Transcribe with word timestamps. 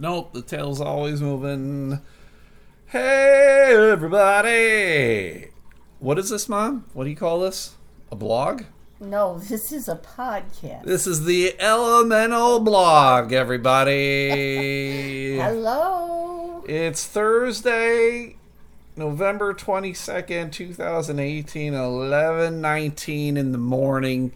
Nope, 0.00 0.32
the 0.32 0.42
tail's 0.42 0.80
always 0.80 1.20
moving. 1.20 1.98
Hey, 2.86 3.74
everybody! 3.90 5.48
What 5.98 6.20
is 6.20 6.30
this, 6.30 6.48
Mom? 6.48 6.84
What 6.92 7.02
do 7.02 7.10
you 7.10 7.16
call 7.16 7.40
this? 7.40 7.74
A 8.12 8.14
blog? 8.14 8.62
No, 9.00 9.40
this 9.40 9.72
is 9.72 9.88
a 9.88 9.96
podcast. 9.96 10.84
This 10.84 11.08
is 11.08 11.24
the 11.24 11.60
Elemental 11.60 12.60
Blog, 12.60 13.32
everybody. 13.32 15.36
Hello. 15.40 16.64
It's 16.68 17.04
Thursday, 17.04 18.36
November 18.94 19.52
22nd, 19.52 20.52
2018, 20.52 21.72
11:19 21.72 23.36
in 23.36 23.50
the 23.50 23.58
morning 23.58 24.32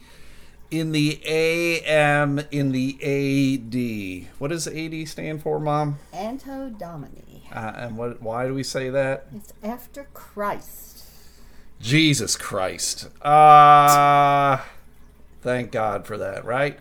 in 0.72 0.92
the 0.92 1.20
AM 1.26 2.40
in 2.50 2.72
the 2.72 2.96
AD. 3.02 4.30
What 4.38 4.48
does 4.48 4.66
AD 4.66 5.06
stand 5.06 5.42
for, 5.42 5.60
mom? 5.60 5.98
Anno 6.12 6.70
Domini. 6.70 7.42
Uh, 7.52 7.72
and 7.76 7.96
what 7.98 8.22
why 8.22 8.46
do 8.46 8.54
we 8.54 8.62
say 8.62 8.88
that? 8.88 9.26
It's 9.36 9.52
after 9.62 10.08
Christ. 10.14 11.04
Jesus 11.78 12.36
Christ. 12.36 13.08
Uh 13.24 14.58
thank 15.42 15.70
God 15.70 16.06
for 16.06 16.16
that, 16.16 16.44
right? 16.44 16.78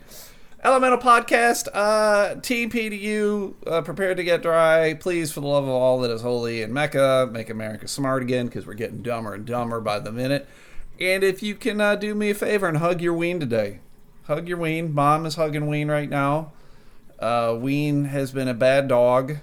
Elemental 0.64 1.00
Podcast, 1.00 1.68
uh, 1.74 2.36
to 2.36 2.56
you, 2.56 3.56
uh, 3.66 3.82
prepared 3.82 4.18
to 4.18 4.24
get 4.24 4.44
dry. 4.44 4.94
Please, 4.94 5.32
for 5.32 5.42
the 5.42 5.48
love 5.48 5.64
of 5.64 5.72
all 5.72 6.00
that 6.02 6.12
is 6.12 6.22
holy 6.22 6.62
in 6.62 6.72
Mecca, 6.72 7.28
make 7.32 7.50
America 7.50 7.88
smart 7.88 8.22
again 8.22 8.46
because 8.46 8.68
we're 8.68 8.76
getting 8.76 9.02
dumber 9.02 9.34
and 9.34 9.44
dumber 9.44 9.82
by 9.82 9.98
the 9.98 10.12
minute. 10.12 10.48
And 11.02 11.24
if 11.24 11.42
you 11.42 11.56
can 11.56 11.82
uh, 11.82 11.96
do 11.96 12.14
me 12.14 12.30
a 12.30 12.36
favor 12.36 12.68
and 12.68 12.78
hug 12.78 13.02
your 13.02 13.16
ween 13.16 13.40
today, 13.40 13.80
hug 14.26 14.48
your 14.48 14.60
ween. 14.60 14.94
Mom 14.94 15.26
is 15.26 15.34
hugging 15.34 15.66
ween 15.66 15.90
right 15.90 16.10
now. 16.10 16.52
Uh, 17.18 17.58
ween 17.60 18.06
has 18.06 18.32
been 18.32 18.48
a 18.48 18.54
bad 18.54 18.88
dog. 18.88 19.38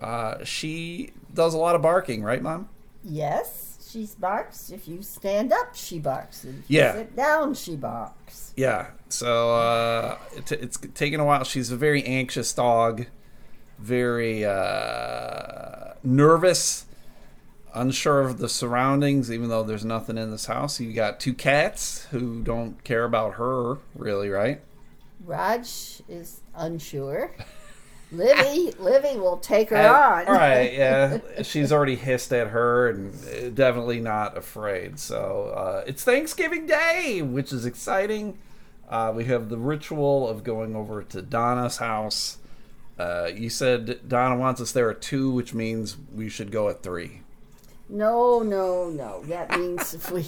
Uh, 0.00 0.44
she 0.44 1.10
does 1.34 1.54
a 1.54 1.58
lot 1.58 1.74
of 1.74 1.82
barking, 1.82 2.22
right, 2.22 2.40
Mom? 2.40 2.68
Yes, 3.02 3.88
she 3.90 4.08
barks. 4.18 4.70
If 4.70 4.86
you 4.86 5.02
stand 5.02 5.52
up, 5.52 5.74
she 5.74 5.98
barks. 5.98 6.44
If 6.44 6.54
Yeah. 6.68 6.92
you 6.92 6.98
sit 7.00 7.16
down, 7.16 7.54
she 7.54 7.74
barks. 7.74 8.52
Yeah. 8.56 8.86
So 9.08 9.52
uh, 9.56 10.18
it, 10.36 10.52
it's 10.52 10.78
taken 10.94 11.18
a 11.18 11.24
while. 11.24 11.42
She's 11.42 11.72
a 11.72 11.76
very 11.76 12.04
anxious 12.04 12.52
dog, 12.52 13.06
very 13.80 14.44
uh, 14.44 15.94
nervous, 16.04 16.86
unsure 17.74 18.20
of 18.20 18.38
the 18.38 18.48
surroundings. 18.48 19.30
Even 19.30 19.48
though 19.48 19.62
there's 19.62 19.84
nothing 19.84 20.18
in 20.18 20.30
this 20.30 20.46
house, 20.46 20.80
you 20.80 20.92
got 20.92 21.20
two 21.20 21.34
cats 21.34 22.06
who 22.10 22.42
don't 22.42 22.82
care 22.84 23.04
about 23.04 23.34
her 23.34 23.78
really, 23.94 24.28
right? 24.28 24.60
Raj 25.24 26.00
is 26.08 26.40
unsure. 26.54 27.32
Livy, 28.12 28.72
Livy 28.78 29.16
will 29.18 29.36
take 29.36 29.70
her 29.70 29.76
And- 29.76 29.86
on. 29.86 30.26
all 30.26 30.34
right, 30.34 30.72
yeah. 30.74 31.18
She's 31.42 31.70
already 31.72 31.96
hissed 31.96 32.32
at 32.32 32.48
her 32.48 32.88
and 32.88 33.14
uh, 33.14 33.48
definitely 33.50 34.00
not 34.00 34.36
afraid. 34.36 34.98
So 34.98 35.52
uh, 35.56 35.84
it's 35.86 36.02
Thanksgiving 36.04 36.66
Day, 36.66 37.22
which 37.22 37.52
is 37.52 37.66
exciting. 37.66 38.38
Uh, 38.88 39.12
we 39.14 39.26
have 39.26 39.48
the 39.48 39.58
ritual 39.58 40.28
of 40.28 40.42
going 40.42 40.74
over 40.74 41.02
to 41.04 41.22
Donna's 41.22 41.76
house. 41.76 42.38
Uh, 42.98 43.30
you 43.32 43.48
said 43.48 44.08
Donna 44.08 44.36
wants 44.36 44.60
us 44.60 44.72
there 44.72 44.90
at 44.90 45.00
two, 45.00 45.30
which 45.30 45.54
means 45.54 45.96
we 46.12 46.28
should 46.28 46.50
go 46.50 46.68
at 46.68 46.82
three. 46.82 47.22
No, 47.90 48.40
no, 48.42 48.88
no. 48.88 49.22
That 49.24 49.50
means 49.58 49.94
if 49.94 50.10
we 50.10 50.26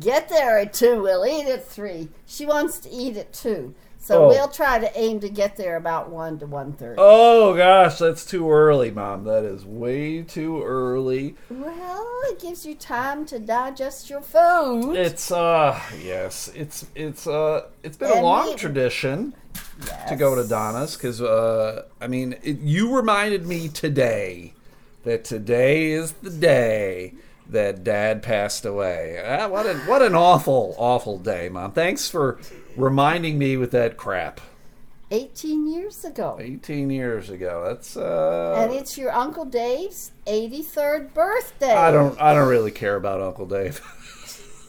get 0.00 0.28
there 0.28 0.58
at 0.58 0.72
two, 0.72 1.02
we'll 1.02 1.26
eat 1.26 1.46
at 1.46 1.66
three. 1.66 2.08
She 2.26 2.46
wants 2.46 2.78
to 2.80 2.90
eat 2.90 3.16
at 3.16 3.32
two, 3.32 3.74
so 3.98 4.24
Oh. 4.24 4.28
we'll 4.28 4.48
try 4.48 4.78
to 4.78 4.90
aim 4.98 5.20
to 5.20 5.28
get 5.28 5.56
there 5.56 5.76
about 5.76 6.10
one 6.10 6.38
to 6.38 6.46
one 6.46 6.72
thirty. 6.72 6.96
Oh 6.98 7.54
gosh, 7.54 7.98
that's 7.98 8.24
too 8.24 8.50
early, 8.50 8.90
Mom. 8.90 9.24
That 9.24 9.44
is 9.44 9.64
way 9.64 10.22
too 10.22 10.62
early. 10.64 11.36
Well, 11.50 12.08
it 12.24 12.40
gives 12.40 12.64
you 12.64 12.74
time 12.74 13.26
to 13.26 13.38
digest 13.38 14.08
your 14.08 14.22
food. 14.22 14.96
It's 14.96 15.30
uh 15.30 15.78
yes, 16.02 16.50
it's 16.54 16.86
it's 16.94 17.26
uh 17.26 17.66
it's 17.82 17.96
been 17.98 18.10
a 18.10 18.22
long 18.22 18.46
we- 18.48 18.54
tradition. 18.56 19.34
to 20.08 20.16
go 20.16 20.34
to 20.34 20.46
Donna's 20.46 20.94
because 20.96 21.20
uh, 21.22 21.84
I 22.00 22.06
mean 22.06 22.34
it, 22.42 22.58
you 22.60 22.94
reminded 22.94 23.46
me 23.46 23.68
today 23.68 24.52
that 25.04 25.24
today 25.24 25.90
is 25.92 26.12
the 26.12 26.30
day 26.30 27.14
that 27.48 27.82
Dad 27.84 28.22
passed 28.22 28.64
away. 28.64 29.22
Ah, 29.24 29.48
what 29.48 29.66
an 29.66 29.78
what 29.86 30.02
an 30.02 30.14
awful 30.14 30.74
awful 30.78 31.18
day, 31.18 31.48
Mom. 31.48 31.72
Thanks 31.72 32.08
for 32.08 32.38
reminding 32.76 33.38
me 33.38 33.56
with 33.56 33.70
that 33.72 33.96
crap. 33.96 34.40
18 35.12 35.66
years 35.66 36.04
ago. 36.04 36.38
18 36.40 36.88
years 36.88 37.30
ago. 37.30 37.64
That's 37.66 37.96
uh. 37.96 38.54
And 38.58 38.72
it's 38.72 38.96
your 38.96 39.12
Uncle 39.12 39.44
Dave's 39.44 40.12
83rd 40.26 41.12
birthday. 41.12 41.74
I 41.74 41.90
don't 41.90 42.20
I 42.20 42.32
don't 42.32 42.48
really 42.48 42.70
care 42.70 42.96
about 42.96 43.20
Uncle 43.20 43.46
Dave. 43.46 43.80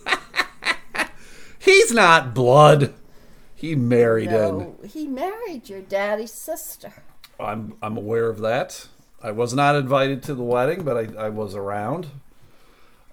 He's 1.60 1.92
not 1.92 2.34
blood. 2.34 2.94
He 3.54 3.76
married 3.76 4.32
in. 4.32 4.76
He 4.84 5.06
married 5.06 5.70
your 5.70 5.82
daddy's 5.82 6.34
sister. 6.34 7.04
I'm 7.40 7.76
I'm 7.84 7.96
aware 7.98 8.28
of 8.28 8.40
that. 8.40 8.88
I 9.24 9.32
was 9.32 9.54
not 9.54 9.76
invited 9.76 10.24
to 10.24 10.36
the 10.36 10.44
wedding, 10.44 10.84
but 10.84 10.98
I, 10.98 11.26
I 11.26 11.30
was 11.30 11.56
around. 11.56 12.08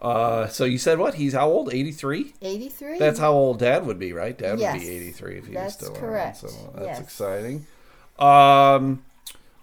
Uh, 0.00 0.46
so 0.46 0.64
you 0.64 0.78
said 0.78 0.98
what? 0.98 1.14
He's 1.14 1.32
how 1.32 1.48
old? 1.48 1.72
Eighty 1.72 1.90
three. 1.90 2.34
83? 2.40 2.98
That's 2.98 3.18
how 3.18 3.32
old 3.32 3.58
Dad 3.58 3.84
would 3.84 3.98
be, 3.98 4.12
right? 4.12 4.36
Dad 4.36 4.58
would 4.58 4.80
be 4.80 4.88
eighty 4.88 5.10
three 5.10 5.38
if 5.38 5.46
he 5.46 5.54
that's 5.54 5.80
was 5.80 5.88
still 5.88 6.00
correct, 6.00 6.42
around. 6.44 6.52
So 6.52 6.72
that's 6.74 6.86
yes. 6.86 7.00
exciting. 7.00 7.66
Um, 8.18 9.02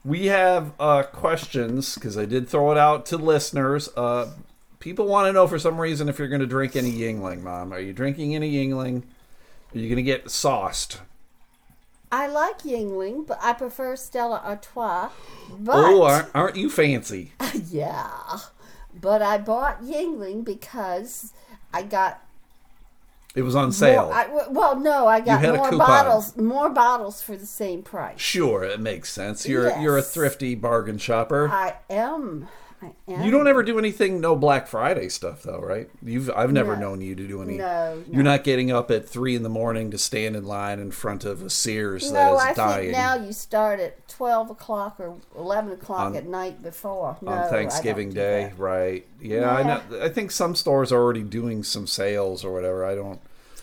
we 0.03 0.27
have 0.27 0.73
uh, 0.79 1.03
questions 1.03 1.95
because 1.95 2.17
I 2.17 2.25
did 2.25 2.47
throw 2.47 2.71
it 2.71 2.77
out 2.77 3.05
to 3.07 3.17
listeners. 3.17 3.89
Uh, 3.95 4.31
people 4.79 5.07
want 5.07 5.27
to 5.27 5.33
know 5.33 5.47
for 5.47 5.57
some 5.57 5.79
reason 5.79 6.09
if 6.09 6.19
you're 6.19 6.27
going 6.27 6.41
to 6.41 6.47
drink 6.47 6.75
any 6.75 6.91
Yuengling, 6.91 7.41
Mom. 7.41 7.73
Are 7.73 7.79
you 7.79 7.93
drinking 7.93 8.35
any 8.35 8.51
Yuengling? 8.53 9.03
Are 9.73 9.79
you 9.79 9.87
going 9.89 9.97
to 9.97 10.03
get 10.03 10.29
sauced? 10.29 10.99
I 12.11 12.27
like 12.27 12.59
Yuengling, 12.59 13.25
but 13.27 13.39
I 13.41 13.53
prefer 13.53 13.95
Stella 13.95 14.41
Artois. 14.45 15.09
But, 15.59 15.75
Oh, 15.75 16.25
aren't, 16.33 16.55
you 16.55 16.69
fancy? 16.69 17.33
yeah. 17.69 18.11
But 18.99 19.21
I 19.21 19.37
bought 19.37 19.83
Yuengling 19.83 20.45
because 20.45 21.33
I 21.73 21.83
got 21.83 22.21
It 23.35 23.41
was 23.41 23.55
on 23.55 23.71
sale. 23.73 24.05
More, 24.05 24.13
I, 24.13 24.47
well, 24.49 24.79
no, 24.79 25.07
I 25.07 25.19
got 25.19 25.41
more 25.41 25.71
bottles, 25.71 26.37
more 26.37 26.69
bottles 26.69 27.21
for 27.21 27.35
the 27.35 27.45
same 27.45 27.83
price. 27.83 28.19
Sure, 28.21 28.63
it 28.63 28.79
makes 28.79 29.11
sense. 29.11 29.45
You're 29.47 29.67
Yes. 29.67 29.81
you're 29.81 29.97
a 29.97 30.01
thrifty 30.01 30.55
bargain 30.55 30.97
shopper. 30.97 31.49
I 31.49 31.75
am. 31.89 32.47
You 33.07 33.31
don't 33.31 33.47
ever 33.47 33.63
do 33.63 33.79
anything 33.79 34.19
no 34.21 34.35
Black 34.35 34.67
Friday 34.67 35.09
stuff 35.09 35.43
though, 35.43 35.59
right? 35.59 35.89
You've 36.03 36.29
I've 36.29 36.51
never 36.51 36.75
No. 36.75 36.81
known 36.89 37.01
you 37.01 37.15
to 37.15 37.27
do 37.27 37.41
any. 37.41 37.57
No, 37.57 38.03
You're 38.11 38.23
not 38.23 38.43
getting 38.43 38.71
up 38.71 38.91
at 38.91 39.07
three 39.07 39.35
in 39.35 39.43
the 39.43 39.49
morning 39.49 39.91
to 39.91 39.97
stand 39.97 40.35
in 40.35 40.45
line 40.45 40.79
in 40.79 40.91
front 40.91 41.25
of 41.25 41.41
a 41.41 41.49
Sears 41.49 42.11
No, 42.11 42.37
that 42.37 42.49
I 42.49 42.53
dying 42.53 42.81
think 42.85 42.91
now 42.97 43.15
you 43.15 43.31
start 43.33 43.79
at 43.79 44.07
twelve 44.07 44.49
o'clock 44.49 44.99
or 44.99 45.15
eleven 45.37 45.71
o'clock 45.71 45.99
On- 46.07 46.15
at 46.15 46.27
night 46.27 46.61
before. 46.61 47.17
No, 47.21 47.31
on 47.31 47.49
Thanksgiving 47.49 48.11
Day, 48.11 48.51
right? 48.57 49.05
Yeah, 49.21 49.49
I 49.53 49.63
know. 49.63 49.81
I 50.01 50.09
think 50.09 50.31
some 50.31 50.55
stores 50.55 50.91
are 50.91 51.01
already 51.01 51.23
doing 51.23 51.63
some 51.63 51.87
sales 51.87 52.43
or 52.45 52.53
whatever. 52.53 52.85
I 52.85 52.93
don't. 52.95 53.19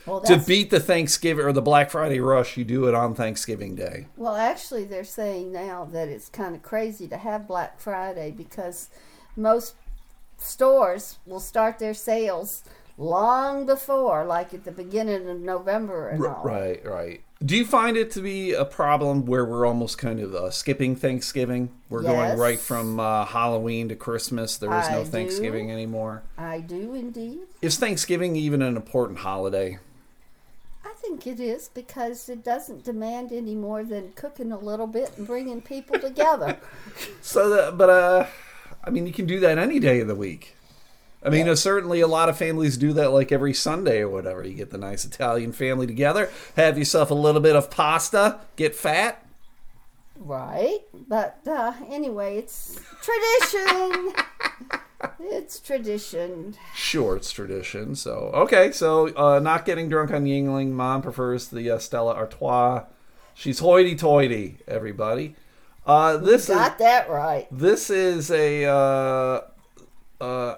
Well, 0.06 0.20
To 0.22 0.36
beat 0.38 0.70
the 0.70 0.80
Thanksgiving 0.80 1.44
or 1.44 1.52
the 1.52 1.62
Black 1.62 1.90
Friday 1.90 2.18
rush, 2.20 2.56
you 2.56 2.64
do 2.64 2.86
it 2.88 2.94
on 2.94 3.14
Thanksgiving 3.14 3.74
Day. 3.76 4.06
well, 4.16 4.34
actually, 4.36 4.84
they're 4.84 5.04
saying 5.04 5.52
now 5.52 5.84
that 5.92 6.08
it's 6.08 6.28
kind 6.28 6.54
of 6.54 6.62
crazy 6.62 7.06
to 7.08 7.16
have 7.16 7.46
Black 7.46 7.78
Friday 7.80 8.30
because 8.30 8.88
most 9.36 9.74
stores 10.38 11.18
will 11.26 11.40
start 11.40 11.78
their 11.78 11.94
sales 11.94 12.64
long 12.98 13.64
before, 13.64 14.24
like 14.24 14.52
at 14.52 14.64
the 14.64 14.72
beginning 14.72 15.28
of 15.28 15.40
November 15.40 16.08
and 16.08 16.24
all. 16.24 16.42
Right, 16.44 16.84
right. 16.84 17.20
Do 17.44 17.56
you 17.56 17.64
find 17.64 17.96
it 17.96 18.12
to 18.12 18.20
be 18.20 18.52
a 18.52 18.64
problem 18.64 19.26
where 19.26 19.44
we're 19.44 19.66
almost 19.66 19.98
kind 19.98 20.20
of 20.20 20.32
uh, 20.34 20.50
skipping 20.50 20.94
Thanksgiving? 20.94 21.70
We're 21.88 22.02
going 22.02 22.38
right 22.38 22.58
from 22.58 23.00
uh, 23.00 23.24
Halloween 23.24 23.88
to 23.88 23.96
Christmas. 23.96 24.56
There 24.58 24.72
is 24.78 24.88
no 24.90 25.00
I 25.00 25.04
do. 25.04 25.10
Thanksgiving 25.10 25.70
anymore. 25.72 26.22
I 26.38 26.60
do 26.60 26.94
indeed. 26.94 27.40
Is 27.60 27.78
Thanksgiving 27.78 28.36
even 28.36 28.62
an 28.62 28.76
important 28.76 29.20
holiday? 29.20 29.78
I 31.02 31.08
think 31.08 31.26
it 31.26 31.40
is 31.40 31.68
because 31.68 32.28
it 32.28 32.44
doesn't 32.44 32.84
demand 32.84 33.32
any 33.32 33.56
more 33.56 33.82
than 33.82 34.12
cooking 34.12 34.52
a 34.52 34.58
little 34.58 34.86
bit 34.86 35.16
and 35.18 35.26
bringing 35.26 35.60
people 35.60 35.98
together. 35.98 36.58
So, 37.22 37.48
that, 37.50 37.78
but 37.78 37.88
uh, 37.90 38.26
I 38.84 38.90
mean, 38.90 39.06
you 39.06 39.12
can 39.12 39.26
do 39.26 39.40
that 39.40 39.58
any 39.58 39.78
day 39.80 40.00
of 40.00 40.08
the 40.08 40.14
week. 40.14 40.56
I 41.24 41.30
mean, 41.30 41.48
uh, 41.48 41.54
certainly 41.54 42.00
a 42.00 42.06
lot 42.06 42.28
of 42.28 42.36
families 42.36 42.76
do 42.76 42.92
that 42.94 43.10
like 43.12 43.30
every 43.32 43.54
Sunday 43.54 44.00
or 44.00 44.08
whatever. 44.08 44.44
You 44.44 44.54
get 44.54 44.70
the 44.70 44.78
nice 44.78 45.04
Italian 45.04 45.52
family 45.52 45.86
together, 45.86 46.30
have 46.56 46.76
yourself 46.78 47.10
a 47.10 47.14
little 47.14 47.40
bit 47.40 47.54
of 47.56 47.70
pasta, 47.70 48.40
get 48.56 48.74
fat. 48.74 49.24
right? 50.16 50.80
But 50.92 51.38
uh, 51.46 51.74
anyway, 51.88 52.38
it's 52.38 52.80
tradition. 53.02 54.12
it's 55.20 55.60
tradition. 55.60 56.54
Sure, 56.74 57.16
it's 57.16 57.32
tradition. 57.32 57.94
So 57.94 58.30
okay, 58.34 58.72
so 58.72 59.08
uh, 59.16 59.38
not 59.38 59.64
getting 59.64 59.88
drunk 59.88 60.10
on 60.10 60.24
Yuengling. 60.24 60.70
Mom 60.70 61.02
prefers 61.02 61.48
the 61.48 61.70
uh, 61.70 61.78
Stella 61.78 62.14
Artois. 62.14 62.84
She's 63.34 63.60
hoity-toity. 63.60 64.58
Everybody. 64.68 65.34
Uh, 65.84 66.16
this 66.18 66.48
is 66.48 66.54
Got 66.54 66.78
that 66.78 67.10
right. 67.10 67.48
this 67.50 67.90
is 67.90 68.30
a 68.30 68.64
uh, 68.66 69.40
uh, 70.20 70.56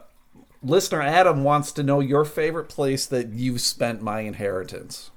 listener. 0.63 1.01
Adam 1.01 1.45
wants 1.45 1.73
to 1.73 1.83
know 1.83 2.01
your 2.01 2.25
favorite 2.25 2.69
place 2.69 3.07
that 3.07 3.29
you've 3.29 3.61
spent 3.61 4.03
my 4.03 4.21
inheritance. 4.21 5.11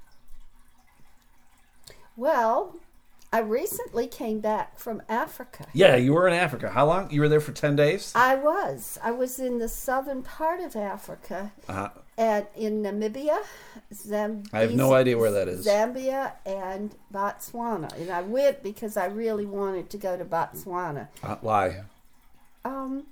Well, 2.15 2.77
I 3.31 3.39
recently 3.39 4.07
came 4.07 4.39
back 4.39 4.79
from 4.79 5.01
Africa. 5.09 5.65
Yeah, 5.73 5.95
you 5.97 6.13
were 6.13 6.27
in 6.27 6.33
Africa. 6.33 6.69
How 6.69 6.85
long? 6.85 7.11
You 7.11 7.21
were 7.21 7.29
there 7.29 7.41
for 7.41 7.51
ten 7.51 7.75
days. 7.75 8.11
I 8.15 8.35
was. 8.35 8.97
I 9.03 9.11
was 9.11 9.37
in 9.39 9.59
the 9.59 9.67
southern 9.67 10.23
part 10.23 10.61
of 10.61 10.75
Africa 10.75 11.51
Uh, 11.67 11.89
and 12.17 12.47
in 12.55 12.81
Namibia, 12.83 13.39
Zambia. 13.93 14.47
I 14.53 14.61
have 14.61 14.73
no 14.73 14.93
idea 14.93 15.17
where 15.17 15.31
that 15.31 15.47
is. 15.49 15.67
Zambia 15.67 16.31
and 16.45 16.95
Botswana. 17.13 17.93
And 17.99 18.09
I 18.09 18.21
went 18.21 18.63
because 18.63 18.95
I 18.97 19.05
really 19.07 19.45
wanted 19.45 19.89
to 19.91 19.97
go 19.97 20.17
to 20.17 20.23
Botswana. 20.25 21.09
uh, 21.21 21.35
why? 21.41 21.83
Um, 22.63 23.03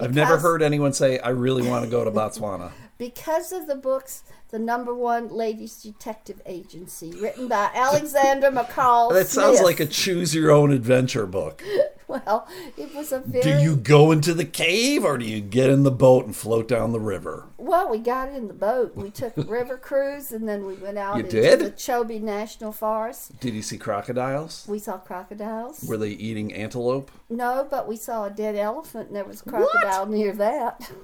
I've 0.00 0.14
never 0.14 0.38
heard 0.38 0.62
anyone 0.62 0.92
say, 0.92 1.18
"I 1.18 1.30
really 1.30 1.68
want 1.68 1.84
to 1.84 1.90
go 1.90 2.04
to 2.04 2.10
Botswana." 2.12 2.70
Because 2.98 3.52
of 3.52 3.66
the 3.66 3.76
books, 3.76 4.24
the 4.50 4.58
number 4.58 4.94
one 4.94 5.28
ladies 5.28 5.80
detective 5.82 6.42
agency, 6.44 7.12
written 7.20 7.48
by 7.48 7.70
Alexander 7.74 8.50
McCall. 8.50 9.12
That 9.12 9.28
sounds 9.28 9.60
like 9.60 9.80
a 9.80 9.86
choose 9.86 10.34
your 10.34 10.50
own 10.50 10.72
adventure 10.72 11.26
book. 11.26 11.62
Well, 12.08 12.48
it 12.78 12.94
was 12.94 13.12
a 13.12 13.18
very. 13.18 13.42
Do 13.42 13.62
you 13.62 13.76
go 13.76 14.12
into 14.12 14.32
the 14.32 14.46
cave 14.46 15.04
or 15.04 15.18
do 15.18 15.26
you 15.26 15.42
get 15.42 15.68
in 15.68 15.82
the 15.82 15.90
boat 15.90 16.24
and 16.24 16.34
float 16.34 16.66
down 16.66 16.92
the 16.92 16.98
river? 16.98 17.48
Well, 17.58 17.90
we 17.90 17.98
got 17.98 18.30
in 18.30 18.48
the 18.48 18.54
boat. 18.54 18.96
We 18.96 19.10
took 19.10 19.36
a 19.36 19.42
river 19.46 19.76
cruise, 19.76 20.32
and 20.32 20.48
then 20.48 20.64
we 20.64 20.72
went 20.72 20.96
out 20.96 21.18
You 21.18 21.24
into 21.24 21.42
did? 21.42 21.60
the 21.60 21.70
Chobe 21.72 22.18
National 22.22 22.72
Forest. 22.72 23.38
Did 23.40 23.52
you 23.52 23.60
see 23.60 23.76
crocodiles? 23.76 24.64
We 24.66 24.78
saw 24.78 24.96
crocodiles. 24.96 25.84
Were 25.86 25.98
they 25.98 26.12
eating 26.12 26.50
antelope? 26.54 27.10
No, 27.28 27.68
but 27.70 27.86
we 27.86 27.96
saw 27.96 28.24
a 28.24 28.30
dead 28.30 28.56
elephant, 28.56 29.08
and 29.08 29.16
there 29.16 29.26
was 29.26 29.42
a 29.42 29.44
crocodile 29.44 30.06
near 30.06 30.32
that. 30.32 30.90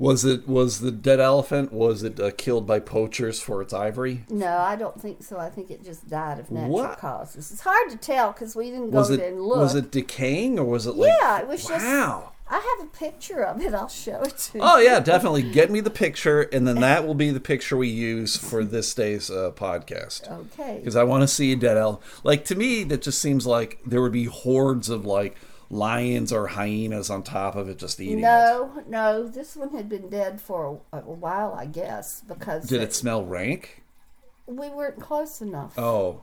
Was 0.00 0.24
it 0.24 0.48
was 0.48 0.80
the 0.80 0.90
dead 0.90 1.20
elephant? 1.20 1.72
Was 1.72 2.02
it 2.02 2.18
uh, 2.18 2.30
killed 2.30 2.66
by 2.66 2.80
poachers 2.80 3.38
for 3.38 3.60
its 3.60 3.74
ivory? 3.74 4.24
No, 4.30 4.56
I 4.56 4.74
don't 4.74 4.98
think 4.98 5.22
so. 5.22 5.38
I 5.38 5.50
think 5.50 5.70
it 5.70 5.84
just 5.84 6.08
died 6.08 6.40
of 6.40 6.50
natural 6.50 6.72
What? 6.72 6.98
causes. 6.98 7.52
It's 7.52 7.60
hard 7.60 7.90
to 7.90 7.98
tell 7.98 8.32
because 8.32 8.56
we 8.56 8.70
didn't 8.70 8.90
go 8.92 8.96
Was 8.96 9.10
it 9.10 9.18
there 9.18 9.28
and 9.28 9.42
look. 9.42 9.58
was 9.58 9.74
it 9.74 9.90
decaying 9.90 10.58
or 10.58 10.64
was 10.64 10.86
it 10.86 10.96
like? 10.96 11.12
Yeah, 11.20 11.40
it 11.40 11.46
was 11.48 11.66
just- 11.66 11.84
Wow. 11.84 12.32
I 12.52 12.76
have 12.78 12.88
a 12.88 12.90
picture 12.90 13.44
of 13.44 13.60
it. 13.62 13.72
I'll 13.74 13.86
show 13.88 14.22
it 14.22 14.36
to 14.36 14.58
you. 14.58 14.64
Oh 14.64 14.78
yeah, 14.78 14.98
definitely. 14.98 15.42
Get 15.42 15.70
me 15.70 15.78
the 15.80 15.88
picture, 15.90 16.40
and 16.52 16.66
then 16.66 16.80
that 16.80 17.06
will 17.06 17.14
be 17.14 17.30
the 17.30 17.38
picture 17.38 17.76
we 17.76 17.86
use 17.88 18.36
for 18.36 18.64
this 18.76 18.92
day's 18.92 19.30
uh, 19.30 19.52
podcast. 19.54 20.28
Okay. 20.28 20.78
Because 20.78 20.96
I 20.96 21.04
want 21.04 21.22
to 21.22 21.28
see 21.28 21.52
a 21.52 21.56
dead 21.56 21.76
elephant. 21.76 22.24
Like 22.24 22.44
to 22.46 22.56
me, 22.56 22.82
that 22.84 23.02
just 23.02 23.20
seems 23.20 23.46
like 23.46 23.78
there 23.86 24.00
would 24.02 24.10
be 24.10 24.24
hordes 24.24 24.88
of 24.88 25.04
like 25.06 25.36
lions 25.70 26.32
or 26.32 26.48
hyenas 26.48 27.10
on 27.10 27.22
top 27.22 27.54
of 27.54 27.68
it, 27.68 27.78
just 27.78 28.00
eating 28.00 28.18
it. 28.18 28.22
No, 28.22 28.82
no, 28.88 29.28
this 29.28 29.56
one 29.56 29.70
had 29.70 29.88
been 29.88 30.08
dead 30.10 30.40
for 30.40 30.80
a, 30.92 30.98
a 30.98 31.00
while, 31.02 31.54
I 31.54 31.66
guess, 31.66 32.22
because 32.26 32.68
Did 32.68 32.82
it 32.82 32.94
smell 32.94 33.24
rank? 33.24 33.82
we 34.46 34.68
weren't 34.68 34.98
close 35.00 35.40
enough. 35.40 35.78
Oh, 35.78 36.22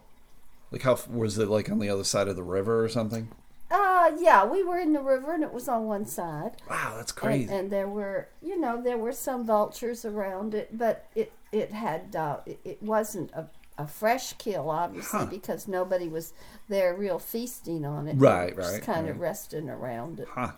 like 0.71 0.81
how 0.81 0.99
was 1.09 1.38
it? 1.38 1.47
Like 1.47 1.69
on 1.71 1.79
the 1.79 1.89
other 1.89 2.03
side 2.03 2.27
of 2.27 2.35
the 2.35 2.44
river 2.44 2.83
or 2.83 2.89
something? 2.89 3.29
Uh, 3.71 4.11
yeah, 4.19 4.45
we 4.45 4.63
were 4.63 4.77
in 4.79 4.91
the 4.94 5.01
river 5.01 5.33
and 5.33 5.44
it 5.44 5.53
was 5.53 5.67
on 5.69 5.85
one 5.85 6.05
side. 6.05 6.51
Wow, 6.69 6.95
that's 6.97 7.11
And, 7.11 7.19
crazy. 7.21 7.53
and 7.53 7.69
there 7.71 7.88
were, 7.88 8.27
you 8.41 8.59
know, 8.59 8.81
there 8.81 8.97
were 8.97 9.11
some 9.13 9.45
vultures 9.45 10.03
around 10.05 10.53
it, 10.53 10.77
but 10.77 11.05
it 11.15 11.31
it 11.53 11.71
had 11.71 12.15
uh, 12.15 12.39
it, 12.45 12.59
it 12.65 12.83
wasn't 12.83 13.31
a, 13.31 13.47
a 13.77 13.88
fresh 13.88 14.33
kill, 14.33 14.69
obviously, 14.69 15.19
Huh. 15.19 15.25
because 15.25 15.68
nobody 15.68 16.07
was 16.07 16.33
there 16.69 16.94
real 16.95 17.19
feasting 17.19 17.85
on 17.85 18.07
it. 18.07 18.15
Right, 18.18 18.56
were 18.56 18.62
just 18.62 18.74
right, 18.74 18.81
kind 18.83 19.06
right. 19.06 19.12
of 19.12 19.19
resting 19.19 19.69
around 19.69 20.19
it. 20.19 20.27
huh? 20.31 20.51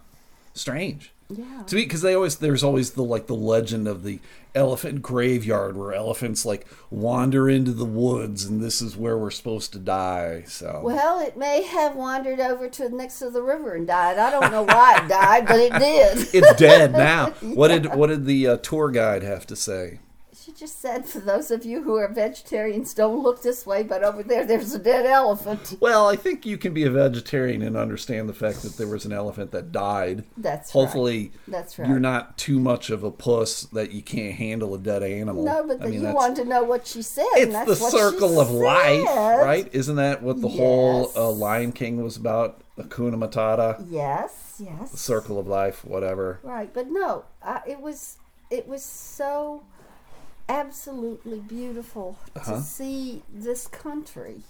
Strange. 0.53 1.11
Yeah. 1.29 1.61
To 1.67 1.75
me, 1.75 1.83
because 1.83 2.01
they 2.01 2.15
always 2.15 2.37
there's 2.37 2.63
always 2.63 2.91
the 2.93 3.03
like 3.03 3.27
the 3.27 3.35
legend 3.35 3.87
of 3.87 4.03
the 4.03 4.19
elephant 4.55 5.03
graveyard 5.03 5.77
where 5.77 5.93
elephants 5.93 6.43
like 6.43 6.65
wander 6.89 7.47
into 7.47 7.71
the 7.71 7.85
woods 7.85 8.45
and 8.45 8.59
this 8.59 8.81
is 8.81 8.97
where 8.97 9.15
we're 9.15 9.29
supposed 9.29 9.71
to 9.73 9.79
die. 9.79 10.43
So 10.47 10.81
Well, 10.83 11.19
it 11.19 11.37
may 11.37 11.61
have 11.61 11.95
wandered 11.95 12.39
over 12.39 12.67
to 12.67 12.89
the 12.89 12.95
next 12.95 13.19
to 13.19 13.29
the 13.29 13.43
river 13.43 13.75
and 13.75 13.85
died. 13.85 14.17
I 14.17 14.31
don't 14.31 14.51
know 14.51 14.63
why 14.63 15.01
it 15.03 15.07
died, 15.07 15.45
but 15.45 15.59
it 15.59 15.73
did. 15.73 16.27
it's 16.33 16.59
dead 16.59 16.93
now. 16.93 17.27
What 17.41 17.67
did 17.67 17.93
what 17.93 18.07
did 18.07 18.25
the 18.25 18.47
uh, 18.47 18.57
tour 18.57 18.89
guide 18.89 19.21
have 19.21 19.45
to 19.47 19.55
say? 19.55 19.99
She 20.49 20.55
just 20.55 20.81
said, 20.81 21.05
for 21.05 21.19
those 21.19 21.51
of 21.51 21.63
you 21.63 21.83
who 21.83 21.95
are 21.97 22.07
vegetarians, 22.07 22.95
don't 22.95 23.21
look 23.21 23.43
this 23.43 23.67
way, 23.67 23.83
but 23.83 24.03
over 24.03 24.23
there, 24.23 24.43
there's 24.45 24.73
a 24.73 24.79
dead 24.79 25.05
elephant. 25.05 25.77
Well, 25.79 26.07
I 26.07 26.15
think 26.15 26.43
you 26.43 26.57
can 26.57 26.73
be 26.73 26.85
a 26.85 26.89
vegetarian 26.89 27.61
and 27.61 27.77
understand 27.77 28.27
the 28.27 28.33
fact 28.33 28.63
that 28.63 28.75
there 28.75 28.87
was 28.87 29.05
an 29.05 29.13
elephant 29.13 29.51
that 29.51 29.71
died. 29.71 30.23
That's 30.37 30.73
right. 30.73 30.81
Hopefully, 30.81 31.31
That's 31.47 31.77
right. 31.77 31.87
you're 31.87 31.99
not 31.99 32.39
too 32.39 32.59
much 32.59 32.89
of 32.89 33.03
a 33.03 33.11
puss 33.11 33.61
that 33.65 33.91
you 33.91 34.01
can't 34.01 34.33
handle 34.33 34.73
a 34.73 34.79
dead 34.79 35.03
animal. 35.03 35.43
No, 35.45 35.67
but 35.67 35.83
I 35.83 35.85
mean, 35.85 36.01
you 36.01 36.13
wanted 36.13 36.37
to 36.43 36.45
know 36.45 36.63
what 36.63 36.87
she 36.87 37.03
said. 37.03 37.25
It's 37.35 37.65
the 37.65 37.75
circle 37.75 38.39
of 38.41 38.49
life, 38.49 39.05
right? 39.05 39.69
Isn't 39.71 39.97
that 39.97 40.23
what 40.23 40.41
the 40.41 40.49
whole 40.49 41.11
uh, 41.15 41.29
Lion 41.29 41.73
King 41.73 42.03
was 42.03 42.17
about? 42.17 42.61
Hakuna 42.75 43.15
Matata, 43.15 43.85
Yes, 43.89 44.55
yes. 44.63 44.89
the 44.91 44.97
circle 44.97 45.37
of 45.37 45.45
life, 45.47 45.83
whatever. 45.85 46.39
Right, 46.41 46.73
but 46.73 46.87
no, 46.89 47.25
I, 47.43 47.61
it 47.67 47.81
was 47.81 48.17
it 48.49 48.67
was 48.67 48.81
so 48.83 49.63
absolutely 50.49 51.39
beautiful 51.39 52.17
Uh-huh. 52.35 52.55
to 52.55 52.61
see 52.61 53.23
this 53.31 53.67
country 53.67 54.41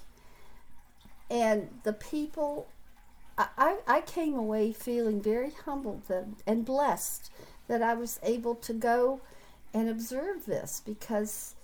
and 1.29 1.79
the 1.83 1.93
people. 1.93 2.67
I, 3.37 3.77
I, 3.87 4.01
came 4.01 4.35
away 4.35 4.73
feeling 4.73 5.21
very 5.21 5.51
humbled 5.65 6.01
and, 6.09 6.35
and 6.45 6.65
blessed 6.65 7.31
that 7.69 7.81
I 7.81 7.93
was 7.93 8.19
able 8.21 8.53
to 8.55 8.73
go 8.73 9.21
and 9.73 9.87
observe 9.87 10.45
this 10.45 10.81
because 10.85 11.55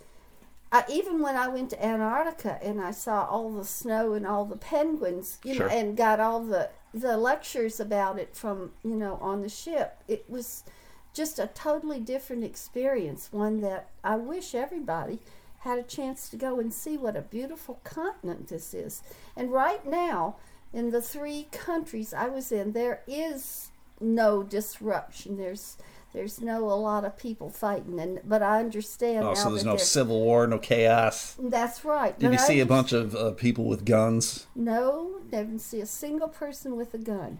I, 0.71 0.85
even 0.89 1.21
when 1.21 1.35
I 1.35 1.49
went 1.49 1.71
to 1.71 1.85
Antarctica 1.85 2.59
and 2.63 2.79
I 2.79 2.91
saw 2.91 3.25
all 3.25 3.51
the 3.51 3.65
snow 3.65 4.13
and 4.13 4.25
all 4.25 4.45
the 4.45 4.55
penguins, 4.55 5.37
you 5.43 5.55
Sure. 5.55 5.67
know, 5.67 5.75
and 5.75 5.97
got 5.97 6.19
all 6.21 6.43
the 6.45 6.69
the 6.93 7.17
lectures 7.17 7.81
about 7.81 8.17
it 8.19 8.37
from 8.37 8.71
you 8.81 8.95
know 8.95 9.15
on 9.19 9.41
the 9.41 9.49
ship, 9.49 9.97
it 10.07 10.23
was 10.29 10.63
just 11.15 11.39
a 11.39 11.47
totally 11.47 11.99
different 11.99 12.43
experience. 12.43 13.29
One 13.31 13.61
that 13.61 13.87
I 14.03 14.17
wish 14.17 14.53
everybody 14.53 15.19
had 15.59 15.79
a 15.79 15.83
chance 15.83 16.29
to 16.29 16.35
go 16.37 16.59
and 16.59 16.71
see 16.71 16.95
what 16.97 17.15
a 17.15 17.21
beautiful 17.21 17.79
continent 17.83 18.49
this 18.49 18.73
is. 18.73 19.01
And 19.35 19.51
right 19.51 19.83
now, 19.87 20.35
in 20.71 20.91
the 20.91 21.01
three 21.01 21.47
countries 21.51 22.13
I 22.13 22.27
was 22.27 22.51
in, 22.51 22.73
there 22.73 23.01
is 23.07 23.71
no 23.99 24.43
disruption. 24.43 25.37
There's 25.37 25.77
there's 26.13 26.39
no 26.39 26.69
a 26.69 26.75
lot 26.75 27.03
of 27.03 27.17
people 27.17 27.49
fighting, 27.49 27.99
and 27.99 28.21
but 28.23 28.41
I 28.43 28.59
understand 28.59 29.25
Oh, 29.25 29.33
so 29.33 29.49
there's 29.49 29.65
no 29.65 29.75
civil 29.77 30.21
war, 30.21 30.47
no 30.47 30.59
chaos. 30.59 31.35
that's 31.39 31.83
right. 31.83 32.17
Did 32.17 32.31
you 32.33 32.37
I 32.39 32.41
see 32.41 32.59
a 32.61 32.65
bunch 32.65 32.93
of 32.93 33.15
uh, 33.15 33.31
people 33.31 33.65
with 33.65 33.83
guns? 33.85 34.47
No, 34.55 35.15
didn't 35.31 35.59
see 35.59 35.81
a 35.81 35.85
single 35.85 36.29
person 36.29 36.75
with 36.77 36.93
a 36.93 36.97
gun. 36.99 37.39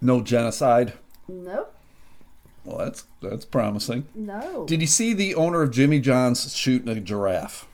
No 0.00 0.22
genocide. 0.22 0.92
Nope, 1.28 1.74
Well, 2.66 2.78
that's 2.78 3.04
that's 3.22 3.44
promising. 3.44 4.06
no, 4.14 4.66
Did 4.66 4.80
you 4.80 4.86
see 4.86 5.12
the 5.14 5.34
owner 5.34 5.62
of 5.62 5.70
Jimmy 5.70 6.00
John's 6.00 6.54
shooting 6.54 6.88
a 6.88 7.00
giraffe? 7.00 7.66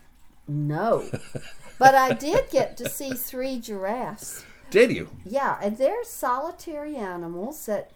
no. 0.46 1.08
but 1.78 1.94
I 1.94 2.12
did 2.12 2.50
get 2.50 2.76
to 2.76 2.88
see 2.88 3.14
three 3.14 3.58
giraffes. 3.58 4.44
Did 4.70 4.92
you? 4.92 5.08
Yeah, 5.25 5.58
and 5.62 5.76
they're 5.78 6.04
solitary 6.04 6.96
animals 6.96 7.66
that. 7.66 7.90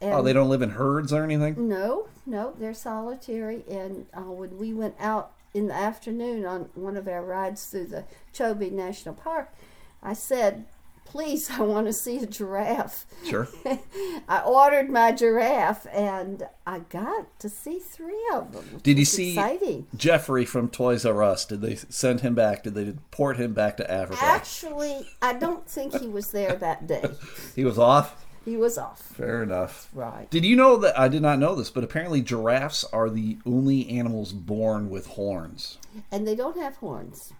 And 0.00 0.14
Oh, 0.14 0.22
they 0.22 0.32
don't 0.32 0.48
live 0.48 0.62
in 0.62 0.70
herds 0.70 1.12
or 1.12 1.22
anything. 1.22 1.68
No, 1.68 2.08
no, 2.26 2.54
they're 2.58 2.74
solitary. 2.74 3.62
And 3.70 4.06
uh, 4.12 4.22
when 4.22 4.58
we 4.58 4.74
went 4.74 4.96
out 4.98 5.30
in 5.54 5.68
the 5.68 5.74
afternoon 5.74 6.44
on 6.44 6.70
one 6.74 6.96
of 6.96 7.06
our 7.06 7.24
rides 7.24 7.66
through 7.66 7.86
the 7.86 8.04
Chobe 8.34 8.72
National 8.72 9.14
Park, 9.14 9.54
I 10.02 10.12
said, 10.14 10.64
"Please, 11.12 11.50
I 11.50 11.60
want 11.60 11.86
to 11.86 11.92
see 11.92 12.18
a 12.18 12.26
giraffe." 12.26 13.04
Sure. 13.24 13.46
I 14.28 14.40
ordered 14.46 14.88
my 14.90 15.12
giraffe, 15.12 15.86
and 15.92 16.48
I 16.66 16.80
got 16.80 17.38
to 17.40 17.48
see 17.48 17.78
three 17.78 18.26
of 18.32 18.52
them. 18.52 18.80
Did 18.82 18.98
you 18.98 19.04
see 19.04 19.30
Exciting. 19.32 19.86
Geoffrey 19.94 20.44
from 20.46 20.68
Toys 20.68 21.04
R 21.04 21.22
Us? 21.22 21.44
Did 21.44 21.60
they 21.60 21.76
send 21.76 22.20
him 22.22 22.34
back? 22.34 22.62
Did 22.62 22.74
they 22.74 22.84
deport 22.86 23.36
him 23.36 23.52
back 23.52 23.76
to 23.76 23.90
Africa? 23.90 24.24
Actually, 24.24 25.06
I 25.20 25.34
don't 25.34 25.68
think 25.68 26.00
he 26.00 26.08
was 26.08 26.30
there 26.32 26.54
that 26.56 26.86
day. 26.86 27.04
He 27.54 27.64
was 27.64 27.78
off. 27.78 28.24
He 28.44 28.56
was 28.56 28.76
off. 28.78 29.00
Fair 29.00 29.42
enough. 29.42 29.88
Right. 29.92 30.28
Did 30.30 30.44
you 30.44 30.56
know 30.56 30.76
that 30.78 30.98
I 30.98 31.06
did 31.08 31.22
not 31.22 31.38
know 31.38 31.54
this, 31.54 31.70
but 31.70 31.84
apparently 31.84 32.22
giraffes 32.22 32.82
are 32.92 33.08
the 33.10 33.38
only 33.46 33.88
animals 33.90 34.32
born 34.32 34.90
with 34.90 35.06
horns. 35.08 35.78
and 36.10 36.26
they 36.26 36.34
don't 36.34 36.56
have 36.58 36.76
horns. 36.76 37.32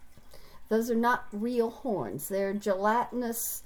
Those 0.73 0.91
are 0.91 0.95
not 0.95 1.27
real 1.33 1.69
horns. 1.69 2.31
They're 2.31 2.55
gelatinous. 2.55 3.63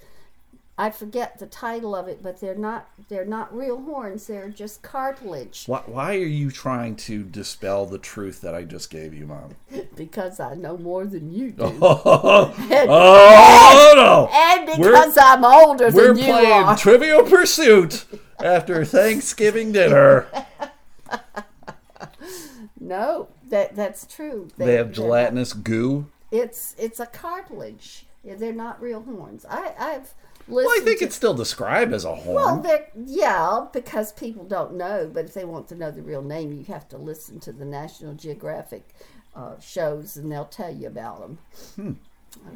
I 0.77 0.91
forget 0.91 1.39
the 1.39 1.47
title 1.47 1.95
of 1.95 2.09
it, 2.09 2.21
but 2.21 2.41
they're 2.41 2.57
not 2.57 2.89
they're 3.09 3.25
not 3.25 3.57
real 3.57 3.81
horns. 3.81 4.27
They're 4.27 4.49
just 4.49 4.83
cartilage 4.83 5.67
Why, 5.67 5.83
why 5.87 6.17
are 6.17 6.27
you 6.27 6.51
trying 6.51 6.97
to 6.97 7.23
dispel 7.23 7.87
the 7.87 8.01
truth 8.01 8.41
that 8.41 8.57
I 8.57 8.65
just 8.65 8.91
gave 8.91 9.15
you, 9.15 9.25
Mom? 9.25 9.55
because 9.95 10.41
I 10.41 10.55
know 10.55 10.77
more 10.79 11.05
than 11.05 11.33
you 11.33 11.53
do. 11.53 11.63
Oh, 11.81 12.53
oh 12.59 13.93
no! 13.95 14.29
And 14.37 14.67
because 14.67 15.17
I'm 15.17 15.45
older 15.45 15.93
We're 15.93 16.09
than 16.09 16.19
you 16.19 16.25
playing 16.25 16.53
are. 16.65 16.77
Playing 16.77 16.79
Trivial 16.79 17.23
Pursuit 17.23 18.05
after 18.41 18.85
Thanksgiving 18.85 19.71
dinner. 19.71 20.27
no, 22.81 23.29
that 23.49 23.77
that's 23.77 24.07
true. 24.13 24.49
They 24.57 24.65
have 24.73 24.75
they're 24.75 24.85
not- 24.87 24.95
gelatinous 24.95 25.53
goo. 25.53 26.07
It's 26.37 26.75
it's 26.79 27.01
a 27.01 27.07
cartilage. 27.07 28.07
They're 28.25 28.53
not 28.53 28.81
real 28.83 29.03
horns. 29.03 29.45
I 29.49 29.73
I've 29.79 30.15
listened. 30.49 30.67
Well, 30.67 30.69
I 30.69 30.81
think 30.85 30.99
to, 30.99 31.05
it's 31.07 31.15
still 31.17 31.35
described 31.35 31.93
as 31.93 32.05
a 32.05 32.15
horn. 32.15 32.63
well, 32.63 32.85
yeah, 33.07 33.67
because 33.73 34.13
people 34.13 34.45
don't 34.45 34.75
know. 34.75 35.09
But 35.13 35.27
if 35.27 35.35
they 35.35 35.45
want 35.45 35.69
to 35.69 35.75
know 35.77 35.91
the 35.93 36.03
real 36.03 36.23
name, 36.23 36.53
you 36.53 36.65
have 36.65 36.89
to 36.89 36.99
listen 36.99 37.39
to 37.41 37.53
the 37.53 37.65
National 37.65 38.15
Geographic 38.15 38.89
uh, 39.37 39.59
shows, 39.61 40.17
and 40.17 40.31
they'll 40.31 40.45
tell 40.45 40.75
you 40.75 40.89
about 40.89 41.21
them. 41.21 41.99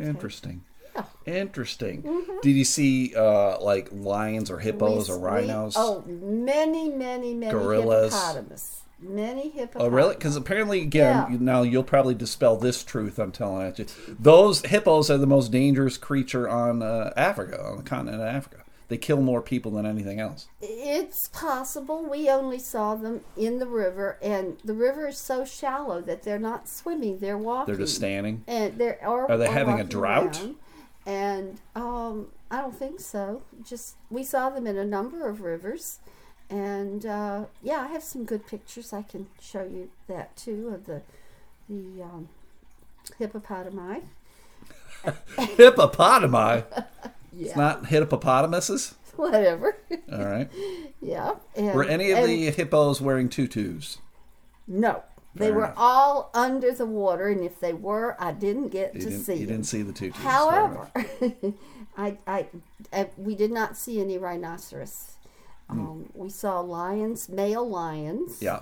Interesting. 0.01 0.63
Yeah. 0.95 1.05
Interesting. 1.27 2.25
Did 2.43 2.51
you 2.57 2.65
see 2.65 3.15
uh, 3.15 3.61
like 3.61 3.89
lions 3.93 4.51
or 4.51 4.59
hippos 4.59 5.09
We- 5.09 5.15
or 5.15 5.19
we- 5.19 5.25
rhinos? 5.29 5.75
oh, 5.77 6.03
many, 6.07 6.89
many, 6.91 7.33
many 7.35 7.53
Gorillas. 7.53 8.13
hippopotamus. 8.13 8.83
Many 9.03 9.49
hippos. 9.51 9.83
Oh, 9.83 9.89
really? 9.89 10.15
Because 10.15 10.37
apparently, 10.37 10.83
again, 10.83 11.27
Yeah. 11.33 11.39
now 11.41 11.63
you'll 11.63 11.83
probably 11.83 12.15
dispel 12.15 12.57
this 12.57 12.85
truth 12.85 13.19
I'm 13.19 13.33
telling 13.33 13.67
at 13.67 13.79
you. 13.79 13.87
Those 14.19 14.63
hippos 14.63 15.11
are 15.11 15.19
the 15.19 15.27
most 15.27 15.51
dangerous 15.51 15.97
creature 15.97 16.49
on 16.49 16.83
uh, 16.83 17.13
Africa, 17.17 17.63
on 17.65 17.77
the 17.79 17.83
continent 17.83 18.21
of 18.23 18.29
Africa. 18.29 18.59
They 18.89 18.99
kill 18.99 19.21
more 19.23 19.41
people 19.41 19.71
than 19.71 19.87
anything 19.87 20.19
else. 20.19 20.49
It's 20.61 21.29
possible. 21.29 22.05
We 22.05 22.29
only 22.29 22.59
saw 22.59 22.97
them 22.97 23.21
in 23.37 23.61
the 23.61 23.67
river, 23.69 24.19
and 24.21 24.59
the 24.65 24.75
river 24.75 25.07
is 25.09 25.17
so 25.17 25.45
shallow 25.45 26.01
that 26.03 26.25
they're 26.25 26.41
not 26.41 26.69
swimming; 26.69 27.21
they're 27.21 27.39
walking. 27.39 27.73
They're 27.73 27.85
just 27.85 27.95
standing. 27.95 28.43
And 28.49 28.77
they're 28.79 28.99
or, 29.07 29.31
Are 29.31 29.39
they 29.39 29.47
having 29.47 29.79
a 29.79 29.85
drought? 29.85 30.41
around. 30.43 30.57
And 31.07 31.61
um, 31.77 32.29
I 32.51 32.61
don't 32.61 32.77
think 32.77 32.99
so. 33.01 33.43
Just 33.65 33.95
we 34.11 34.25
saw 34.25 34.51
them 34.51 34.67
in 34.67 34.77
a 34.77 34.85
number 34.85 35.29
of 35.29 35.41
rivers, 35.41 36.01
and 36.51 37.07
uh, 37.07 37.45
yeah, 37.63 37.81
I 37.83 37.87
have 37.89 38.03
some 38.03 38.25
good 38.25 38.47
pictures. 38.47 38.93
I 38.93 39.03
can 39.03 39.29
show 39.41 39.63
you 39.63 39.91
that 40.09 40.37
too 40.37 40.69
of 40.75 40.87
the 40.87 41.03
the 41.69 42.03
um, 42.03 42.29
hippopotami. 43.19 44.03
Hippopotami. 45.37 46.65
Yeah, 47.33 47.47
It's 47.47 47.57
not 47.57 47.87
hippopotamuses. 47.87 48.95
whatever. 49.17 49.77
All 50.13 50.25
right. 50.25 50.49
yeah. 51.01 51.35
And, 51.57 51.75
Were 51.75 51.85
any 51.85 52.11
of 52.11 52.19
and- 52.19 52.27
the 52.29 52.51
hippos 52.51 53.01
wearing 53.01 53.29
tutus? 53.29 53.99
No, 54.67 55.03
they 55.35 55.47
Fair 55.47 55.55
were 55.55 55.65
enough. 55.65 55.75
all 55.77 56.31
under 56.35 56.73
the 56.73 56.87
water, 56.87 57.29
and 57.29 57.43
if 57.43 57.59
they 57.61 57.73
were, 57.73 58.17
I 58.21 58.33
didn't 58.33 58.69
get 58.69 58.95
You 58.95 59.01
to 59.01 59.07
didn't, 59.09 59.25
see 59.25 59.33
you 59.35 59.39
them. 59.47 59.57
didn't 59.57 59.67
see 59.67 59.83
the 59.83 59.93
tutus. 59.93 60.21
However. 60.23 60.91
I, 61.97 62.19
I, 62.27 62.47
I, 62.93 63.09
we 63.17 63.35
did 63.35 63.51
not 63.51 63.77
see 63.77 64.01
any 64.01 64.17
rhinoceros. 64.17 65.13
Hmm. 65.71 65.81
Um, 65.81 66.11
we 66.15 66.31
saw 66.31 66.61
lions, 66.61 67.29
male 67.29 67.69
lions, 67.69 68.43
yeah. 68.43 68.61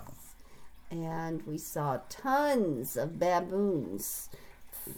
and 0.91 1.45
we 1.47 1.59
saw 1.59 2.01
tons 2.09 2.97
of 2.97 3.19
baboons. 3.19 4.29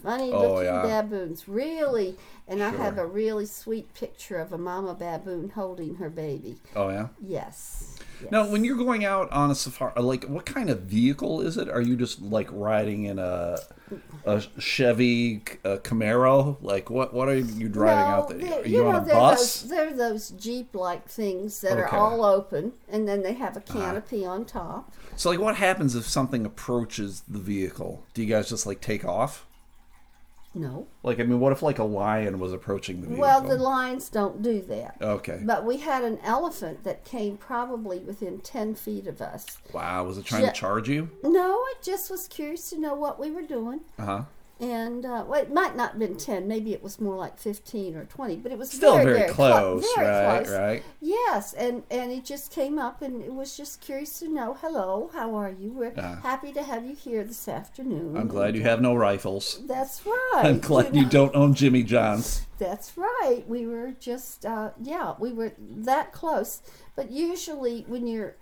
Funny 0.03 0.31
Oh, 0.33 0.55
looking 0.55 0.65
yeah. 0.67 0.83
baboons, 0.83 1.49
really. 1.49 2.17
And 2.47 2.63
I 2.63 2.71
have 2.71 2.97
a 2.99 3.07
really 3.07 3.47
sweet 3.47 3.93
picture 3.95 4.39
of 4.39 4.53
a 4.53 4.59
mama 4.59 4.95
baboon 4.95 5.51
holding 5.51 5.97
her 5.97 6.09
baby. 6.11 6.59
Oh 6.77 6.91
yeah. 6.91 7.09
Yes. 7.21 7.97
Yes. 8.23 8.31
Now, 8.31 8.49
when 8.51 8.65
you're 8.65 8.77
going 8.77 9.05
out 9.05 9.31
on 9.33 9.51
a 9.51 9.55
safari, 9.55 10.01
like 10.01 10.25
what 10.25 10.47
kind 10.47 10.71
of 10.71 10.81
vehicle 10.83 11.41
is 11.41 11.57
it? 11.57 11.69
Are 11.69 11.81
you 11.81 11.97
just 11.97 12.21
like 12.23 12.49
riding 12.51 13.05
in 13.05 13.19
a 13.19 13.59
a 14.25 14.43
Chevy 14.59 15.43
a 15.65 15.79
Camaro? 15.79 16.57
Like 16.61 16.91
what 16.91 17.13
what 17.15 17.29
are 17.29 17.37
you 17.37 17.69
driving 17.69 18.13
out 18.13 18.29
there? 18.29 18.61
Are 18.61 18.67
you, 18.67 18.87
on 18.87 18.97
a 18.97 19.01
bus? 19.01 19.63
Those, 19.63 19.71
they're 19.71 19.93
those 19.95 20.31
Jeep-like 20.31 21.09
things 21.09 21.61
that 21.63 21.73
are 21.79 21.87
Okay. 21.87 21.97
Uh-huh. 21.97 22.05
all 22.05 22.25
open, 22.25 22.73
and 22.89 23.09
then 23.09 23.23
they 23.23 23.33
have 23.35 23.57
a 23.57 23.61
canopy 23.61 24.25
on 24.25 24.45
top. 24.45 24.93
So 25.17 25.31
like, 25.31 25.41
what 25.41 25.57
happens 25.57 25.95
if 25.95 26.05
something 26.05 26.47
approaches 26.47 27.23
the 27.27 27.39
vehicle? 27.39 28.05
Do 28.15 28.23
you 28.23 28.29
guys 28.29 28.49
just 28.49 28.67
like 28.67 28.81
take 28.81 29.05
off? 29.05 29.47
No. 30.53 30.89
Like, 31.05 31.21
I 31.21 31.23
mean, 31.23 31.39
what 31.39 31.53
if 31.53 31.63
like 31.63 31.79
a 31.79 31.85
lion 31.85 32.39
was 32.41 32.53
approaching 32.53 33.01
the 33.01 33.07
vehicle? 33.07 33.23
Well, 33.23 33.41
the 33.41 33.57
lions 33.57 34.09
don't 34.09 34.43
do 34.43 34.61
that. 34.63 34.97
okay. 35.01 35.41
But 35.45 35.65
we 35.65 35.77
had 35.79 36.03
an 36.03 36.19
elephant 36.25 36.83
that 36.85 37.05
came 37.05 37.37
probably 37.37 37.99
within 38.01 38.41
10 38.41 38.75
feet 38.75 39.07
of 39.07 39.21
us. 39.21 39.59
Wow, 39.73 40.05
was 40.05 40.19
it 40.19 40.25
trying 40.25 40.47
to 40.47 40.53
charge 40.53 40.89
you? 40.89 41.09
No, 41.23 41.65
it 41.71 41.83
just 41.83 42.11
was 42.11 42.27
curious 42.27 42.69
to 42.71 42.81
know 42.81 42.95
what 42.95 43.21
we 43.21 43.31
were 43.31 43.43
doing. 43.43 43.81
Uh 43.99 44.05
huh. 44.05 44.23
And, 44.61 45.07
uh, 45.07 45.25
well, 45.27 45.41
it 45.41 45.51
might 45.53 45.75
not 45.75 45.93
have 45.93 45.99
been 45.99 46.17
10, 46.17 46.47
maybe 46.47 46.75
it 46.75 46.83
was 46.83 47.01
more 47.01 47.17
like 47.17 47.39
15 47.39 47.97
or 47.97 48.05
20, 48.05 48.37
but 48.37 48.53
it 48.53 48.59
was 48.59 48.71
Still 48.71 48.93
very, 48.97 49.05
very, 49.07 49.19
very 49.21 49.31
clo- 49.33 49.51
close, 49.81 49.87
very 49.97 50.07
right? 50.09 50.45
close. 50.45 50.59
Right. 50.59 50.83
Yes, 51.01 51.55
and 51.55 51.83
and 51.91 52.13
he 52.13 52.21
just 52.21 52.53
came 52.53 52.79
up 52.79 53.01
and 53.01 53.23
it 53.23 53.33
was 53.33 53.57
just 53.57 53.81
curious 53.81 54.19
to 54.19 54.29
know, 54.29 54.59
hello, 54.61 55.09
how 55.15 55.35
are 55.35 55.49
you? 55.51 55.73
We're 55.73 55.95
Ah. 55.97 56.21
happy 56.23 56.53
to 56.53 56.63
have 56.63 56.85
you 56.85 56.95
here 56.95 57.25
this 57.25 57.49
afternoon. 57.49 58.19
I'm 58.19 58.29
glad 58.29 58.55
you 58.55 58.63
have 58.63 58.83
no 58.83 58.95
rifles. 58.95 59.61
That's 59.67 60.05
right. 60.07 60.43
I'm 60.45 60.61
glad 60.61 60.95
you 60.95 61.05
know. 61.05 61.09
don't 61.09 61.35
own 61.35 61.55
Jimmy 61.55 61.83
John's. 61.83 62.43
That's 62.59 62.93
right. 62.99 63.43
We 63.49 63.67
were 63.67 63.93
just, 63.99 64.45
uh, 64.45 64.73
yeah, 64.83 65.15
we 65.19 65.33
were 65.33 65.53
that 65.59 66.13
close. 66.13 66.61
But 66.97 67.11
usually, 67.11 67.87
when 67.89 68.07
you're, 68.07 68.35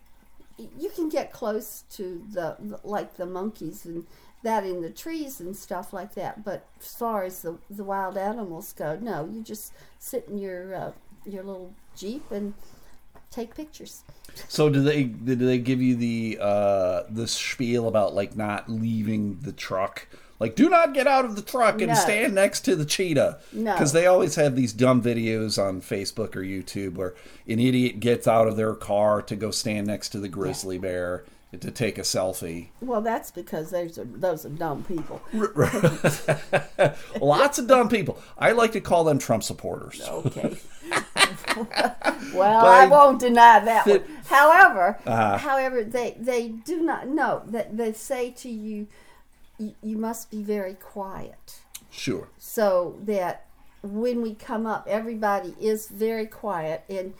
you 0.76 0.90
can 0.90 1.08
get 1.08 1.32
close 1.32 1.84
to 1.92 2.24
the 2.32 2.56
like 2.82 3.16
the 3.16 3.26
monkeys 3.26 3.84
and 3.86 4.04
that 4.42 4.64
in 4.64 4.82
the 4.82 4.90
trees 4.90 5.40
and 5.40 5.56
stuff 5.56 5.92
like 5.92 6.14
that. 6.14 6.44
But 6.44 6.66
as 6.80 6.94
far 6.94 7.24
as 7.24 7.42
the 7.42 7.58
the 7.70 7.84
wild 7.84 8.16
animals 8.16 8.72
go, 8.72 8.96
no, 9.00 9.28
you 9.32 9.42
just 9.42 9.72
sit 9.98 10.26
in 10.28 10.38
your 10.38 10.74
uh, 10.74 10.92
your 11.24 11.42
little 11.42 11.72
jeep 11.96 12.30
and 12.30 12.54
take 13.30 13.54
pictures. 13.54 14.02
So 14.48 14.70
did 14.70 14.84
they 14.84 15.04
did 15.04 15.38
they 15.40 15.58
give 15.58 15.82
you 15.82 15.96
the 15.96 16.38
uh 16.40 17.02
the 17.10 17.26
spiel 17.26 17.88
about 17.88 18.14
like 18.14 18.36
not 18.36 18.68
leaving 18.70 19.38
the 19.40 19.52
truck? 19.52 20.06
Like 20.40 20.54
do 20.54 20.68
not 20.70 20.94
get 20.94 21.08
out 21.08 21.24
of 21.24 21.34
the 21.34 21.42
truck 21.42 21.80
and 21.80 21.88
No. 21.88 21.94
stand 21.94 22.34
next 22.36 22.60
to 22.60 22.76
the 22.76 22.84
cheetah. 22.84 23.40
No. 23.52 23.74
Cuz 23.76 23.90
they 23.92 24.06
always 24.06 24.36
have 24.36 24.54
these 24.54 24.72
dumb 24.72 25.02
videos 25.02 25.60
on 25.60 25.80
Facebook 25.80 26.36
or 26.36 26.42
YouTube 26.42 26.94
where 26.94 27.14
an 27.48 27.58
idiot 27.58 27.98
gets 27.98 28.28
out 28.28 28.46
of 28.46 28.56
their 28.56 28.74
car 28.74 29.20
to 29.22 29.34
go 29.34 29.50
stand 29.50 29.88
next 29.88 30.10
to 30.10 30.20
the 30.20 30.28
grizzly 30.28 30.78
bear 30.78 31.24
to 31.58 31.70
take 31.70 31.96
a 31.98 32.02
selfie. 32.02 32.68
Well, 32.80 33.00
that's 33.00 33.30
because 33.30 33.70
those 33.70 33.98
are 33.98 34.04
those 34.04 34.44
are 34.44 34.50
dumb 34.50 34.84
people. 34.84 35.20
Lots 37.20 37.58
of 37.58 37.66
dumb 37.66 37.88
people. 37.88 38.18
I 38.38 38.52
like 38.52 38.72
to 38.72 38.80
call 38.80 39.04
them 39.04 39.18
Trump 39.18 39.42
supporters. 39.42 40.00
Okay. 40.06 40.58
well, 42.34 42.64
I 42.66 42.86
won't 42.86 43.20
deny 43.20 43.60
that 43.60 43.86
one. 43.86 44.02
However, 44.26 44.98
Uh-huh. 45.06 45.38
however, 45.38 45.84
they 45.84 46.16
they 46.18 46.48
do 46.48 46.80
not 46.80 47.08
know 47.08 47.42
that 47.46 47.76
they 47.76 47.92
say 47.92 48.30
to 48.32 48.48
you, 48.48 48.86
you, 49.58 49.74
you 49.82 49.96
must 49.96 50.30
be 50.30 50.42
very 50.42 50.74
quiet, 50.74 51.60
Sure. 51.90 52.28
so 52.38 52.98
that 53.04 53.46
when 53.82 54.22
we 54.22 54.34
come 54.34 54.66
up, 54.66 54.86
everybody 54.88 55.54
is 55.60 55.88
very 55.88 56.26
quiet, 56.26 56.84
and 56.88 57.14
uh, 57.14 57.16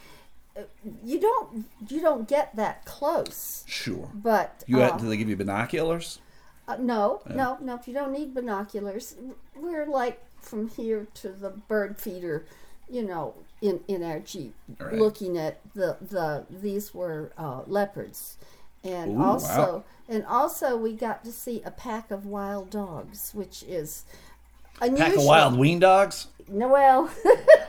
you 1.05 1.21
don't 1.21 1.65
you 1.89 2.01
don't 2.01 2.29
get 2.29 2.55
that 2.57 2.85
close. 2.85 3.65
Sure. 3.67 4.09
But 4.15 4.65
You 4.67 4.81
uh, 4.81 4.91
had, 4.93 5.01
do 5.01 5.09
they 5.09 5.17
give 5.17 5.29
you 5.29 5.37
binoculars? 5.37 6.19
uh, 6.67 6.77
no, 6.79 7.23
no, 7.29 7.57
no. 7.61 7.75
If 7.77 7.89
you 7.89 7.95
don't 7.95 8.13
need 8.13 8.35
binoculars. 8.35 9.15
We're 9.57 9.87
like 9.87 10.23
from 10.41 10.69
here 10.69 11.07
to 11.15 11.29
the 11.31 11.51
bird 11.51 11.99
feeder, 11.99 12.45
you 12.91 13.03
know, 13.03 13.35
in 13.61 13.81
in 13.89 14.03
our 14.03 14.21
jeep, 14.21 14.55
Right. 14.79 14.95
looking 14.95 15.37
at 15.39 15.61
the 15.75 15.97
the 16.01 16.45
these 16.51 16.95
were 16.95 17.33
uh, 17.39 17.63
leopards, 17.67 18.37
and 18.85 19.19
Ooh, 19.19 19.25
also 19.25 19.49
wow. 19.49 19.85
and 20.09 20.25
also 20.27 20.77
we 20.77 20.93
got 20.93 21.25
to 21.25 21.33
see 21.33 21.63
a 21.65 21.71
pack 21.71 22.11
of 22.11 22.25
wild 22.27 22.71
dogs, 22.71 23.33
which 23.35 23.63
is 23.65 24.05
unusual. 24.81 25.09
Pack 25.09 25.17
of 25.17 25.25
wild 25.25 25.59
ween 25.59 25.79
dogs? 25.81 26.29
No, 26.49 26.69
well, 26.69 27.11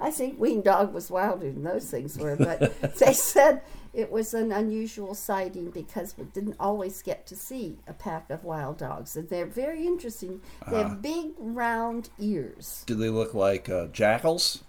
I 0.00 0.10
think 0.10 0.38
Ween 0.40 0.62
Dog 0.62 0.92
was 0.92 1.10
wilder 1.10 1.50
than 1.50 1.62
those 1.62 1.90
things 1.90 2.18
were, 2.18 2.36
but 2.36 2.58
they 2.98 3.12
said 3.12 3.62
it 3.92 4.10
was 4.10 4.34
an 4.34 4.50
unusual 4.52 5.14
sighting 5.14 5.70
because 5.70 6.16
we 6.16 6.24
didn't 6.24 6.56
always 6.58 7.02
get 7.02 7.26
to 7.26 7.36
see 7.36 7.78
a 7.86 7.92
pack 7.92 8.30
of 8.30 8.42
wild 8.44 8.78
dogs. 8.78 9.16
And 9.16 9.28
they're 9.28 9.46
very 9.46 9.86
interesting. 9.86 10.40
They 10.68 10.76
Uh-huh. 10.76 10.88
have 10.88 11.02
big, 11.02 11.32
round 11.38 12.10
ears. 12.18 12.84
Do 12.86 12.94
they 12.94 13.10
look 13.10 13.34
like 13.34 13.68
uh, 13.68 13.86
jackals? 13.88 14.64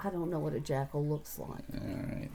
I 0.00 0.10
don't 0.10 0.30
know 0.30 0.38
what 0.38 0.52
a 0.52 0.60
jackal 0.60 1.04
looks 1.04 1.38
like. 1.38 1.64
All 1.72 1.88
right. 2.16 2.30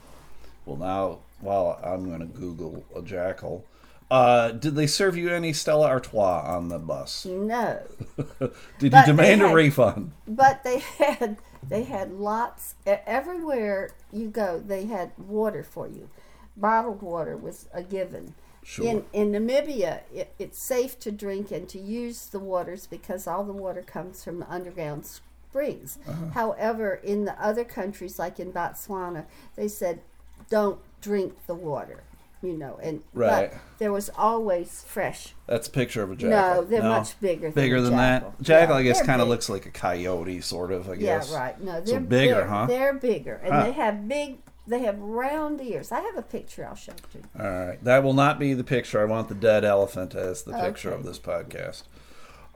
Well, 0.65 0.77
now, 0.77 1.19
well, 1.41 1.79
I'm 1.83 2.05
going 2.05 2.19
to 2.21 2.25
Google 2.25 2.83
a 2.95 3.01
jackal. 3.01 3.63
Uh, 4.11 4.51
did 4.51 4.75
they 4.75 4.87
serve 4.87 5.15
you 5.15 5.29
any 5.29 5.53
Stella 5.53 5.87
Artois 5.87 6.41
on 6.43 6.69
the 6.69 6.79
bus? 6.79 7.25
No, 7.25 7.79
Did 8.17 8.21
you 8.39 8.89
But 8.89 9.05
they 9.05 9.05
demand 9.05 9.41
a 9.43 9.47
refund? 9.53 10.11
but 10.27 10.63
they 10.63 10.79
had 10.79 11.37
they 11.67 11.83
had 11.83 12.13
lots 12.13 12.75
everywhere 12.85 13.91
you 14.11 14.29
go. 14.29 14.59
They 14.59 14.85
had 14.85 15.11
water 15.17 15.63
for 15.63 15.87
you. 15.87 16.09
Bottled 16.57 17.01
water 17.01 17.37
was 17.37 17.67
a 17.73 17.83
given. 17.83 18.33
Sure. 18.63 18.85
In, 18.85 19.05
in 19.13 19.31
Namibia, 19.31 20.01
it, 20.13 20.33
it's 20.37 20.59
safe 20.59 20.99
to 20.99 21.11
drink 21.11 21.49
and 21.51 21.67
to 21.69 21.79
use 21.79 22.25
the 22.27 22.39
waters 22.39 22.87
because 22.87 23.25
all 23.27 23.43
the 23.43 23.53
water 23.53 23.81
comes 23.81 24.23
from 24.23 24.43
underground 24.49 25.05
springs. 25.05 25.97
Uh-huh. 26.07 26.25
However, 26.33 26.99
in 27.03 27.25
the 27.25 27.41
other 27.43 27.63
countries, 27.63 28.19
like 28.19 28.39
in 28.39 28.51
Botswana, 28.51 29.25
they 29.55 29.67
said, 29.67 30.01
"Don't 30.49 30.79
drink 31.01 31.35
the 31.47 31.55
water." 31.55 32.03
You 32.41 32.57
know, 32.57 32.79
and 32.81 33.01
Right. 33.13 33.51
there 33.79 33.91
was 33.91 34.09
always 34.17 34.83
fresh. 34.87 35.35
That's 35.45 35.67
a 35.67 35.71
picture 35.71 36.01
of 36.03 36.11
a 36.11 36.15
jackal. 36.15 36.61
No, 36.61 36.63
they're 36.67 36.81
much 36.81 37.19
bigger. 37.19 37.51
bigger 37.51 37.81
than, 37.81 37.91
than 37.91 37.97
that. 37.97 38.41
jackal. 38.41 38.75
Yeah, 38.75 38.79
I 38.79 38.83
guess, 38.83 39.01
kind 39.01 39.21
of 39.21 39.27
looks 39.27 39.49
like 39.49 39.65
a 39.65 39.71
coyote, 39.71 40.39
sort 40.39 40.71
of. 40.71 40.89
I 40.89 40.95
guess. 40.95 41.31
Yeah, 41.31 41.37
right. 41.37 41.61
No, 41.61 41.81
they're 41.81 41.99
bigger, 41.99 42.35
they're, 42.35 42.47
huh? 42.47 42.65
They're 42.67 42.93
bigger, 42.93 43.41
and 43.43 43.53
Huh. 43.53 43.63
they 43.63 43.71
have 43.73 44.07
big. 44.07 44.37
They 44.67 44.79
have 44.83 44.99
round 44.99 45.59
ears. 45.61 45.91
I 45.91 45.99
have 46.01 46.15
a 46.15 46.21
picture. 46.21 46.65
I'll 46.65 46.75
show 46.75 46.91
it 46.91 47.01
to 47.11 47.17
you. 47.17 47.23
All 47.39 47.49
right, 47.67 47.83
that 47.83 48.03
will 48.03 48.13
not 48.13 48.37
be 48.39 48.53
the 48.53 48.63
picture. 48.63 49.01
I 49.01 49.05
want 49.05 49.27
the 49.27 49.33
dead 49.35 49.65
elephant 49.65 50.13
as 50.15 50.43
the 50.43 50.53
picture 50.53 50.91
of 50.91 51.03
this 51.03 51.17
podcast. 51.19 51.83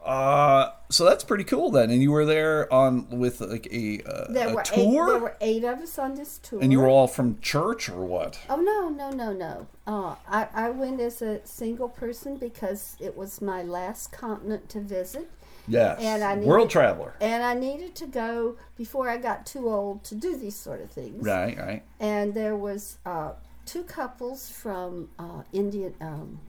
Uh, 0.03 0.71
so 0.89 1.05
that's 1.05 1.23
pretty 1.23 1.43
cool 1.45 1.71
then. 1.71 1.89
And 1.89 2.01
you 2.01 2.11
were 2.11 2.25
there 2.25 2.71
on 2.73 3.07
with 3.09 3.39
like 3.41 3.67
a, 3.71 4.01
uh, 4.05 4.31
There 4.31 4.49
a 4.49 4.53
were 4.53 4.61
tour, 4.63 4.77
eight. 5.07 5.11
There 5.11 5.19
were 5.19 5.37
eight 5.41 5.63
of 5.63 5.79
us 5.79 5.97
on 5.97 6.15
this 6.15 6.39
tour. 6.39 6.59
and 6.61 6.71
you 6.71 6.79
were 6.79 6.87
all 6.89 7.07
from 7.07 7.39
church 7.39 7.87
or 7.89 8.03
what? 8.05 8.39
Oh 8.49 8.57
no, 8.57 8.89
no, 8.89 9.11
no, 9.11 9.31
no. 9.31 9.67
Uh, 9.87 10.15
I 10.27 10.47
I 10.53 10.69
went 10.71 10.99
as 10.99 11.21
a 11.21 11.45
single 11.45 11.87
person 11.89 12.35
because 12.37 12.97
it 12.99 13.15
was 13.15 13.41
my 13.41 13.63
last 13.63 14.11
continent 14.11 14.67
to 14.69 14.81
visit, 14.81 15.29
Yes, 15.67 15.99
And 16.01 16.21
I 16.23 16.35
needed- 16.35 16.49
world 16.49 16.69
traveler. 16.69 17.13
and 17.21 17.41
I 17.43 17.53
needed 17.53 17.95
to 17.95 18.05
go 18.07 18.57
before 18.75 19.07
I 19.09 19.15
got 19.17 19.45
too 19.45 19.69
old 19.69 20.03
to 20.05 20.15
do 20.15 20.35
these 20.35 20.55
sort 20.57 20.81
of 20.81 20.91
things. 20.91 21.23
Right, 21.25 21.57
right. 21.57 21.83
And 22.01 22.33
there 22.33 22.55
was 22.57 22.97
uh, 23.05 23.31
two 23.65 23.83
couples 23.83 24.49
from 24.49 25.09
uh, 25.17 25.43
Indian 25.53 25.93
um, 26.01 26.39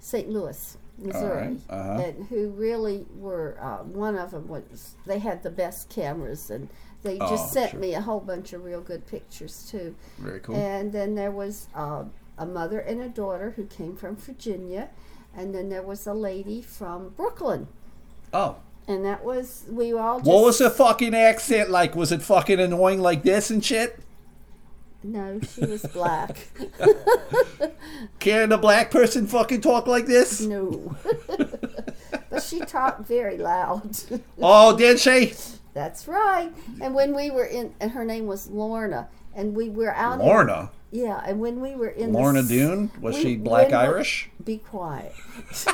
St. 0.00 0.28
Louis, 0.30 0.76
Missouri, 1.00 1.48
right, 1.48 1.60
uh-huh. 1.68 2.02
and 2.04 2.26
who 2.26 2.48
really 2.50 3.06
were. 3.16 3.56
Uh, 3.60 3.78
one 3.84 4.16
of 4.16 4.30
them 4.32 4.48
was 4.48 4.94
they 5.06 5.18
had 5.18 5.42
the 5.42 5.50
best 5.50 5.88
cameras, 5.88 6.50
and 6.50 6.68
they 7.02 7.18
Oh, 7.18 7.28
just 7.28 7.52
sent 7.52 7.72
sure. 7.72 7.80
me 7.80 7.94
a 7.94 8.00
whole 8.00 8.20
bunch 8.20 8.52
of 8.52 8.64
real 8.64 8.80
good 8.80 9.06
pictures 9.06 9.66
too. 9.70 9.94
Very 10.18 10.40
cool. 10.40 10.56
And 10.56 10.92
then 10.92 11.14
there 11.14 11.30
was 11.30 11.68
uh, 11.74 12.04
a 12.38 12.46
mother 12.46 12.78
and 12.78 13.00
a 13.00 13.08
daughter 13.08 13.52
who 13.56 13.64
came 13.64 13.96
from 13.96 14.16
Virginia, 14.16 14.90
and 15.36 15.54
then 15.54 15.68
there 15.68 15.82
was 15.82 16.06
a 16.06 16.14
lady 16.14 16.60
from 16.62 17.10
Brooklyn, 17.10 17.68
oh, 18.32 18.56
and 18.86 19.04
that 19.04 19.24
was 19.24 19.64
we 19.70 19.92
all. 19.92 20.18
Just, 20.18 20.28
what 20.28 20.44
was 20.44 20.58
the 20.58 20.70
fucking 20.70 21.14
accent 21.14 21.70
like? 21.70 21.94
Was 21.94 22.12
it 22.12 22.22
fucking 22.22 22.60
annoying 22.60 23.00
like 23.00 23.22
this 23.22 23.50
and 23.50 23.64
shit? 23.64 23.98
No, 25.02 25.40
she 25.40 25.64
was 25.64 25.82
black. 25.82 26.36
Can 28.18 28.52
a 28.52 28.58
black 28.58 28.90
person 28.90 29.26
fucking 29.26 29.60
talk 29.62 29.86
like 29.86 30.06
this? 30.06 30.40
no, 30.40 30.94
but 32.30 32.42
she 32.42 32.60
talked 32.60 33.06
very 33.06 33.38
loud. 33.38 33.96
Oh, 34.40 34.76
did 34.76 34.98
she? 35.00 35.32
That's 35.72 36.06
right. 36.06 36.52
And 36.82 36.94
when 36.94 37.14
we 37.14 37.30
were 37.30 37.44
in, 37.46 37.74
and 37.80 37.92
her 37.92 38.04
name 38.04 38.26
was 38.26 38.50
Lorna, 38.50 39.08
and 39.34 39.54
we 39.54 39.70
were 39.70 39.94
out. 39.94 40.20
in- 40.20 40.26
Lorna. 40.26 40.70
yeah, 40.90 41.22
and 41.24 41.40
when 41.40 41.60
we 41.60 41.74
were 41.76 41.88
in 41.88 42.12
Lorna 42.12 42.42
the, 42.42 42.48
Dune? 42.48 42.90
Was 43.00 43.16
we- 43.16 43.22
she 43.22 43.36
black 43.36 43.70
when 43.70 43.80
we- 43.80 43.86
Irish? 43.86 44.30
Be 44.44 44.58
quiet. 44.58 45.12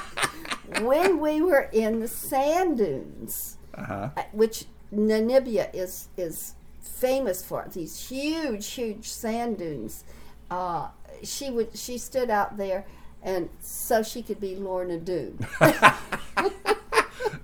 when 0.82 1.18
we 1.20 1.40
were 1.40 1.68
in 1.72 2.00
the 2.00 2.08
sand 2.08 2.78
dunes, 2.78 3.56
Uh 3.74 3.84
huh. 3.84 4.08
uh, 4.16 4.22
which 4.32 4.66
Namibia 4.94 5.68
is 5.74 6.08
is 6.16 6.54
famous 6.86 7.44
for 7.44 7.66
these 7.72 8.08
huge, 8.08 8.66
huge 8.72 9.08
sand 9.08 9.58
dunes. 9.58 10.04
Uh, 10.50 10.88
she 11.22 11.50
would 11.50 11.76
she 11.76 11.98
stood 11.98 12.30
out 12.30 12.56
there, 12.56 12.86
and 13.22 13.48
so 13.60 14.02
she 14.02 14.22
could 14.22 14.40
be 14.40 14.56
Lorna 14.56 14.98
Doone. 14.98 15.38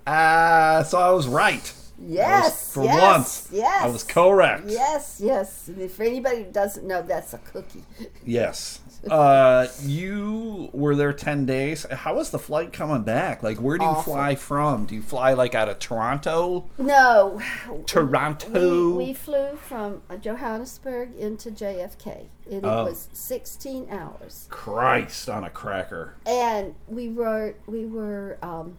Uh, 0.07 0.83
so 0.85 0.99
I 0.99 1.11
was 1.11 1.29
right. 1.29 1.73
Yes, 2.05 2.73
for 2.73 2.85
yes, 2.85 3.01
once, 3.01 3.49
yes. 3.53 3.83
I 3.85 3.87
was 3.89 4.03
correct. 4.03 4.65
Yes, 4.67 5.21
yes. 5.23 5.69
And 5.69 5.81
if 5.81 6.01
anybody 6.01 6.45
doesn't 6.45 6.87
know, 6.87 7.03
that's 7.03 7.33
a 7.35 7.39
cookie. 7.39 7.85
Yes. 8.25 8.79
Uh, 9.11 9.67
you 9.83 10.71
were 10.73 10.95
there 10.95 11.13
10 11.13 11.45
days. 11.45 11.85
How 11.91 12.15
was 12.15 12.31
the 12.31 12.39
flight 12.39 12.73
coming 12.73 13.03
back? 13.03 13.43
Like, 13.43 13.59
where 13.59 13.77
do 13.77 13.85
you 13.85 13.95
fly 14.03 14.37
from? 14.37 14.87
Do 14.87 14.95
you 14.95 15.03
fly, 15.03 15.33
like, 15.33 15.57
out 15.57 15.69
of 15.69 15.81
Toronto? 15.81 16.71
No, 16.79 17.41
Toronto? 17.87 18.91
we, 18.97 19.07
we 19.07 19.13
flew 19.13 19.57
from 19.57 20.03
uh, 20.09 20.17
Johannesburg 20.17 21.17
into 21.17 21.51
JFK, 21.51 22.27
and 22.47 22.55
it 22.59 22.65
Oh. 22.65 22.85
was 22.85 23.09
16 23.13 23.89
hours. 23.91 24.47
Christ 24.51 25.29
on 25.29 25.43
a 25.45 25.51
cracker. 25.51 26.15
And 26.25 26.75
we 26.87 27.09
were 27.09 27.55
we 27.67 27.87
were 27.87 28.39
um, 28.43 28.77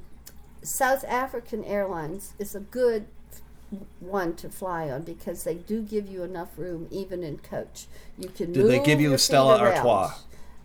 South 0.63 1.04
African 1.06 1.63
Airlines 1.63 2.34
is 2.39 2.56
a 2.56 2.60
good 2.60 3.06
one 3.99 4.36
to 4.36 4.49
fly 4.49 4.89
on 4.89 5.04
because 5.04 5.43
they 5.43 5.56
do 5.56 5.82
give 5.82 6.08
you 6.08 6.23
enough 6.23 6.58
room 6.58 6.88
even 6.91 7.23
in 7.23 7.38
coach. 7.38 7.88
You 8.17 8.30
can. 8.30 8.54
Did 8.54 8.67
they 8.67 8.80
give 8.80 9.02
you 9.02 9.13
a 9.13 9.17
Stella. 9.17 9.60
Artois? 9.60 10.13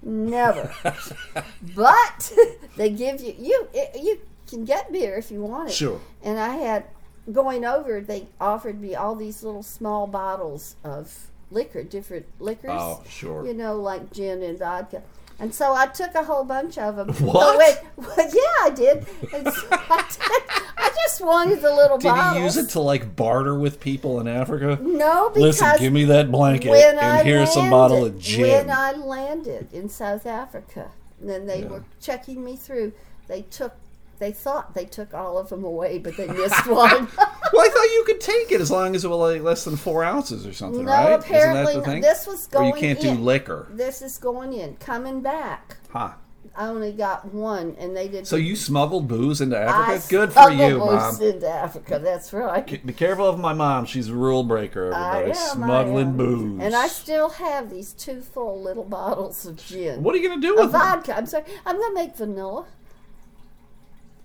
Never. 0.03 0.73
but 1.75 2.33
they 2.77 2.91
give 2.91 3.21
you 3.21 3.35
you 3.39 3.69
you 3.99 4.21
can 4.47 4.65
get 4.65 4.93
beer 4.93 5.17
if 5.17 5.31
you 5.31 5.43
want 5.43 5.71
it. 5.71 5.75
Sure. 5.75 6.01
And 6.23 6.39
I 6.39 6.57
had 6.57 6.85
going 7.31 7.65
over. 7.65 8.01
They 8.01 8.27
offered 8.41 8.81
me 8.81 8.95
all 8.95 9.15
these 9.15 9.43
little 9.43 9.63
small 9.63 10.07
bottles 10.07 10.77
of 10.85 11.29
liquor, 11.51 11.83
different 11.83 12.27
liquors. 12.39 12.71
Oh, 12.73 13.03
sure. 13.09 13.47
You 13.47 13.55
know, 13.55 13.77
like 13.77 14.13
gin 14.13 14.43
and 14.43 14.59
vodka. 14.59 15.03
And 15.41 15.55
so 15.55 15.73
I 15.73 15.87
took 15.87 16.15
a 16.17 16.25
whole 16.25 16.45
bunch 16.45 16.79
of 16.79 16.97
them. 16.97 17.09
What? 17.25 17.57
Well, 17.97 18.09
yeah, 18.19 18.65
I 18.65 18.71
did. 18.75 19.07
And 19.33 19.47
so 19.53 19.67
I, 19.71 20.05
did. 20.11 20.63
I 20.77 20.91
just 21.05 21.21
wanted 21.21 21.61
the 21.63 21.73
little 21.73 21.97
Did 21.99 22.09
bottles. 22.09 22.37
you 22.39 22.43
use 22.45 22.57
it 22.57 22.71
to, 22.71 22.81
like, 22.81 23.15
barter 23.15 23.57
with 23.59 23.79
people 23.81 24.19
in 24.21 24.27
Africa? 24.29 24.79
No, 24.83 25.29
because 25.31 25.61
Listen, 25.61 25.77
give 25.79 25.93
me 25.93 26.05
that 26.07 26.31
blanket, 26.33 26.71
when 26.71 26.91
and 26.91 27.01
I 27.01 27.23
here's 27.23 27.53
some 27.53 27.71
bottle 27.71 28.05
of 28.05 28.19
gin. 28.19 28.67
When 28.67 28.71
I 28.71 28.93
landed 28.93 29.73
in 29.73 29.89
South 29.89 30.27
Africa, 30.27 30.91
and 31.21 31.29
then 31.31 31.47
they 31.47 31.63
Yeah. 31.63 31.69
were 31.69 31.85
checking 32.01 32.45
me 32.45 32.57
through. 32.57 32.93
They 33.29 33.43
took, 33.43 33.75
they 34.19 34.33
thought 34.33 34.75
they 34.75 34.85
took 34.85 35.15
all 35.15 35.39
of 35.39 35.49
them 35.49 35.65
away, 35.65 35.99
but 35.99 36.17
they 36.17 36.27
missed 36.27 36.67
one. 36.69 37.09
well, 37.17 37.67
I 37.67 37.69
thought 37.69 37.83
you 37.95 38.05
could 38.07 38.21
take 38.21 38.53
it 38.53 38.61
as 38.61 38.71
long 38.71 38.95
as 38.95 39.05
it 39.05 39.09
was, 39.09 39.19
like, 39.35 39.43
less 39.43 39.65
than 39.65 39.77
four 39.77 40.05
ounces 40.05 40.47
or 40.47 40.53
something, 40.53 40.85
no, 40.85 40.91
right? 40.93 41.13
apparently 41.13 41.73
Isn't 41.73 41.81
that 41.83 41.87
the 41.87 41.93
thing? 41.93 42.03
this 42.03 42.27
was 42.27 42.47
or 42.49 42.51
going 42.61 42.75
you 42.75 42.81
can't 42.81 43.05
in. 43.05 43.17
do 43.17 43.23
liquor. 43.23 43.67
This 43.71 44.03
is 44.03 44.19
going 44.19 44.53
in, 44.53 44.77
coming 44.77 45.21
back. 45.21 45.77
Huh. 45.91 46.13
I 46.57 46.67
only 46.67 46.91
got 46.91 47.33
one, 47.33 47.77
and 47.79 47.97
they 47.97 48.09
did. 48.09 48.27
So 48.27 48.35
you 48.35 48.57
smuggled 48.57 49.07
booze 49.07 49.41
into 49.41 49.57
I 49.57 49.63
Africa? 49.95 50.03
Good 50.09 50.33
for 50.33 50.51
you, 50.51 50.79
Mom. 50.79 51.11
booze 51.13 51.21
into 51.21 51.49
Africa. 51.49 52.01
That's 52.03 52.33
right. 52.33 52.85
Be 52.85 52.93
careful 52.93 53.29
of 53.29 53.39
my 53.39 53.53
mom. 53.53 53.85
She's 53.85 54.09
a 54.09 54.15
rule 54.15 54.43
breaker. 54.43 54.93
I 54.93 55.19
Everybody 55.21 55.39
am, 55.39 55.55
smuggling 55.55 56.09
I 56.09 56.11
booze. 56.13 56.63
And 56.65 56.75
I 56.75 56.89
still 56.89 57.29
have 57.29 57.71
these 57.71 57.93
two 57.93 58.21
full 58.23 58.61
little 58.61 58.83
bottles 58.99 59.47
of 59.47 59.57
gin. 59.57 60.03
what 60.03 60.17
are 60.17 60.19
you 60.19 60.29
gonna 60.29 60.41
do 60.41 60.57
A 60.59 60.63
with 60.63 60.73
them? 60.73 60.81
vodka. 60.81 61.17
I'm 61.17 61.27
sorry. 61.27 61.45
I'm 61.65 61.79
gonna 61.81 61.95
make 61.95 62.17
vanilla. 62.17 62.67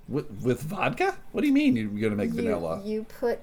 With, 0.07 0.29
with 0.43 0.61
vodka? 0.61 1.15
What 1.31 1.41
do 1.41 1.47
you 1.47 1.53
mean 1.53 1.75
you're 1.75 1.87
gonna 2.09 2.15
make 2.15 2.31
You- 2.31 2.41
vanilla? 2.43 2.81
You, 2.83 3.05
put 3.19 3.39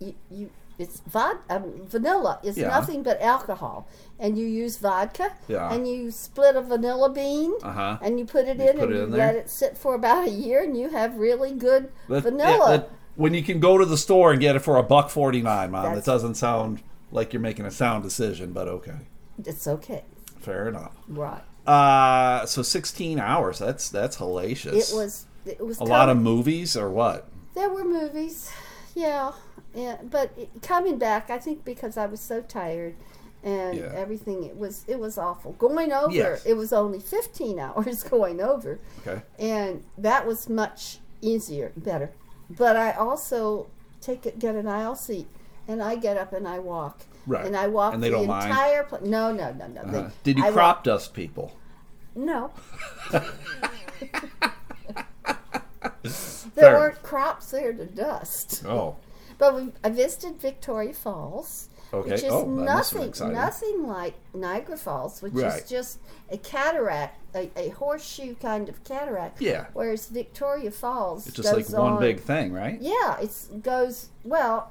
you, 0.00 0.14
you 0.30 0.50
it's 0.78 1.00
vod, 1.02 1.38
um, 1.48 1.82
vanilla 1.86 2.40
is 2.42 2.56
Yeah. 2.58 2.68
nothing 2.68 3.02
but 3.04 3.20
alcohol, 3.20 3.86
and 4.18 4.36
you 4.36 4.46
use 4.46 4.78
vodka, 4.78 5.30
Yeah. 5.46 5.72
and 5.72 5.86
you 5.86 6.10
split 6.10 6.56
a 6.56 6.62
vanilla 6.62 7.08
bean, 7.10 7.52
Uh 7.62 7.70
huh. 7.72 7.98
and 8.02 8.18
you 8.18 8.24
put 8.24 8.48
it 8.48 8.56
You 8.58 8.70
in, 8.70 8.74
put 8.78 8.84
and 8.84 8.92
it 8.92 8.96
you 8.96 9.02
in 9.04 9.10
let 9.12 9.36
it 9.36 9.48
sit 9.50 9.78
for 9.78 9.94
about 9.94 10.26
a 10.26 10.30
year, 10.30 10.62
and 10.64 10.76
you 10.76 10.88
have 10.90 11.16
really 11.18 11.52
good 11.52 11.92
That- 12.08 12.22
vanilla. 12.24 12.58
yeah, 12.70 12.76
that- 12.78 12.90
when 13.14 13.32
you 13.34 13.42
can 13.44 13.60
go 13.60 13.78
to 13.78 13.84
the 13.84 13.98
store 13.98 14.32
and 14.32 14.40
get 14.40 14.56
it 14.56 14.60
for 14.60 14.76
a 14.76 14.82
buck 14.82 15.08
forty 15.10 15.42
nine, 15.42 15.70
mom. 15.70 15.84
That's- 15.84 16.04
that 16.04 16.10
doesn't 16.10 16.34
sound 16.34 16.82
like 17.12 17.32
you're 17.32 17.42
making 17.42 17.66
a 17.66 17.70
sound 17.70 18.02
decision, 18.02 18.52
but 18.52 18.66
okay, 18.66 19.06
it's 19.44 19.68
okay, 19.68 20.02
fair 20.40 20.66
enough. 20.68 20.92
right? 21.06 21.42
Uh, 21.66 22.44
so 22.46 22.62
sixteen 22.62 23.20
hours. 23.20 23.58
That's 23.60 23.88
that's 23.90 24.16
hellacious. 24.16 24.90
It 24.92 24.96
was. 24.96 25.26
It 25.46 25.60
was 25.64 25.78
a 25.78 25.84
lot 25.84 26.08
of 26.08 26.16
movies 26.16 26.76
or 26.76 26.88
what? 26.90 27.28
There 27.54 27.68
were 27.68 27.84
movies, 27.84 28.50
yeah, 28.94 29.32
yeah. 29.74 29.98
But 30.02 30.30
coming 30.62 30.98
back, 30.98 31.30
I 31.30 31.38
think 31.38 31.64
because 31.64 31.96
I 31.96 32.06
was 32.06 32.20
so 32.20 32.40
tired 32.42 32.94
and 33.42 33.76
Yeah. 33.76 33.92
everything, 33.94 34.44
it 34.44 34.56
was 34.56 34.84
it 34.86 34.98
was 35.00 35.18
awful. 35.18 35.52
Going 35.52 35.92
over, 35.92 36.12
Yes. 36.12 36.46
it 36.46 36.54
was 36.56 36.72
only 36.72 37.00
fifteen 37.00 37.58
hours 37.66 38.02
going 38.04 38.40
over, 38.40 38.78
Okay. 39.06 39.22
and 39.38 39.84
that 39.98 40.26
was 40.26 40.48
much 40.48 40.98
easier, 41.20 41.72
better. 41.76 42.10
But 42.48 42.76
I 42.76 42.92
also 42.92 43.68
take 44.00 44.26
it, 44.26 44.38
get 44.38 44.54
an 44.54 44.66
aisle 44.68 44.94
seat, 44.96 45.26
and 45.68 45.82
I 45.82 45.96
get 45.96 46.16
up 46.16 46.32
and 46.32 46.46
I 46.48 46.58
walk. 46.58 47.00
Right. 47.26 47.46
And 47.46 47.56
I 47.56 47.68
walk 47.68 47.94
And 47.94 48.02
they 48.02 48.10
the 48.10 48.16
don't 48.16 48.24
entire 48.24 48.82
place. 48.82 49.02
No, 49.04 49.30
no, 49.32 49.52
no, 49.52 49.66
no. 49.68 49.80
Uh-huh. 49.82 50.10
Did 50.24 50.38
you 50.38 50.44
I 50.44 50.50
crop 50.50 50.78
walk- 50.78 50.84
dust 50.84 51.14
people? 51.14 51.52
no. 52.16 52.50
there 56.54 56.74
weren't 56.74 57.02
crops 57.02 57.50
there 57.50 57.72
to 57.72 57.84
dust. 57.84 58.64
Oh. 58.66 58.96
But 59.38 59.56
we, 59.56 59.72
I 59.82 59.88
visited 59.88 60.40
Victoria 60.40 60.92
Falls. 60.92 61.68
Okay. 61.92 62.10
Which 62.12 62.22
is 62.22 62.30
Oh, 62.30 62.42
that 62.44 62.64
must 62.64 62.92
have 62.92 63.00
been 63.02 63.10
nothing, 63.10 63.32
nothing 63.32 63.86
like 63.88 64.14
Niagara 64.32 64.76
Falls, 64.76 65.20
which 65.20 65.32
Right. 65.32 65.60
is 65.60 65.68
just 65.68 65.98
a 66.30 66.38
cataract, 66.38 67.18
a, 67.34 67.50
a 67.56 67.70
horseshoe 67.70 68.34
kind 68.36 68.68
of 68.68 68.84
cataract. 68.84 69.42
Yeah. 69.42 69.66
Whereas 69.72 70.06
Victoria 70.06 70.70
Falls 70.70 71.26
It's 71.26 71.36
just 71.36 71.52
like 71.52 71.68
one 71.70 71.94
on- 71.94 72.00
big 72.00 72.20
thing, 72.20 72.52
right? 72.52 72.80
Yeah, 72.80 73.18
it 73.20 73.62
goes 73.62 74.10
well. 74.22 74.70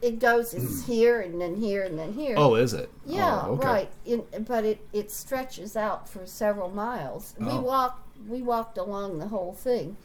It 0.00 0.18
goes 0.20 0.54
it's 0.54 0.84
hmm. 0.84 0.92
here 0.92 1.20
and 1.20 1.40
then 1.40 1.56
here 1.56 1.82
and 1.82 1.98
then 1.98 2.12
here. 2.12 2.34
Oh, 2.38 2.54
is 2.54 2.72
it? 2.72 2.90
Yeah, 3.06 3.42
Oh, 3.46 3.52
okay. 3.52 3.66
right. 4.06 4.46
But 4.46 4.64
it, 4.64 4.86
it 4.92 5.10
stretches 5.10 5.76
out 5.76 6.08
for 6.08 6.26
several 6.26 6.70
miles. 6.70 7.34
Oh. 7.40 7.56
We 7.56 7.62
walked 7.66 8.00
we 8.28 8.42
walked 8.42 8.78
along 8.78 9.18
the 9.18 9.28
whole 9.28 9.52
thing, 9.54 9.96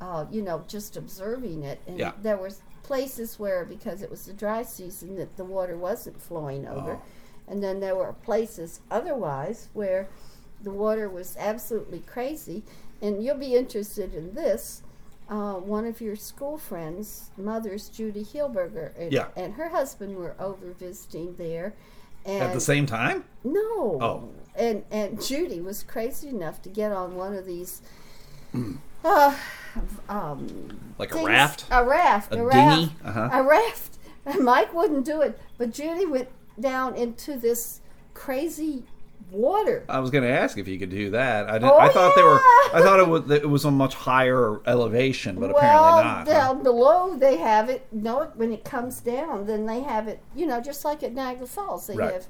uh, 0.00 0.26
you 0.30 0.42
know, 0.42 0.64
just 0.68 0.96
observing 0.96 1.62
it. 1.62 1.80
And 1.86 1.98
Yeah. 1.98 2.12
there 2.22 2.36
was 2.36 2.60
places 2.82 3.38
where 3.38 3.64
because 3.64 4.02
it 4.02 4.10
was 4.10 4.26
the 4.26 4.32
dry 4.32 4.62
season 4.62 5.16
that 5.16 5.36
the 5.36 5.44
water 5.44 5.76
wasn't 5.76 6.20
flowing 6.20 6.66
over, 6.68 6.92
Oh. 6.94 7.02
and 7.48 7.62
then 7.62 7.80
there 7.80 7.96
were 7.96 8.12
places 8.12 8.80
otherwise 8.90 9.68
where 9.72 10.08
the 10.62 10.70
water 10.70 11.08
was 11.08 11.36
absolutely 11.38 12.00
crazy. 12.00 12.62
And 13.02 13.22
you'll 13.22 13.36
be 13.38 13.54
interested 13.54 14.14
in 14.14 14.34
this. 14.34 14.82
Uh, 15.28 15.54
one 15.54 15.84
of 15.86 16.00
your 16.00 16.14
school 16.14 16.56
friends, 16.56 17.30
mother's 17.36 17.88
Judy 17.88 18.24
Hilberger, 18.24 18.92
and, 18.96 19.12
Yeah. 19.12 19.28
and 19.36 19.54
her 19.54 19.70
husband 19.70 20.16
were 20.16 20.36
over 20.38 20.70
visiting 20.72 21.34
there. 21.36 21.74
And 22.24 22.42
At 22.44 22.54
the 22.54 22.60
same 22.60 22.86
time? 22.86 23.24
no. 23.44 23.98
Oh. 24.00 24.28
And 24.54 24.84
and 24.90 25.20
Judy 25.22 25.60
was 25.60 25.82
crazy 25.82 26.28
enough 26.28 26.62
to 26.62 26.68
get 26.68 26.90
on 26.92 27.16
one 27.16 27.34
of 27.34 27.44
these. 27.44 27.82
Hmm. 28.52 28.76
Uh, 29.04 29.34
um, 30.08 30.78
Like 30.98 31.10
a 31.10 31.14
things- 31.14 31.26
raft? 31.28 31.64
A 31.70 31.84
raft. 31.84 32.32
A 32.32 32.46
A, 32.46 32.50
dinghy? 32.50 32.86
raft. 32.86 32.92
Uh-huh. 33.04 33.28
A 33.32 33.42
raft. 33.42 33.98
And 34.24 34.44
Mike 34.44 34.74
wouldn't 34.74 35.04
do 35.04 35.20
it, 35.22 35.38
but 35.58 35.72
Judy 35.72 36.04
went 36.04 36.28
down 36.58 36.96
into 36.96 37.36
this 37.38 37.80
crazy 38.14 38.82
water. 39.30 39.84
I 39.88 40.00
was 40.00 40.10
going 40.10 40.24
to 40.24 40.30
ask 40.30 40.58
if 40.58 40.66
you 40.66 40.78
could 40.78 40.90
do 40.90 41.10
that. 41.10 41.48
I, 41.48 41.52
didn't, 41.58 41.70
Oh, 41.70 41.78
I 41.78 41.88
thought 41.90 42.14
they 42.16 42.22
were. 42.24 42.40
I 42.74 42.80
thought 42.82 42.98
it 43.00 43.08
was 43.08 43.30
it 43.30 43.48
was 43.48 43.64
a 43.64 43.70
much 43.70 43.94
higher 43.94 44.60
elevation, 44.66 45.36
but 45.38 45.52
well, 45.52 45.58
apparently 45.58 46.04
not. 46.04 46.18
huh? 46.18 46.24
down 46.24 46.62
below 46.62 47.16
they 47.16 47.36
have 47.36 47.68
it. 47.68 47.86
No, 47.92 48.30
when 48.34 48.52
it 48.52 48.64
comes 48.64 49.00
down, 49.00 49.46
then 49.46 49.66
they 49.66 49.80
have 49.80 50.08
it. 50.08 50.20
You 50.34 50.46
know, 50.46 50.60
just 50.60 50.84
like 50.84 51.02
at 51.02 51.12
Niagara 51.12 51.46
Falls, 51.46 51.86
they 51.86 51.96
Right. 51.96 52.12
have 52.14 52.26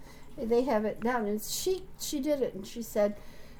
they 0.51 0.63
have 0.65 0.85
it 0.85 1.01
down. 1.01 1.27
And 1.27 1.41
she 1.43 1.85
she 2.01 2.21
did 2.21 2.43
it, 2.43 2.55
and 2.55 2.67
she 2.67 2.83
said 2.83 3.17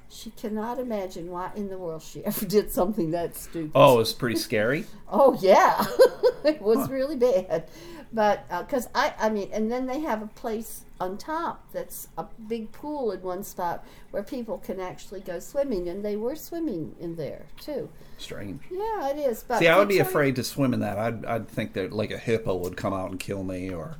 she 0.09 0.31
cannot 0.31 0.79
imagine 0.79 1.29
why 1.29 1.51
in 1.55 1.69
the 1.69 1.77
world 1.77 2.01
she 2.01 2.23
ever 2.25 2.45
did 2.45 2.71
something 2.71 3.11
that 3.11 3.35
stupid. 3.35 3.71
Oh, 3.75 3.95
it 3.95 3.99
was 3.99 4.13
pretty 4.13 4.37
scary. 4.37 4.85
Oh 5.09 5.37
yeah, 5.39 5.85
it 6.43 6.61
was 6.61 6.89
really 6.89 7.15
bad. 7.15 7.69
But 8.11 8.43
uh, 8.51 8.63
because 8.63 8.89
I, 8.93 9.13
I 9.17 9.29
mean, 9.29 9.49
and 9.53 9.71
then 9.71 9.85
they 9.85 10.01
have 10.01 10.21
a 10.21 10.27
place 10.27 10.81
on 10.99 11.17
top 11.17 11.63
that's 11.71 12.09
a 12.17 12.25
big 12.49 12.73
pool 12.73 13.13
in 13.13 13.21
one 13.21 13.41
spot 13.41 13.85
where 14.11 14.23
people 14.23 14.57
can 14.57 14.81
actually 14.81 15.21
go 15.21 15.39
swimming, 15.39 15.87
and 15.87 16.03
they 16.03 16.17
were 16.17 16.35
swimming 16.35 16.93
in 16.99 17.15
there 17.15 17.45
too. 17.61 17.87
Strange. 18.17 18.63
Yeah, 18.69 19.11
it 19.11 19.17
is. 19.17 19.43
But 19.43 19.59
See, 19.59 19.69
I 19.69 19.79
would 19.79 19.87
be 19.87 19.99
afraid 19.99 20.35
to 20.35 20.43
swim 20.43 20.73
in 20.73 20.81
that. 20.81 20.97
I'd, 20.97 21.25
I'd 21.25 21.47
think 21.47 21.71
that 21.73 21.93
like 21.93 22.11
a 22.11 22.17
hippo 22.17 22.57
would 22.57 22.75
come 22.75 22.93
out 22.93 23.09
and 23.09 23.17
kill 23.17 23.43
me, 23.45 23.73
or 23.73 23.95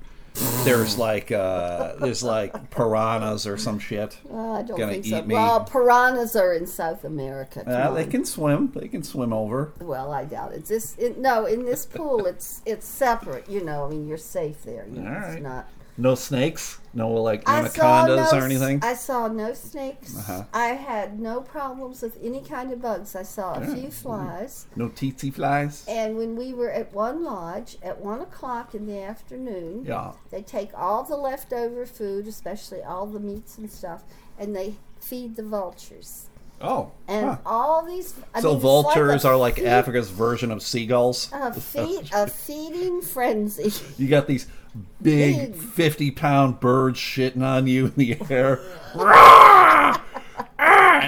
there's 0.63 0.97
like 0.97 1.31
uh, 1.31 1.95
there's 1.99 2.23
like 2.23 2.69
piranhas 2.71 3.47
or 3.47 3.57
some 3.57 3.79
shit. 3.79 4.17
Uh, 4.31 4.53
I 4.53 4.61
don't 4.61 4.77
gonna 4.77 4.93
think 4.93 5.05
so. 5.05 5.17
eat 5.17 5.27
me. 5.27 5.35
Well, 5.35 5.63
piranhas 5.63 6.35
are 6.35 6.53
in 6.53 6.67
South 6.67 7.03
America. 7.03 7.67
Uh, 7.67 7.93
they 7.93 8.05
can 8.05 8.25
swim. 8.25 8.71
They 8.75 8.87
can 8.87 9.03
swim 9.03 9.33
over. 9.33 9.73
Well, 9.79 10.11
I 10.11 10.25
doubt 10.25 10.53
it. 10.53 10.65
This 10.65 10.95
it, 10.97 11.17
no 11.17 11.45
in 11.45 11.65
this 11.65 11.85
pool. 11.85 12.25
It's 12.25 12.61
it's 12.65 12.87
separate. 12.87 13.49
You 13.49 13.63
know, 13.63 13.85
I 13.85 13.89
mean, 13.89 14.07
you're 14.07 14.17
safe 14.17 14.63
there. 14.63 14.85
You 14.91 15.01
know, 15.01 15.09
All 15.09 15.17
it's 15.17 15.33
right. 15.33 15.41
not. 15.41 15.69
No 15.99 16.13
snakes. 16.15 16.79
No 16.93 17.09
like 17.09 17.47
I 17.49 17.59
anacondas 17.59 18.31
no, 18.31 18.39
or 18.39 18.43
anything. 18.43 18.79
I 18.83 18.93
saw 18.93 19.27
no 19.27 19.53
snakes. 19.53 20.15
Uh-huh. 20.17 20.43
I 20.53 20.67
had 20.67 21.19
no 21.19 21.41
problems 21.41 22.01
with 22.01 22.17
any 22.23 22.41
kind 22.41 22.71
of 22.71 22.81
bugs. 22.81 23.15
I 23.15 23.23
saw 23.23 23.55
a 23.55 23.61
Yeah. 23.61 23.73
few 23.75 23.91
flies. 23.91 24.67
no 24.75 24.89
tsetse 24.89 25.31
flies. 25.33 25.83
And 25.87 26.17
when 26.17 26.35
we 26.35 26.53
were 26.53 26.69
at 26.71 26.93
one 26.93 27.23
lodge 27.23 27.77
at 27.81 27.99
one 27.99 28.21
o'clock 28.21 28.75
in 28.75 28.85
the 28.87 29.01
afternoon, 29.01 29.85
Yeah. 29.85 30.11
they 30.29 30.41
take 30.43 30.69
all 30.75 31.03
the 31.03 31.17
leftover 31.17 31.85
food, 31.85 32.27
especially 32.27 32.83
all 32.83 33.05
the 33.07 33.19
meats 33.19 33.57
and 33.57 33.71
stuff, 33.71 34.03
and 34.39 34.55
they 34.55 34.75
feed 34.99 35.35
the 35.35 35.43
vultures. 35.43 36.27
Oh. 36.59 36.91
And 37.07 37.25
huh. 37.27 37.37
all 37.45 37.85
these. 37.85 38.15
I 38.33 38.41
So 38.41 38.47
mean, 38.49 38.55
it's 38.57 38.63
like 38.63 38.71
vultures 38.83 39.25
are 39.25 39.35
like 39.37 39.55
feed- 39.57 39.65
Africa's 39.65 40.09
version 40.09 40.51
of 40.51 40.63
seagulls. 40.63 41.29
A, 41.31 41.53
feed, 41.53 42.09
a 42.13 42.25
feeding 42.27 43.01
frenzy. 43.01 43.71
You 43.99 44.07
got 44.07 44.25
these 44.27 44.47
big 45.01 45.53
Big. 45.53 45.55
fifty 45.55 46.11
pound 46.11 46.59
birds 46.59 46.99
shitting 46.99 47.43
on 47.43 47.67
you 47.67 47.87
in 47.87 47.93
the 47.95 48.17
air. 48.29 48.59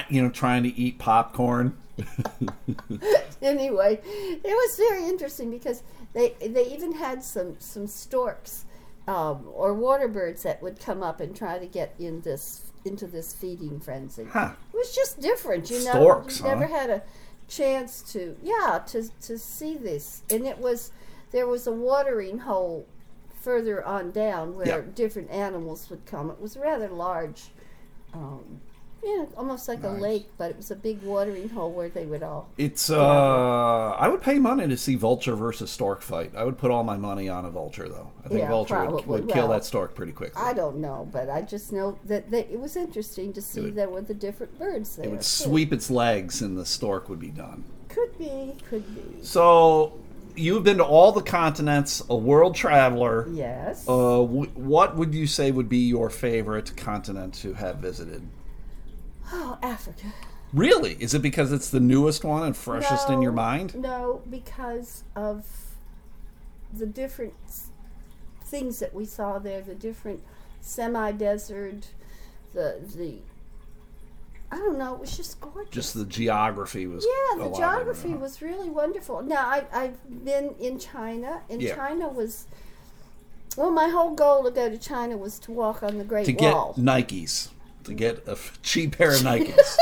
You 0.09 0.23
know, 0.23 0.29
trying 0.29 0.63
to 0.63 0.69
eat 0.69 0.97
popcorn. 0.97 1.77
anyway, 3.41 3.99
it 4.03 4.43
was 4.43 4.77
very 4.77 5.03
interesting 5.03 5.51
because 5.51 5.83
they 6.13 6.29
they 6.41 6.65
even 6.67 6.93
had 6.93 7.23
some 7.23 7.55
some 7.59 7.85
storks 7.85 8.65
um, 9.07 9.47
or 9.53 9.73
water 9.73 10.07
birds 10.07 10.43
that 10.43 10.61
would 10.61 10.79
come 10.79 11.01
up 11.03 11.19
and 11.19 11.35
try 11.35 11.57
to 11.57 11.65
get 11.65 11.93
in 11.99 12.21
this 12.21 12.71
into 12.85 13.07
this 13.07 13.33
feeding 13.33 13.79
frenzy. 13.79 14.25
Huh. 14.25 14.51
It 14.73 14.77
was 14.77 14.95
just 14.95 15.19
different, 15.19 15.69
you 15.69 15.83
know. 15.83 15.91
Storks, 15.91 16.39
you 16.39 16.45
never 16.45 16.67
huh? 16.67 16.79
had 16.79 16.89
a 16.89 17.01
chance 17.47 18.01
to 18.13 18.37
yeah 18.43 18.81
to 18.87 19.09
to 19.21 19.37
see 19.37 19.75
this, 19.75 20.23
and 20.29 20.45
it 20.45 20.59
was 20.59 20.91
there 21.31 21.47
was 21.47 21.67
a 21.67 21.71
watering 21.71 22.39
hole 22.39 22.85
further 23.39 23.83
on 23.85 24.11
down 24.11 24.55
where 24.55 24.67
Yeah. 24.67 24.81
different 24.95 25.29
animals 25.31 25.89
would 25.89 26.05
come. 26.05 26.29
It 26.29 26.41
was 26.41 26.57
rather 26.57 26.89
large. 26.89 27.51
Um, 28.13 28.61
yeah, 29.01 29.25
almost 29.37 29.69
like 29.69 29.81
a 29.83 29.87
lake, 29.89 30.27
but 30.37 30.51
it 30.51 30.57
was 30.57 30.71
a 30.71 30.75
big 30.75 31.01
watering 31.03 31.47
hole 31.47 31.71
where 31.71 31.87
they 31.87 32.05
would 32.05 32.21
all 32.21 32.49
It's 32.57 32.89
uh 32.89 33.95
I 33.97 34.09
would 34.09 34.21
pay 34.21 34.39
money 34.39 34.67
to 34.67 34.75
see 34.75 34.95
vulture 34.95 35.35
versus 35.37 35.71
stork 35.71 36.01
fight. 36.01 36.33
I 36.35 36.43
would 36.43 36.57
put 36.57 36.69
all 36.69 36.83
my 36.83 36.97
money 36.97 37.29
on 37.29 37.45
a 37.45 37.49
vulture 37.49 37.87
though. 37.87 38.09
I 38.25 38.27
think 38.27 38.41
Yeah, 38.41 38.49
vulture 38.49 38.83
would, 38.89 39.05
would 39.07 39.29
kill 39.29 39.47
Well, 39.47 39.57
that 39.57 39.63
stork 39.63 39.95
pretty 39.95 40.11
quickly. 40.11 40.41
I 40.41 40.51
don't 40.53 40.77
know, 40.81 41.07
but 41.13 41.29
I 41.29 41.43
just 41.43 41.71
know 41.71 41.97
that, 42.07 42.29
that 42.31 42.51
it 42.51 42.59
was 42.59 42.75
interesting 42.75 43.31
to 43.33 43.41
see 43.41 43.61
would- 43.61 43.75
there 43.75 43.87
were 43.87 44.01
the 44.01 44.13
different 44.13 44.59
birds 44.59 44.97
there. 44.97 45.05
it 45.05 45.11
would 45.11 45.23
sweep 45.23 45.71
its 45.71 45.89
legs 45.89 46.41
and 46.41 46.57
the 46.57 46.65
stork 46.65 47.07
would 47.07 47.19
be 47.21 47.29
done. 47.29 47.63
Could 47.87 48.17
be, 48.17 48.53
could 48.69 48.83
be. 48.95 49.23
So 49.23 49.93
you've 50.39 50.63
been 50.63 50.77
to 50.77 50.83
all 50.83 51.11
the 51.11 51.21
continents, 51.21 52.01
a 52.09 52.15
world 52.15 52.55
traveler. 52.55 53.27
Yes. 53.29 53.87
Uh, 53.87 54.19
w- 54.21 54.49
what 54.55 54.95
would 54.95 55.13
you 55.13 55.27
say 55.27 55.51
would 55.51 55.69
be 55.69 55.87
your 55.87 56.09
favorite 56.09 56.75
continent 56.77 57.33
to 57.35 57.53
have 57.53 57.77
visited? 57.77 58.27
oh, 59.31 59.57
Africa. 59.61 60.13
Really? 60.53 60.97
Is 60.99 61.13
it 61.13 61.21
because 61.21 61.51
it's 61.51 61.69
the 61.69 61.79
newest 61.79 62.23
one 62.23 62.43
and 62.43 62.57
freshest 62.57 63.09
in 63.09 63.21
your 63.21 63.31
mind? 63.31 63.75
No, 63.75 64.23
because 64.29 65.03
of 65.15 65.45
the 66.73 66.87
different 66.87 67.35
things 68.43 68.79
that 68.79 68.93
we 68.93 69.05
saw 69.05 69.37
there, 69.37 69.61
the 69.61 69.75
different 69.75 70.23
semi-desert, 70.61 71.89
the 72.53 72.79
the. 72.95 73.19
I 74.51 74.57
don't 74.57 74.77
know. 74.79 74.95
It 74.95 74.99
was 74.99 75.15
just 75.15 75.39
gorgeous. 75.39 75.71
Just 75.71 75.93
the 75.93 76.05
geography 76.05 76.87
was. 76.87 77.05
Yeah, 77.05 77.43
the 77.43 77.55
geography 77.55 78.13
was 78.15 78.41
really 78.41 78.69
wonderful. 78.69 79.21
Now, 79.21 79.45
I, 79.47 79.63
I've 79.71 80.25
been 80.25 80.55
in 80.59 80.79
China, 80.79 81.41
and 81.49 81.61
Yeah. 81.61 81.75
China 81.75 82.07
was. 82.07 82.47
Well, 83.57 83.71
my 83.71 83.89
whole 83.89 84.15
goal 84.15 84.43
to 84.43 84.51
go 84.51 84.69
to 84.69 84.77
China 84.77 85.17
was 85.17 85.37
to 85.39 85.51
walk 85.51 85.83
on 85.83 85.97
the 85.97 86.03
Great 86.03 86.25
to 86.25 86.31
get 86.33 86.53
Wall. 86.53 86.73
Nikes, 86.77 87.49
to 87.83 87.93
get 87.93 88.27
a 88.27 88.37
cheap 88.63 88.97
pair 88.97 89.11
of 89.11 89.17
Nikes, 89.21 89.75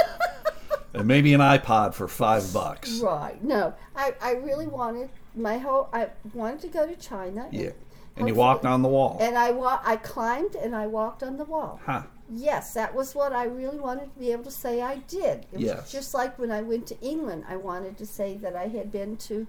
and 0.93 1.08
maybe 1.08 1.34
an 1.34 1.41
iPod 1.41 1.93
for 1.93 2.08
five 2.08 2.51
bucks. 2.53 2.99
Right. 2.99 3.41
No, 3.43 3.73
I, 3.95 4.15
I 4.21 4.32
really 4.34 4.67
wanted 4.67 5.10
my 5.36 5.58
whole. 5.60 5.89
I 5.93 6.10
wanted 6.34 6.62
to 6.62 6.67
go 6.67 6.86
to 6.88 6.95
China. 6.95 7.47
Yeah, 7.51 7.67
and 7.67 7.73
and 8.17 8.27
you 8.27 8.36
walked 8.36 8.65
on 8.65 8.82
the 8.82 8.89
wall. 8.89 9.17
And 9.21 9.38
I 9.38 9.51
wa- 9.51 9.80
I 9.84 9.95
climbed 9.97 10.56
and 10.56 10.75
I 10.75 10.88
walked 10.88 11.21
on 11.23 11.38
the 11.38 11.45
wall. 11.45 11.80
Huh? 11.86 12.03
Yes, 12.30 12.74
that 12.74 12.94
was 12.94 13.16
what 13.16 13.32
I 13.34 13.46
really 13.46 13.80
wanted 13.80 14.13
to 14.13 14.20
be 14.20 14.32
able 14.32 14.44
to 14.44 14.52
say 14.52 14.82
I 14.82 14.98
did. 15.08 15.46
It 15.54 15.60
Yes. 15.60 15.82
was 15.84 15.92
just 15.92 16.13
like 16.13 16.38
when 16.38 16.52
I 16.52 16.62
went 16.62 16.86
to 16.88 17.00
England, 17.02 17.46
I 17.48 17.56
wanted 17.56 17.98
to 18.00 18.06
say 18.06 18.36
that 18.38 18.56
I 18.56 18.68
had 18.68 18.92
been 18.92 19.16
to 19.18 19.48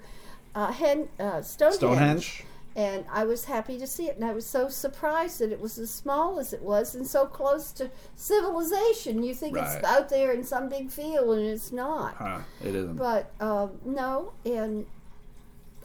uh, 0.54 0.72
Hen, 0.72 1.08
uh, 1.20 1.42
Stonehenge. 1.42 1.76
Stonehenge. 1.76 2.44
And 2.76 3.04
I 3.10 3.24
was 3.24 3.46
happy 3.46 3.76
to 3.78 3.86
see 3.88 4.06
it. 4.08 4.14
And 4.16 4.24
I 4.24 4.32
was 4.32 4.46
so 4.46 4.68
surprised 4.68 5.40
that 5.40 5.50
it 5.50 5.60
was 5.60 5.78
as 5.78 5.90
small 5.90 6.38
as 6.38 6.52
it 6.52 6.62
was 6.62 6.94
and 6.94 7.04
so 7.06 7.26
close 7.26 7.72
to 7.72 7.90
civilization. 8.14 9.22
You 9.24 9.34
think 9.34 9.56
Right. 9.56 9.76
it's 9.76 9.84
out 9.84 10.08
there 10.08 10.32
in 10.32 10.44
some 10.44 10.68
big 10.68 10.90
field, 10.90 11.36
and 11.38 11.46
it's 11.46 11.72
not. 11.72 12.14
Huh? 12.14 12.38
It 12.64 12.74
isn't. 12.76 12.96
But 12.96 13.32
um, 13.40 13.78
no, 13.84 14.32
and 14.44 14.86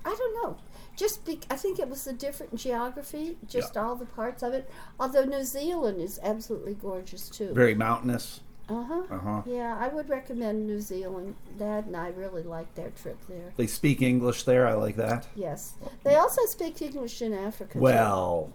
I 0.05 0.15
don't 0.15 0.43
know. 0.43 0.57
Just 0.95 1.25
be, 1.25 1.39
I 1.49 1.55
think 1.55 1.79
it 1.79 1.89
was 1.89 2.03
the 2.05 2.13
different 2.13 2.55
geography, 2.55 3.37
just 3.47 3.75
all 3.77 3.95
the 3.95 4.05
parts 4.05 4.43
of 4.43 4.53
it. 4.53 4.69
Although 4.99 5.23
New 5.23 5.43
Zealand 5.43 5.99
is 6.01 6.19
absolutely 6.21 6.75
gorgeous 6.75 7.29
too. 7.29 7.51
Very 7.53 7.73
mountainous. 7.73 8.41
Uh 8.69 8.83
huh. 8.83 9.01
Uh 9.09 9.17
huh. 9.19 9.41
Yeah, 9.45 9.75
I 9.79 9.87
would 9.89 10.07
recommend 10.07 10.67
New 10.67 10.79
Zealand. 10.79 11.35
Dad 11.57 11.85
and 11.87 11.97
I 11.97 12.09
really 12.09 12.43
liked 12.43 12.75
their 12.75 12.91
trip 12.91 13.17
there. 13.27 13.51
They 13.57 13.67
speak 13.67 14.01
English 14.01 14.43
there. 14.43 14.67
I 14.67 14.73
like 14.73 14.95
that. 14.97 15.27
Yes, 15.35 15.73
they 16.03 16.15
also 16.15 16.45
speak 16.45 16.81
English 16.81 17.21
in 17.21 17.33
Africa. 17.33 17.73
too. 17.73 17.79
Well, 17.79 18.51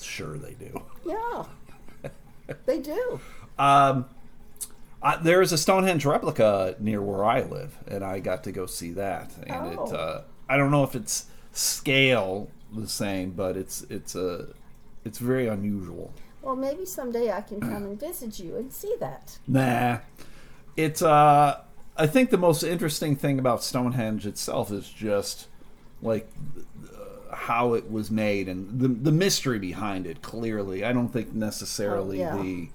sure 0.00 0.36
they 0.38 0.54
do. 0.54 0.82
Yeah, 1.06 1.44
they 2.66 2.78
do. 2.80 3.18
Um, 3.58 4.06
I, 5.02 5.16
there 5.16 5.40
is 5.42 5.52
a 5.52 5.58
Stonehenge 5.58 6.04
replica 6.04 6.76
near 6.78 7.00
where 7.02 7.24
I 7.24 7.42
live, 7.42 7.76
and 7.86 8.04
I 8.04 8.18
got 8.20 8.44
to 8.44 8.52
go 8.52 8.66
see 8.66 8.90
that. 8.92 9.32
And 9.46 9.78
Oh. 9.78 9.86
it, 9.86 9.92
uh, 9.94 10.20
I 10.48 10.56
don't 10.56 10.70
know 10.70 10.84
if 10.84 10.94
it's 10.94 11.26
scale 11.58 12.48
the 12.72 12.88
same, 12.88 13.30
but 13.32 13.56
it's 13.56 13.82
it's 13.90 14.14
a 14.14 14.48
it's 15.04 15.18
very 15.18 15.48
unusual. 15.48 16.12
Well, 16.42 16.56
maybe 16.56 16.84
someday 16.84 17.32
I 17.32 17.40
can 17.40 17.60
come 17.60 17.84
and 17.84 17.98
visit 17.98 18.38
you 18.38 18.56
and 18.56 18.72
see 18.72 18.94
that. 19.00 19.38
Nah, 19.46 19.98
it's 20.76 21.02
uh, 21.02 21.60
I 21.96 22.06
think 22.06 22.30
the 22.30 22.38
most 22.38 22.62
interesting 22.62 23.16
thing 23.16 23.38
about 23.38 23.62
Stonehenge 23.64 24.26
itself 24.26 24.70
is 24.70 24.88
just 24.88 25.48
like 26.00 26.28
uh, 26.94 27.34
how 27.34 27.74
it 27.74 27.90
was 27.90 28.10
made 28.10 28.48
and 28.48 28.80
the 28.80 28.88
the 28.88 29.12
mystery 29.12 29.58
behind 29.58 30.06
it. 30.06 30.22
Clearly, 30.22 30.84
I 30.84 30.92
don't 30.92 31.08
think 31.08 31.34
necessarily 31.34 32.22
Oh, 32.24 32.36
yeah. 32.36 32.42
the 32.42 32.68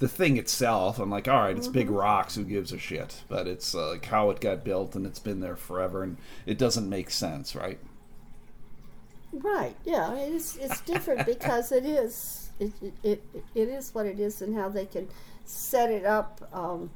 the 0.00 0.08
thing 0.08 0.36
itself. 0.36 0.98
I'm 0.98 1.08
like, 1.10 1.28
all 1.28 1.38
right, 1.40 1.56
it's 1.56 1.68
big 1.68 1.86
Mm-hmm. 1.86 1.96
rocks. 1.96 2.34
Who 2.34 2.44
gives 2.44 2.72
a 2.72 2.78
shit? 2.78 3.22
But 3.28 3.46
it's 3.46 3.74
uh, 3.76 3.90
like 3.90 4.06
how 4.06 4.30
it 4.30 4.40
got 4.40 4.64
built 4.64 4.96
and 4.96 5.06
it's 5.06 5.20
been 5.20 5.38
there 5.40 5.56
forever, 5.56 6.02
and 6.02 6.16
it 6.46 6.58
doesn't 6.58 6.88
make 6.88 7.10
sense, 7.10 7.54
right? 7.54 7.78
Right. 9.42 9.76
Yeah. 9.84 10.14
It 10.14 10.32
is. 10.32 10.56
It's 10.56 10.80
different 10.82 11.26
because 11.34 11.72
it 11.72 11.84
is. 11.84 12.50
It, 12.60 12.72
it, 13.02 13.22
it, 13.54 13.68
is 13.68 13.92
what 13.94 14.06
it 14.06 14.20
is, 14.20 14.40
and 14.40 14.54
how 14.56 14.68
they 14.68 14.86
can 14.86 15.08
set 15.44 15.90
it 15.90 16.04
up. 16.06 16.48
Um, 16.52 16.90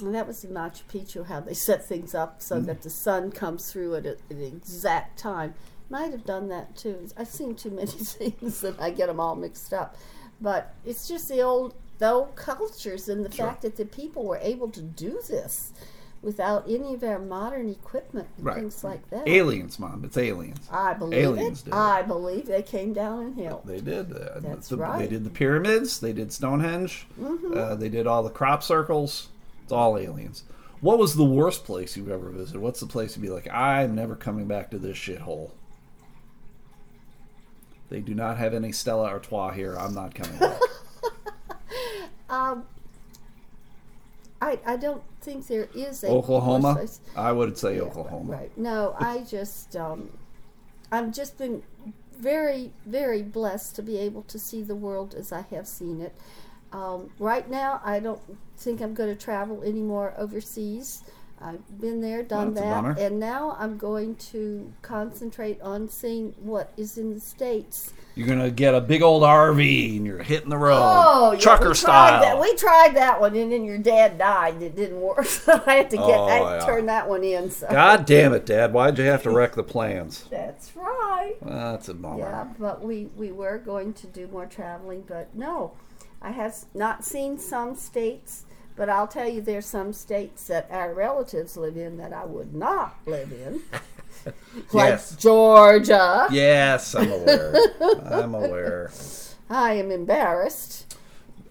and 0.00 0.14
that 0.14 0.26
was 0.26 0.44
in 0.44 0.50
Machu 0.50 0.82
Picchu 0.92 1.26
how 1.26 1.40
they 1.40 1.54
set 1.54 1.84
things 1.84 2.14
up 2.14 2.42
so 2.42 2.60
that 2.60 2.82
the 2.82 2.90
sun 2.90 3.32
comes 3.32 3.72
through 3.72 3.94
at, 3.96 4.06
a, 4.06 4.10
at 4.10 4.28
the 4.28 4.46
exact 4.46 5.18
time. 5.18 5.54
Might 5.88 6.12
have 6.12 6.24
done 6.24 6.48
that 6.48 6.76
too. 6.76 7.08
I've 7.16 7.28
seen 7.28 7.54
too 7.54 7.70
many 7.70 7.86
things 7.90 8.60
that 8.60 8.80
I 8.80 8.90
get 8.90 9.06
them 9.06 9.20
all 9.20 9.36
mixed 9.36 9.72
up. 9.72 9.96
But 10.40 10.74
it's 10.84 11.08
just 11.08 11.28
the 11.28 11.40
old 11.40 11.74
the 11.98 12.10
old 12.10 12.36
cultures 12.36 13.08
and 13.08 13.24
the 13.24 13.32
Sure. 13.32 13.46
fact 13.46 13.62
that 13.62 13.76
the 13.76 13.86
people 13.86 14.24
were 14.24 14.38
able 14.42 14.68
to 14.70 14.82
do 14.82 15.20
this 15.28 15.72
without 16.22 16.64
any 16.68 16.94
of 16.94 17.02
our 17.04 17.18
modern 17.18 17.68
equipment 17.68 18.26
and 18.36 18.46
Right. 18.46 18.56
things 18.56 18.82
like 18.82 19.08
that. 19.10 19.28
Aliens, 19.28 19.78
mom. 19.78 20.02
It's 20.04 20.16
aliens. 20.16 20.68
I 20.72 20.94
believe 20.94 21.18
Aliens 21.22 21.60
it. 21.62 21.66
did. 21.66 21.74
I 21.74 22.02
believe 22.02 22.46
they 22.46 22.62
came 22.62 22.92
down 22.92 23.20
and 23.26 23.38
helped. 23.40 23.66
They 23.66 23.80
did. 23.80 24.12
Uh, 24.12 24.40
That's 24.40 24.68
the- 24.68 24.76
They 24.76 24.82
right. 24.82 25.00
Mm-hmm. 25.02 25.08
did 25.14 25.24
the 25.24 25.30
pyramids. 25.30 26.00
They 26.00 26.12
did 26.12 26.32
Stonehenge. 26.32 27.06
Uh, 27.54 27.74
they 27.76 27.88
did 27.88 28.06
all 28.06 28.22
the 28.22 28.30
crop 28.30 28.62
circles. 28.62 29.28
It's 29.62 29.72
all 29.72 29.96
aliens. 29.98 30.42
What 30.80 30.98
was 30.98 31.14
the 31.14 31.24
worst 31.24 31.64
place 31.64 31.96
you've 31.96 32.10
ever 32.10 32.30
visited? 32.30 32.60
What's 32.60 32.80
the 32.80 32.86
place 32.86 33.16
you'd 33.16 33.22
be 33.22 33.30
like, 33.30 33.48
I'm 33.52 33.94
never 33.94 34.14
coming 34.16 34.46
back 34.46 34.70
to 34.72 34.78
this 34.78 34.96
shithole? 34.96 35.50
They 37.88 38.00
do 38.00 38.14
not 38.14 38.36
have 38.36 38.52
any 38.52 38.72
Stella 38.72 39.04
Artois 39.08 39.52
here. 39.52 39.76
I'm 39.78 39.94
not 39.94 40.14
coming 40.14 40.38
back. 40.38 40.60
Um, 42.28 42.64
I 44.40 44.58
I 44.66 44.76
don't 44.76 45.02
think 45.20 45.46
there 45.46 45.68
is 45.74 46.04
a 46.04 46.08
Oklahoma? 46.08 46.86
I 47.16 47.32
would 47.32 47.56
say 47.56 47.76
Yeah, 47.76 47.82
Oklahoma. 47.82 48.32
Right. 48.32 48.58
No, 48.58 48.94
I 48.98 49.20
just 49.20 49.76
um, 49.76 50.10
I've 50.92 51.12
just 51.12 51.38
been 51.38 51.62
very 52.18 52.72
very 52.86 53.22
blessed 53.22 53.76
to 53.76 53.82
be 53.82 53.98
able 53.98 54.22
to 54.22 54.38
see 54.38 54.62
the 54.62 54.74
world 54.76 55.14
as 55.14 55.32
I 55.32 55.42
have 55.50 55.66
seen 55.66 56.00
it. 56.00 56.14
Um, 56.72 57.10
right 57.18 57.48
now, 57.48 57.80
I 57.84 58.00
don't 58.00 58.20
think 58.58 58.80
I'm 58.80 58.92
going 58.92 59.08
to 59.08 59.20
travel 59.20 59.62
anymore 59.62 60.14
overseas. 60.18 61.02
I've 61.40 61.80
been 61.80 62.00
there, 62.00 62.22
done 62.22 62.54
That's 62.54 62.96
that, 62.96 62.98
and 62.98 63.20
now 63.20 63.56
I'm 63.58 63.76
going 63.76 64.16
to 64.30 64.72
concentrate 64.80 65.60
on 65.60 65.88
seeing 65.88 66.34
what 66.40 66.72
is 66.78 66.96
in 66.96 67.12
the 67.12 67.20
states. 67.20 67.92
You're 68.14 68.26
gonna 68.26 68.50
get 68.50 68.74
a 68.74 68.80
big 68.80 69.02
old 69.02 69.22
RV 69.22 69.96
and 69.98 70.06
you're 70.06 70.22
hitting 70.22 70.48
the 70.48 70.56
road, 70.56 70.80
Oh, 70.82 71.32
yeah, 71.32 71.38
trucker 71.38 71.68
we 71.68 71.74
style. 71.74 72.20
Tried 72.20 72.22
that. 72.22 72.40
We 72.40 72.56
tried 72.56 72.96
that 72.96 73.20
one, 73.20 73.36
and 73.36 73.52
then 73.52 73.64
your 73.64 73.76
dad 73.76 74.16
died. 74.16 74.62
It 74.62 74.74
didn't 74.74 75.00
work. 75.00 75.26
So 75.46 75.62
I 75.66 75.74
had 75.74 75.90
to 75.90 75.96
get. 75.98 76.06
Oh, 76.06 76.24
I 76.24 76.32
had 76.32 76.60
to 76.60 76.66
turn 76.66 76.86
that 76.86 77.06
one 77.08 77.22
in. 77.22 77.50
So. 77.50 77.68
God 77.70 78.06
damn 78.06 78.32
it, 78.32 78.46
Dad! 78.46 78.72
Why'd 78.72 78.96
you 78.98 79.04
have 79.04 79.22
to 79.24 79.30
wreck 79.30 79.54
the 79.54 79.62
plans? 79.62 80.24
That's 80.30 80.74
right. 80.74 81.34
That's 81.42 81.88
a 81.90 81.94
bummer. 81.94 82.20
Yeah, 82.20 82.48
but 82.58 82.82
we 82.82 83.10
we 83.14 83.30
were 83.30 83.58
going 83.58 83.92
to 83.92 84.06
do 84.06 84.26
more 84.28 84.46
traveling, 84.46 85.04
but 85.06 85.34
no, 85.34 85.72
I 86.22 86.30
have 86.30 86.56
not 86.74 87.04
seen 87.04 87.38
some 87.38 87.76
states. 87.76 88.44
But 88.76 88.88
I'll 88.90 89.06
tell 89.08 89.28
you, 89.28 89.40
there's 89.40 89.66
some 89.66 89.92
states 89.92 90.46
that 90.48 90.68
our 90.70 90.92
relatives 90.92 91.56
live 91.56 91.76
in 91.76 91.96
that 91.96 92.12
I 92.12 92.24
would 92.26 92.54
not 92.54 92.96
live 93.06 93.32
in, 93.32 93.62
like 94.72 94.90
Yes. 94.90 95.16
Georgia. 95.16 96.28
Yes, 96.30 96.94
I'm 96.94 97.10
aware. 97.10 97.54
I'm 98.04 98.34
aware. 98.34 98.90
I 99.48 99.74
am 99.74 99.90
embarrassed. 99.90 100.94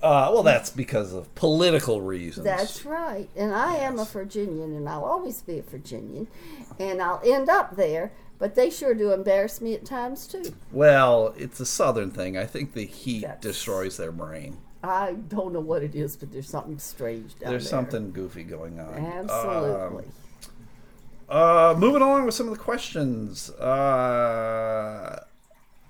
Uh, 0.04 0.30
well, 0.32 0.44
that's 0.44 0.70
because 0.70 1.14
of 1.14 1.34
political 1.34 2.02
reasons. 2.02 2.46
That's 2.46 2.86
right. 2.86 3.28
And 3.36 3.56
I 3.56 3.78
am 3.78 3.98
a 3.98 4.06
Virginian, 4.06 4.76
and 4.76 4.88
I'll 4.88 5.04
always 5.06 5.42
be 5.42 5.58
a 5.58 5.64
Virginian, 5.64 6.28
and 6.78 7.02
I'll 7.02 7.22
end 7.26 7.50
up 7.50 7.76
there. 7.76 8.12
But 8.38 8.54
they 8.54 8.70
sure 8.70 8.94
do 8.94 9.14
embarrass 9.14 9.62
me 9.62 9.74
at 9.74 9.86
times 9.86 10.28
too. 10.28 10.54
well, 10.72 11.34
it's 11.38 11.60
a 11.62 11.66
southern 11.66 12.12
thing. 12.12 12.38
I 12.38 12.46
think 12.46 12.74
the 12.74 12.86
heat 12.86 13.22
That's- 13.22 13.42
destroys 13.42 13.96
their 13.98 14.12
brain. 14.12 14.58
I 14.89 15.13
don't 15.13 15.54
know 15.54 15.60
what 15.60 15.84
it 15.84 15.95
is, 15.95 16.15
but 16.15 16.32
there's 16.32 16.50
something 16.50 16.78
strange 16.78 17.32
down 17.32 17.39
there. 17.39 17.50
There's 17.52 17.63
there. 17.63 17.69
something 17.69 18.12
goofy 18.12 18.43
going 18.43 18.80
on. 18.80 18.93
Absolutely. 18.93 20.06
Um, 20.06 20.13
uh, 21.28 21.76
moving 21.78 22.02
along 22.02 22.26
with 22.26 22.36
some 22.36 22.48
of 22.48 22.54
the 22.54 22.63
questions. 22.63 23.50
Uh, 23.52 25.24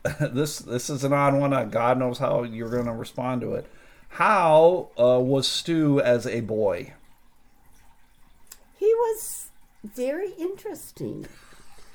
this 0.31 0.59
this 0.59 0.89
is 0.89 1.03
an 1.03 1.13
odd 1.13 1.35
one. 1.35 1.53
Uh, 1.53 1.65
God 1.65 1.97
knows 1.97 2.19
how 2.19 2.43
you're 2.43 2.69
going 2.69 2.85
to 2.85 2.93
respond 2.93 3.41
to 3.41 3.53
it. 3.53 3.69
How 4.09 4.89
uh, 4.97 5.19
was 5.19 5.47
Stu 5.47 5.99
as 5.99 6.25
a 6.25 6.41
boy? 6.41 6.93
He 8.77 8.85
was 8.85 9.49
very 9.83 10.31
interesting. 10.37 11.27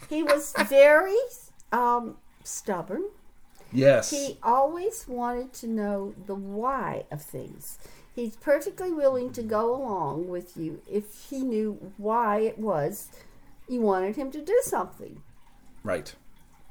He 0.08 0.22
was 0.22 0.52
very 0.68 1.16
um, 1.72 2.16
stubborn. 2.44 3.04
Yes. 3.72 4.10
He 4.10 4.38
always 4.42 5.06
wanted 5.06 5.52
to 5.54 5.66
know 5.66 6.14
the 6.26 6.34
why 6.34 7.04
of 7.10 7.22
things. 7.22 7.78
He's 8.14 8.36
perfectly 8.36 8.90
willing 8.90 9.32
to 9.32 9.42
go 9.42 9.74
along 9.74 10.28
with 10.28 10.56
you 10.56 10.82
if 10.90 11.28
he 11.30 11.40
knew 11.40 11.92
why 11.96 12.40
it 12.40 12.58
was 12.58 13.08
you 13.70 13.80
wanted 13.80 14.16
him 14.16 14.30
to 14.32 14.40
do 14.42 14.60
something. 14.64 15.22
right. 15.84 16.14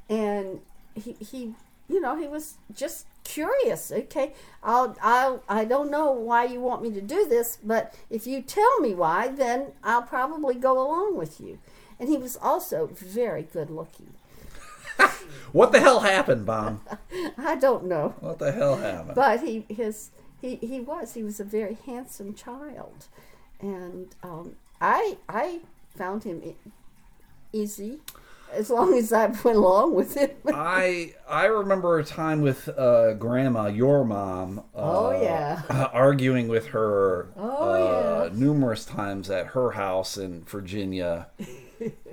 And 0.10 0.60
he, 0.96 1.16
he 1.20 1.54
you 1.88 2.02
know, 2.02 2.16
he 2.18 2.28
was 2.28 2.56
just 2.76 3.08
curious. 3.24 3.92
Okay, 3.92 4.34
I'll, 4.62 4.96
I'll, 5.02 5.44
I 5.48 5.66
don't 5.66 5.90
know 5.90 6.12
why 6.12 6.46
you 6.46 6.60
want 6.60 6.84
me 6.84 6.92
to 6.92 7.02
do 7.02 7.26
this, 7.28 7.58
but 7.64 7.96
if 8.10 8.28
you 8.28 8.42
tell 8.42 8.80
me 8.80 8.94
why, 8.94 9.30
then 9.30 9.74
I'll 9.84 10.04
probably 10.04 10.56
go 10.56 10.74
along 10.74 11.18
with 11.18 11.40
you. 11.40 11.60
And 12.00 12.10
he 12.10 12.18
was 12.18 12.38
also 12.38 12.88
very 12.88 13.44
good 13.44 13.70
looking. 13.70 14.14
What 15.52 15.72
the 15.72 15.80
hell 15.80 16.02
happened, 16.02 16.46
Bob? 16.46 16.80
I 17.38 17.56
don't 17.56 17.86
know. 17.86 18.14
What 18.20 18.38
the 18.38 18.52
hell 18.52 18.78
happened? 18.78 19.16
but 19.16 19.42
he 19.42 19.66
his 19.68 20.12
he, 20.42 20.56
he 20.58 20.80
was 20.80 21.16
he 21.16 21.24
was 21.24 21.40
a 21.40 21.44
very 21.44 21.78
handsome 21.86 22.34
child 22.36 23.08
and 23.60 24.14
um, 24.24 24.56
I 24.80 25.18
I 25.28 25.62
found 25.98 26.24
him 26.24 26.42
easy 27.52 28.00
as 28.54 28.70
long 28.70 28.96
as 28.98 29.12
I 29.14 29.26
went 29.28 29.58
along 29.58 29.96
with 29.96 30.18
it. 30.18 30.40
I 30.54 31.14
I 31.28 31.46
remember 31.46 31.98
a 32.00 32.04
time 32.04 32.42
with 32.42 32.70
uh, 32.70 33.14
Grandma, 33.16 33.68
your 33.68 34.06
mom. 34.06 34.60
Uh, 34.76 34.82
Oh, 34.82 35.22
yeah. 35.22 35.62
arguing 35.94 36.48
with 36.48 36.68
her 36.68 37.28
Oh, 37.36 37.74
uh, 37.74 38.30
numerous 38.34 38.86
times 38.86 39.30
at 39.30 39.48
her 39.48 39.72
house 39.72 40.16
in 40.18 40.44
Virginia, 40.46 41.28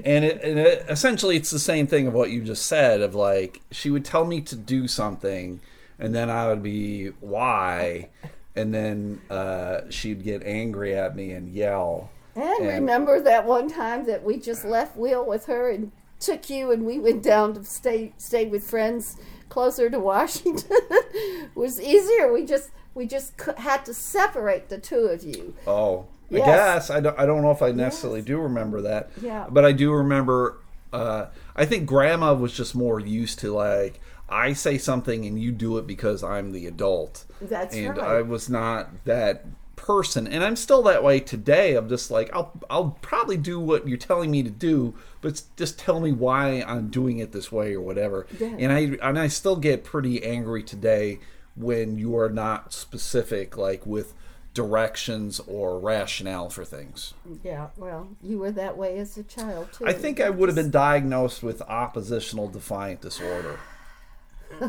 and 0.06 0.24
it, 0.24 0.40
and 0.42 0.58
it 0.58 0.86
essentially 0.88 1.36
it's 1.36 1.50
the 1.50 1.58
same 1.58 1.86
thing 1.86 2.06
of 2.06 2.14
what 2.14 2.30
you 2.30 2.40
just 2.42 2.64
said. 2.66 3.02
Of 3.02 3.14
like 3.14 3.60
she 3.70 3.90
would 3.90 4.04
tell 4.04 4.24
me 4.24 4.40
to 4.42 4.56
do 4.56 4.88
something, 4.88 5.60
and 5.98 6.14
then 6.14 6.30
I 6.30 6.46
would 6.48 6.62
be 6.62 7.08
why, 7.20 8.08
and 8.54 8.72
then 8.72 9.20
uh, 9.28 9.80
she'd 9.90 10.22
get 10.24 10.42
angry 10.44 10.94
at 10.94 11.14
me 11.16 11.32
and 11.32 11.52
yell. 11.52 12.10
and 12.34 12.44
And- 12.60 12.68
remember 12.68 13.20
that 13.20 13.44
one 13.46 13.68
time 13.68 14.06
that 14.06 14.22
we 14.24 14.38
just 14.38 14.64
left 14.64 14.96
Will 14.96 15.24
with 15.26 15.46
her 15.46 15.68
and 15.70 15.92
took 16.18 16.48
you 16.48 16.72
and 16.72 16.86
we 16.86 16.98
went 16.98 17.22
down 17.22 17.52
to 17.52 17.62
stay 17.64 18.14
stay 18.16 18.46
with 18.46 18.64
friends 18.64 19.18
closer 19.50 19.90
to 19.90 20.00
Washington 20.00 20.64
it 20.90 21.50
was 21.54 21.78
easier 21.78 22.32
we 22.32 22.42
just 22.46 22.70
we 22.94 23.06
just 23.06 23.38
had 23.58 23.84
to 23.84 23.92
separate 23.92 24.70
the 24.70 24.78
two 24.78 25.00
of 25.08 25.22
you 25.22 25.52
Oh, 25.66 26.06
I 26.32 26.36
guess 26.38 26.90
I 26.90 27.00
don't. 27.00 27.18
I 27.18 27.26
don't 27.26 27.42
know 27.42 27.50
if 27.50 27.62
I 27.62 27.72
necessarily 27.72 28.22
do 28.22 28.38
remember 28.38 28.82
that. 28.82 29.10
Yeah. 29.20 29.46
But 29.48 29.64
I 29.64 29.72
do 29.72 29.92
remember. 29.92 30.58
Uh, 30.92 31.26
I 31.54 31.66
think 31.66 31.86
Grandma 31.86 32.34
was 32.34 32.52
just 32.52 32.74
more 32.74 33.00
used 33.00 33.38
to 33.40 33.52
like 33.52 34.00
I 34.28 34.52
say 34.52 34.78
something 34.78 35.24
and 35.24 35.40
you 35.40 35.52
do 35.52 35.78
it 35.78 35.86
because 35.86 36.24
I'm 36.24 36.52
the 36.52 36.66
adult. 36.66 37.24
That's 37.40 37.74
and 37.74 37.96
right. 37.96 38.16
I 38.16 38.22
was 38.22 38.48
not 38.48 39.04
that 39.04 39.44
person, 39.76 40.26
and 40.26 40.42
I'm 40.42 40.56
still 40.56 40.82
that 40.84 41.04
way 41.04 41.20
today. 41.20 41.76
I'm 41.76 41.88
just 41.88 42.10
like 42.10 42.34
I'll 42.34 42.52
I'll 42.68 42.98
probably 43.02 43.36
do 43.36 43.60
what 43.60 43.86
you're 43.86 43.98
telling 43.98 44.30
me 44.30 44.42
to 44.42 44.50
do, 44.50 44.94
but 45.20 45.42
just 45.56 45.78
tell 45.78 46.00
me 46.00 46.12
why 46.12 46.64
I'm 46.66 46.88
doing 46.88 47.18
it 47.18 47.32
this 47.32 47.52
way 47.52 47.74
or 47.74 47.80
whatever. 47.80 48.26
Yeah. 48.38 48.54
And 48.58 48.72
I 48.72 49.08
and 49.08 49.18
I 49.18 49.28
still 49.28 49.56
get 49.56 49.84
pretty 49.84 50.24
angry 50.24 50.62
today 50.62 51.20
when 51.54 51.96
you 51.98 52.16
are 52.18 52.28
not 52.28 52.72
specific, 52.72 53.56
like 53.56 53.86
with 53.86 54.12
directions 54.56 55.38
or 55.46 55.78
rationale 55.78 56.48
for 56.48 56.64
things. 56.64 57.12
Yeah, 57.44 57.68
well, 57.76 58.08
you 58.22 58.38
were 58.38 58.50
that 58.52 58.76
way 58.76 58.98
as 58.98 59.16
a 59.18 59.22
child 59.22 59.68
too. 59.72 59.86
I 59.86 59.92
think 59.92 60.20
I 60.20 60.30
would 60.30 60.48
have 60.48 60.56
been 60.56 60.70
diagnosed 60.70 61.42
with 61.42 61.60
oppositional 61.62 62.48
defiant 62.48 63.02
disorder. 63.02 63.60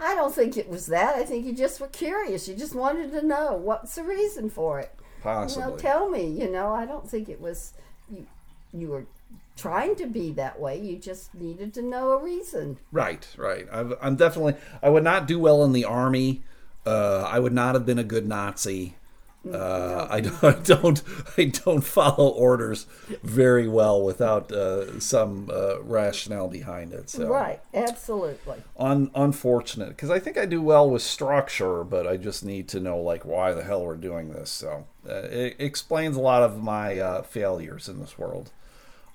I 0.00 0.14
don't 0.14 0.34
think 0.34 0.56
it 0.56 0.68
was 0.68 0.86
that. 0.86 1.16
I 1.16 1.24
think 1.24 1.44
you 1.44 1.52
just 1.54 1.80
were 1.80 1.88
curious. 1.88 2.48
You 2.48 2.56
just 2.56 2.74
wanted 2.74 3.12
to 3.12 3.24
know 3.24 3.54
what's 3.54 3.94
the 3.94 4.02
reason 4.02 4.48
for 4.48 4.80
it. 4.80 4.92
You 4.96 5.02
Possibly. 5.22 5.64
know, 5.64 5.76
tell 5.76 6.08
me. 6.08 6.26
You 6.26 6.50
know, 6.50 6.72
I 6.72 6.86
don't 6.86 7.08
think 7.08 7.28
it 7.28 7.40
was 7.40 7.74
you. 8.10 8.26
You 8.72 8.88
were 8.88 9.06
trying 9.56 9.96
to 9.96 10.06
be 10.06 10.32
that 10.32 10.58
way. 10.58 10.80
You 10.80 10.96
just 10.96 11.34
needed 11.34 11.74
to 11.74 11.82
know 11.82 12.12
a 12.12 12.22
reason. 12.22 12.78
Right, 12.92 13.26
right. 13.36 13.66
I've, 13.70 13.92
I'm 14.00 14.16
definitely. 14.16 14.54
I 14.82 14.88
would 14.88 15.04
not 15.04 15.26
do 15.26 15.38
well 15.38 15.62
in 15.64 15.72
the 15.72 15.84
army. 15.84 16.42
Uh, 16.86 17.26
I 17.28 17.38
would 17.38 17.52
not 17.52 17.74
have 17.74 17.84
been 17.84 17.98
a 17.98 18.04
good 18.04 18.26
Nazi. 18.26 18.96
Uh, 19.50 20.06
I, 20.10 20.20
don't, 20.20 20.44
I 20.44 20.52
don't. 20.62 21.02
I 21.38 21.44
don't 21.46 21.80
follow 21.80 22.28
orders 22.28 22.86
very 23.22 23.66
well 23.66 24.02
without 24.02 24.52
uh, 24.52 25.00
some 25.00 25.50
uh, 25.50 25.80
rationale 25.82 26.48
behind 26.48 26.92
it. 26.92 27.08
So 27.08 27.26
Right, 27.26 27.60
absolutely. 27.72 28.62
un, 28.76 29.10
unfortunate 29.14 29.90
because 29.90 30.10
I 30.10 30.18
think 30.18 30.36
I 30.36 30.44
do 30.44 30.60
well 30.60 30.90
with 30.90 31.02
structure, 31.02 31.84
but 31.84 32.06
I 32.06 32.18
just 32.18 32.44
need 32.44 32.68
to 32.68 32.80
know 32.80 32.98
like 32.98 33.24
why 33.24 33.54
the 33.54 33.64
hell 33.64 33.82
we're 33.84 33.96
doing 33.96 34.30
this. 34.30 34.50
So 34.50 34.86
uh, 35.08 35.14
it 35.30 35.56
explains 35.58 36.16
a 36.16 36.20
lot 36.20 36.42
of 36.42 36.62
my 36.62 36.98
uh, 36.98 37.22
failures 37.22 37.88
in 37.88 37.98
this 37.98 38.18
world. 38.18 38.50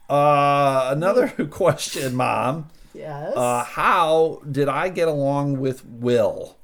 Uh, 0.10 0.89
another 0.91 1.28
question, 1.51 2.15
Mom. 2.15 2.69
Yes. 2.95 3.36
Uh, 3.36 3.63
how 3.63 4.41
did 4.49 4.69
I 4.69 4.89
get 4.89 5.08
along 5.08 5.60
with 5.60 5.86
Will? 5.86 6.58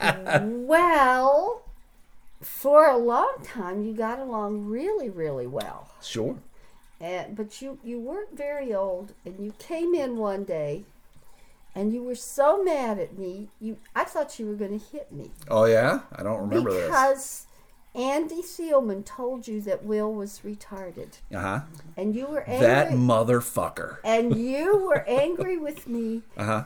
Well, 0.00 1.62
for 2.40 2.86
a 2.88 2.96
long 2.96 3.34
time, 3.44 3.82
you 3.84 3.92
got 3.94 4.18
along 4.18 4.66
really, 4.66 5.08
really 5.10 5.46
well. 5.46 5.88
Sure. 6.02 6.36
And 7.00 7.34
but 7.36 7.62
you 7.62 7.78
you 7.82 7.98
weren't 7.98 8.36
very 8.36 8.74
old, 8.74 9.14
and 9.24 9.38
you 9.44 9.54
came 9.58 9.94
in 9.94 10.16
one 10.18 10.44
day, 10.44 10.84
and 11.74 11.92
you 11.94 12.02
were 12.02 12.14
so 12.14 12.62
mad 12.62 12.98
at 12.98 13.16
me. 13.18 13.48
You 13.60 13.78
I 13.96 14.04
thought 14.04 14.38
you 14.38 14.46
were 14.46 14.54
going 14.54 14.78
to 14.78 14.84
hit 14.86 15.10
me 15.10 15.30
Oh 15.48 15.64
yeah, 15.64 16.00
I 16.14 16.22
don't 16.22 16.40
remember 16.40 16.70
this. 16.72 16.84
because 16.86 17.46
Andy 17.94 18.42
Seelman 18.42 19.04
told 19.04 19.48
you 19.48 19.62
that 19.62 19.82
Will 19.82 20.12
was 20.12 20.40
retarded, 20.44 21.18
Uh 21.34 21.40
huh. 21.40 21.60
and 21.96 22.14
you 22.14 22.26
were 22.26 22.42
angry. 22.42 22.66
That 22.66 22.90
motherfucker. 22.90 23.96
and 24.04 24.36
you 24.36 24.76
were 24.86 25.02
angry 25.08 25.56
with 25.56 25.88
me. 25.88 26.22
Uh 26.36 26.44
huh. 26.44 26.64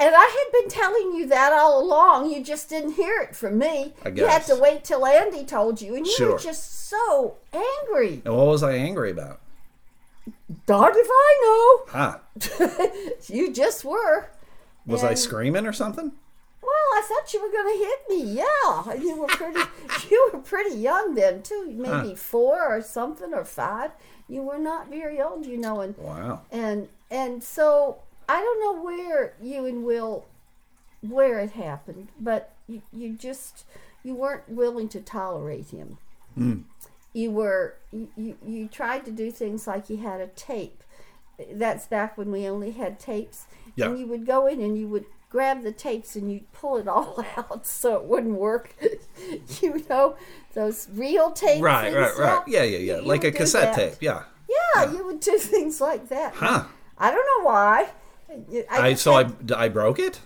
And 0.00 0.14
I 0.14 0.20
had 0.44 0.52
been 0.60 0.68
telling 0.70 1.12
you 1.14 1.26
that 1.26 1.52
all 1.52 1.82
along. 1.82 2.30
You 2.30 2.42
just 2.44 2.68
didn't 2.68 2.92
hear 2.92 3.20
it 3.20 3.34
from 3.34 3.58
me. 3.58 3.94
I 4.04 4.10
guess. 4.10 4.20
You 4.20 4.26
had 4.28 4.44
to 4.46 4.56
wait 4.56 4.84
till 4.84 5.04
Andy 5.04 5.44
told 5.44 5.80
you, 5.82 5.96
and 5.96 6.06
you 6.06 6.12
Sure. 6.12 6.32
were 6.34 6.38
just 6.38 6.88
so 6.88 7.36
angry. 7.52 8.22
And 8.24 8.36
what 8.36 8.46
was 8.46 8.62
I 8.62 8.72
angry 8.74 9.10
about? 9.10 9.40
Darned 10.66 10.96
if 10.96 11.08
I 11.10 11.84
know. 11.90 11.92
Huh? 11.92 13.08
you 13.28 13.52
just 13.52 13.84
were. 13.84 14.30
Was 14.86 15.02
I 15.04 15.14
screaming 15.14 15.66
or 15.66 15.72
something? 15.72 16.12
Well, 16.62 16.70
I 16.94 17.02
thought 17.06 17.32
you 17.34 17.42
were 17.42 17.50
going 17.50 17.72
to 17.72 17.84
hit 17.84 18.00
me. 18.08 18.32
Yeah, 18.34 18.94
you 18.94 19.16
were 19.20 19.26
pretty. 19.26 19.60
you 20.10 20.30
were 20.32 20.38
pretty 20.40 20.76
young 20.76 21.14
then 21.14 21.42
too. 21.42 21.70
Maybe 21.74 22.14
four 22.14 22.62
or 22.64 22.82
something 22.82 23.34
or 23.34 23.44
five. 23.44 23.90
You 24.28 24.42
were 24.42 24.58
not 24.58 24.88
very 24.88 25.20
old, 25.20 25.44
you 25.46 25.56
know, 25.56 25.80
and 25.80 25.96
Wow. 25.98 26.42
and 26.52 26.88
and 27.10 27.42
so 27.42 27.98
I 28.28 28.40
don't 28.40 28.60
know 28.60 28.82
where 28.82 29.34
you 29.40 29.64
and 29.66 29.84
Will, 29.84 30.26
where 31.00 31.38
it 31.40 31.52
happened, 31.52 32.08
but 32.20 32.54
you, 32.66 32.82
you 32.92 33.14
just 33.14 33.64
you 34.02 34.14
weren't 34.14 34.48
willing 34.48 34.88
to 34.90 35.00
tolerate 35.00 35.68
him. 35.70 35.98
Hmm. 36.34 36.60
You 37.14 37.30
were 37.30 37.76
you, 37.90 38.08
you 38.16 38.36
you 38.46 38.68
tried 38.68 39.04
to 39.06 39.10
do 39.10 39.30
things 39.30 39.66
like 39.66 39.88
you 39.88 39.96
had 39.98 40.20
a 40.20 40.26
tape. 40.28 40.82
That's 41.52 41.86
back 41.86 42.18
when 42.18 42.30
we 42.30 42.46
only 42.46 42.72
had 42.72 42.98
tapes. 42.98 43.46
Yeah. 43.76 43.86
And 43.86 43.98
you 43.98 44.06
would 44.08 44.26
go 44.26 44.46
in 44.46 44.60
and 44.60 44.76
you 44.76 44.88
would 44.88 45.04
grab 45.30 45.62
the 45.62 45.72
tapes 45.72 46.16
and 46.16 46.32
you'd 46.32 46.50
pull 46.52 46.76
it 46.78 46.88
all 46.88 47.24
out 47.36 47.66
so 47.66 47.96
it 47.96 48.04
wouldn't 48.04 48.34
work. 48.34 48.74
you 49.60 49.84
know, 49.88 50.16
those 50.54 50.88
real 50.92 51.30
tapes. 51.30 51.60
Right, 51.62 51.94
right, 51.94 52.16
right. 52.18 52.42
Yeah, 52.46 52.64
yeah, 52.64 52.78
yeah. 52.78 52.96
You 52.96 53.02
Like 53.02 53.24
a 53.24 53.30
cassette 53.32 53.74
that. 53.76 53.90
tape. 53.92 53.98
Yeah. 54.00 54.24
Yeah, 54.74 54.92
you 54.92 55.04
would 55.04 55.20
do 55.20 55.38
things 55.38 55.80
like 55.80 56.08
that. 56.08 56.34
Huh. 56.34 56.64
I 56.98 57.10
don't 57.10 57.24
know 57.44 57.48
why. 57.48 57.90
I, 58.70 58.90
just 58.90 59.02
so 59.02 59.14
I, 59.14 59.26
I 59.56 59.68
broke 59.68 59.98
it. 59.98 60.20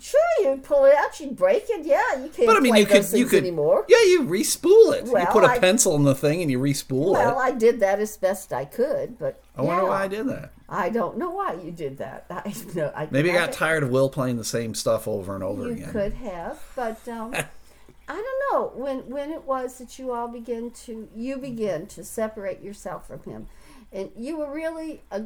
sure 0.00 0.20
you'd 0.42 0.62
pull 0.62 0.84
it 0.84 0.94
out, 0.94 1.18
you'd 1.20 1.36
break 1.36 1.64
it. 1.68 1.84
Yeah, 1.84 2.22
you 2.22 2.28
can't 2.28 2.46
But 2.46 2.56
I 2.56 2.60
mean, 2.60 2.76
you 2.76 2.86
could 2.86 3.10
you 3.12 3.26
could 3.26 3.42
anymore. 3.42 3.84
yeah, 3.88 4.02
you 4.04 4.22
respool 4.24 4.94
it. 4.94 5.04
Well, 5.04 5.20
you 5.22 5.28
put 5.28 5.44
a 5.44 5.48
I- 5.48 5.58
pencil 5.58 5.96
in 5.96 6.04
the 6.04 6.14
thing 6.14 6.40
and 6.42 6.50
you 6.50 6.58
respool 6.60 7.12
Well, 7.12 7.20
it. 7.20 7.34
Well, 7.34 7.38
I 7.40 7.50
did 7.50 7.80
that 7.80 7.98
as 7.98 8.16
best 8.16 8.52
I 8.52 8.64
could, 8.64 9.18
but 9.18 9.42
I 9.56 9.62
wonder 9.62 9.84
why 9.86 10.04
I 10.04 10.08
did 10.08 10.28
that. 10.28 10.52
I 10.68 10.90
don't 10.90 11.16
know 11.18 11.30
why 11.30 11.54
you 11.54 11.70
did 11.70 11.98
that. 11.98 12.26
I 12.30 12.54
no, 12.74 12.92
I 12.94 13.08
Maybe 13.10 13.30
I 13.30 13.34
got 13.34 13.52
tired 13.52 13.82
of 13.82 13.90
Will 13.90 14.10
playing 14.10 14.36
the 14.36 14.44
same 14.44 14.74
stuff 14.74 15.08
over 15.08 15.34
and 15.34 15.42
over 15.42 15.64
You 15.66 15.72
again. 15.72 15.86
You 15.86 15.92
could 15.92 16.12
have, 16.14 16.62
but 16.76 17.08
um, 17.08 17.34
I 18.08 18.14
don't 18.14 18.52
know 18.52 18.72
when 18.74 18.98
when 19.10 19.32
it 19.32 19.44
was 19.44 19.78
that 19.78 19.98
you 19.98 20.12
all 20.12 20.28
began 20.28 20.70
to 20.86 21.08
you 21.16 21.38
began 21.38 21.86
to 21.88 22.04
separate 22.04 22.62
yourself 22.62 23.06
from 23.08 23.22
him, 23.24 23.46
and 23.92 24.10
you 24.16 24.36
were 24.38 24.52
really 24.52 25.02
a, 25.10 25.24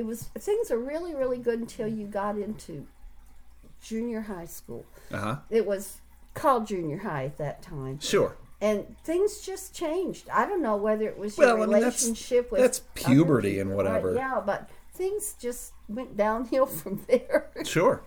it 0.00 0.06
was 0.06 0.22
things 0.38 0.70
are 0.70 0.78
really 0.78 1.14
really 1.14 1.36
good 1.38 1.58
until 1.60 1.86
you 1.86 2.06
got 2.06 2.38
into 2.38 2.86
junior 3.82 4.22
high 4.22 4.46
school. 4.46 4.84
Uh 5.12 5.18
huh. 5.18 5.36
It 5.50 5.66
was 5.66 6.00
called 6.34 6.66
junior 6.66 6.98
high 6.98 7.24
at 7.26 7.36
that 7.38 7.60
time, 7.62 7.98
Sure. 8.00 8.36
and 8.60 8.96
things 9.04 9.40
just 9.40 9.74
changed. 9.74 10.28
I 10.30 10.46
don't 10.46 10.62
know 10.62 10.76
whether 10.76 11.06
it 11.06 11.18
was 11.18 11.36
your 11.36 11.46
Well, 11.48 11.56
I 11.56 11.60
mean, 11.60 11.70
that's- 11.72 12.02
relationship 12.02 12.50
with 12.50 12.60
that's 12.62 12.80
puberty 12.94 13.58
and 13.60 13.70
people, 13.70 13.84
right? 13.84 13.90
whatever. 13.92 14.14
Yeah, 14.14 14.40
but 14.44 14.70
things 14.94 15.34
just 15.38 15.72
went 15.88 16.16
downhill 16.16 16.66
from 16.80 17.04
there. 17.08 17.50
Sure. 17.64 18.02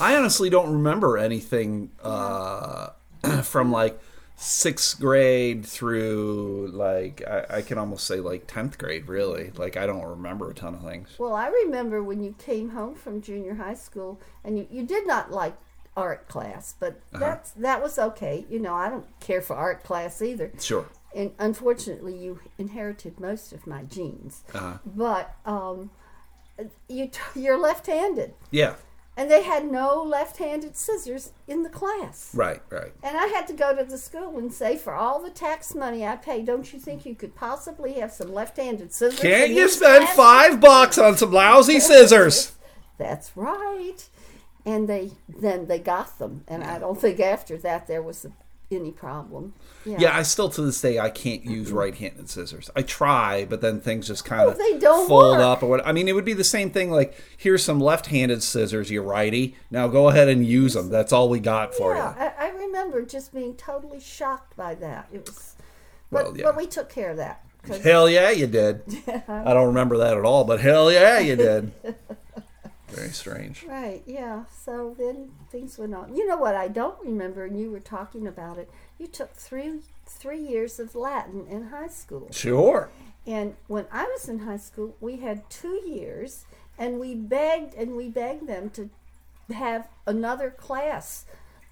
I 0.00 0.16
honestly 0.16 0.48
don't 0.50 0.70
remember 0.72 1.16
anything 1.18 1.90
uh, 2.02 2.90
from 3.42 3.72
like 3.72 3.98
sixth 4.38 5.00
grade 5.00 5.64
through 5.64 6.70
like 6.72 7.22
I, 7.26 7.58
I 7.58 7.62
can 7.62 7.78
almost 7.78 8.06
say 8.06 8.20
like 8.20 8.46
tenth 8.46 8.78
grade. 8.78 9.08
Really, 9.08 9.50
like 9.56 9.76
I 9.76 9.86
don't 9.86 10.04
remember 10.04 10.50
a 10.50 10.54
ton 10.54 10.74
of 10.74 10.82
things. 10.82 11.14
Well, 11.18 11.34
I 11.34 11.48
remember 11.48 12.02
when 12.02 12.22
you 12.22 12.34
came 12.38 12.70
home 12.70 12.94
from 12.94 13.20
junior 13.22 13.54
high 13.54 13.74
school, 13.74 14.20
and 14.44 14.58
you, 14.58 14.66
you 14.70 14.82
did 14.84 15.06
not 15.06 15.30
like 15.32 15.56
art 15.96 16.28
class, 16.28 16.74
but 16.78 17.00
Uh-huh. 17.14 17.18
that's 17.20 17.50
that 17.52 17.82
was 17.82 17.98
okay. 17.98 18.44
You 18.50 18.58
know, 18.58 18.74
I 18.74 18.88
don't 18.90 19.06
care 19.20 19.40
for 19.42 19.56
art 19.56 19.82
class 19.82 20.20
either. 20.22 20.52
Sure. 20.60 20.86
And 21.14 21.32
unfortunately, 21.38 22.14
you 22.14 22.40
inherited 22.58 23.18
most 23.18 23.54
of 23.54 23.66
my 23.66 23.84
genes. 23.84 24.44
Uh-huh. 24.52 24.76
But 24.84 25.34
um, 25.46 25.90
you 26.88 27.06
t- 27.08 27.20
you're 27.40 27.56
left-handed, 27.58 28.34
Yeah. 28.50 28.74
And 29.16 29.30
they 29.30 29.42
had 29.42 29.70
no 29.70 30.02
left-handed 30.02 30.76
scissors 30.76 31.32
in 31.48 31.62
the 31.62 31.68
class. 31.68 32.30
Right. 32.34 32.60
Right. 32.70 32.92
And 33.02 33.16
I 33.16 33.26
had 33.28 33.46
to 33.46 33.52
go 33.52 33.74
to 33.74 33.84
the 33.84 33.98
school 33.98 34.38
and 34.38 34.52
say, 34.52 34.76
for 34.76 34.94
all 34.94 35.22
the 35.22 35.30
tax 35.30 35.74
money 35.74 36.06
I 36.06 36.16
pay, 36.16 36.42
don't 36.42 36.72
you 36.72 36.78
think 36.78 37.06
you 37.06 37.14
could 37.14 37.34
possibly 37.34 37.94
have 37.94 38.12
some 38.12 38.32
left-handed 38.32 38.92
scissors? 38.92 39.20
Can't 39.20 39.52
you 39.52 39.68
spend 39.68 40.04
class?" 40.04 40.16
five 40.16 40.60
bucks 40.60 40.98
on 40.98 41.16
some 41.16 41.32
lousy 41.32 41.80
scissors? 41.80 42.52
That's 42.98 43.36
right. 43.36 44.08
And 44.64 44.88
they 44.88 45.12
then 45.28 45.66
they 45.66 45.78
got 45.78 46.18
them, 46.18 46.42
and 46.48 46.64
I 46.64 46.80
don't 46.80 47.00
think 47.00 47.20
after 47.20 47.56
that 47.58 47.86
there 47.86 48.02
was 48.02 48.26
any 48.70 48.90
problem. 48.90 49.54
Yeah, 49.84 50.16
I 50.16 50.22
still 50.22 50.48
to 50.50 50.62
this 50.62 50.80
day 50.80 50.98
I 50.98 51.10
can't 51.10 51.44
use 51.44 51.68
mm-hmm. 51.68 51.76
right-handed 51.76 52.28
scissors. 52.28 52.70
I 52.74 52.82
try, 52.82 53.44
but 53.44 53.60
then 53.60 53.80
things 53.80 54.08
just 54.08 54.24
kind 54.24 54.42
oh, 54.42 54.50
of 54.50 54.54
Oh, 54.54 54.58
they 54.58 54.78
don't 54.78 55.08
fold 55.08 55.38
work. 55.38 55.40
up 55.40 55.62
or 55.62 55.68
what. 55.68 55.86
I 55.86 55.92
mean, 55.92 56.08
it 56.08 56.14
would 56.14 56.24
be 56.24 56.32
the 56.32 56.44
same 56.44 56.70
thing. 56.70 56.90
Like, 56.90 57.14
here's 57.36 57.62
some 57.62 57.80
left-handed 57.80 58.42
scissors, 58.42 58.90
you 58.90 59.02
righty. 59.02 59.56
Now 59.70 59.86
go 59.88 60.08
ahead 60.08 60.28
and 60.28 60.44
use 60.44 60.74
them. 60.74 60.90
That's 60.90 61.12
all 61.12 61.28
we 61.28 61.40
got 61.40 61.74
for 61.74 61.92
you. 61.92 61.98
Yeah, 61.98 62.32
I, 62.38 62.46
I 62.46 62.50
remember 62.50 63.02
just 63.02 63.32
being 63.32 63.54
totally 63.54 64.00
shocked 64.00 64.56
by 64.56 64.74
that. 64.76 65.08
It 65.12 65.26
was, 65.26 65.54
but 66.10 66.24
Well, 66.24 66.36
yeah. 66.36 66.44
but 66.44 66.56
we 66.56 66.66
took 66.66 66.88
care 66.88 67.10
of 67.10 67.16
that. 67.18 67.42
Hell 67.82 68.08
yeah, 68.08 68.30
you 68.30 68.46
did. 68.46 68.82
I 69.28 69.52
don't 69.52 69.68
remember 69.68 69.98
that 69.98 70.16
at 70.16 70.24
all, 70.24 70.44
but 70.44 70.60
hell 70.60 70.90
yeah, 70.90 71.18
you 71.18 71.36
did. 71.36 71.72
Very 72.96 73.10
strange. 73.10 73.64
right, 73.64 74.02
yeah. 74.06 74.44
So 74.50 74.94
then 74.98 75.30
things 75.50 75.78
went 75.78 75.94
on. 75.94 76.16
You 76.16 76.26
know 76.26 76.36
what 76.36 76.54
I 76.54 76.68
don't 76.68 76.98
remember, 77.00 77.44
and 77.44 77.60
you 77.60 77.70
were 77.70 77.80
talking 77.80 78.26
about 78.26 78.58
it. 78.58 78.70
You 78.98 79.06
took 79.06 79.32
three 79.34 79.80
three 80.06 80.40
years 80.40 80.78
of 80.78 80.94
Latin 80.94 81.46
in 81.48 81.68
high 81.68 81.88
school. 81.88 82.28
Sure. 82.30 82.88
And 83.26 83.56
when 83.66 83.86
I 83.90 84.04
was 84.04 84.28
in 84.28 84.40
high 84.40 84.56
school, 84.56 84.96
we 85.00 85.16
had 85.16 85.48
two 85.50 85.82
years, 85.84 86.46
and 86.78 87.00
we 87.00 87.14
begged 87.14 87.74
and 87.74 87.96
we 87.96 88.08
begged 88.08 88.46
them 88.46 88.70
to 88.70 88.90
have 89.52 89.88
another 90.06 90.50
class 90.50 91.24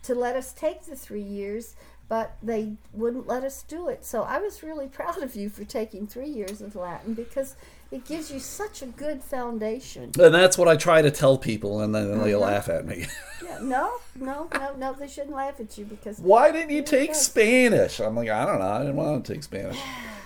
to 0.02 0.14
let 0.14 0.36
us 0.36 0.52
take 0.52 0.84
the 0.84 0.96
three 0.96 1.22
years, 1.22 1.76
but 2.08 2.36
they 2.42 2.74
wouldn't 2.92 3.26
let 3.26 3.44
us 3.44 3.62
do 3.62 3.88
it. 3.88 4.04
So 4.04 4.22
I 4.22 4.38
was 4.38 4.62
really 4.62 4.88
proud 4.88 5.22
of 5.22 5.34
you 5.34 5.48
for 5.48 5.64
taking 5.64 6.06
three 6.06 6.28
years 6.28 6.60
of 6.60 6.76
Latin 6.76 7.14
because 7.14 7.56
it 7.90 8.04
gives 8.04 8.30
you 8.32 8.40
such 8.40 8.82
a 8.82 8.86
good 8.86 9.22
foundation. 9.22 10.10
And 10.18 10.34
that's 10.34 10.58
what 10.58 10.68
I 10.68 10.76
try 10.76 11.00
to 11.02 11.10
tell 11.10 11.38
people, 11.38 11.80
and 11.80 11.94
then 11.94 12.18
they 12.22 12.34
Uh-huh. 12.34 12.44
laugh 12.44 12.68
at 12.68 12.86
me. 12.86 13.06
Yeah, 13.44 13.58
no, 13.60 13.92
no, 14.18 14.48
no, 14.54 14.74
no, 14.74 14.92
they 14.94 15.06
shouldn't 15.06 15.36
laugh 15.36 15.60
at 15.60 15.76
you 15.76 15.84
because 15.84 16.18
Why 16.18 16.50
didn't 16.50 16.70
you 16.70 16.82
take 16.82 17.14
Spanish? 17.14 18.00
I'm 18.00 18.16
like, 18.16 18.30
I 18.30 18.46
don't 18.46 18.58
know. 18.58 18.66
I 18.66 18.78
didn't 18.78 18.96
want 18.96 19.22
to 19.24 19.32
take 19.34 19.42
Spanish. 19.42 19.78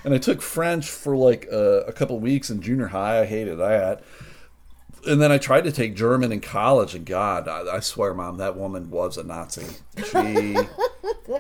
And 0.05 0.15
I 0.15 0.19
took 0.19 0.41
French 0.41 0.89
for 0.89 1.17
like 1.17 1.49
uh, 1.53 1.81
a 1.85 1.93
couple 1.93 2.19
weeks 2.21 2.49
in 2.49 2.63
junior 2.63 2.87
high. 2.87 3.21
I 3.21 3.27
hated 3.27 3.59
that. 3.59 4.03
And 5.07 5.21
then 5.21 5.31
I 5.33 5.39
tried 5.39 5.65
to 5.65 5.73
take 5.73 5.95
German 5.95 6.33
in 6.33 6.41
college, 6.41 6.95
and 6.95 7.05
God, 7.07 7.47
I, 7.49 7.77
I 7.77 7.81
swear, 7.81 8.15
Mom, 8.15 8.37
that 8.39 8.57
woman 8.57 8.91
was 8.91 9.17
a 9.17 9.23
Nazi. 9.25 9.67
She 9.97 10.13
that 10.13 10.67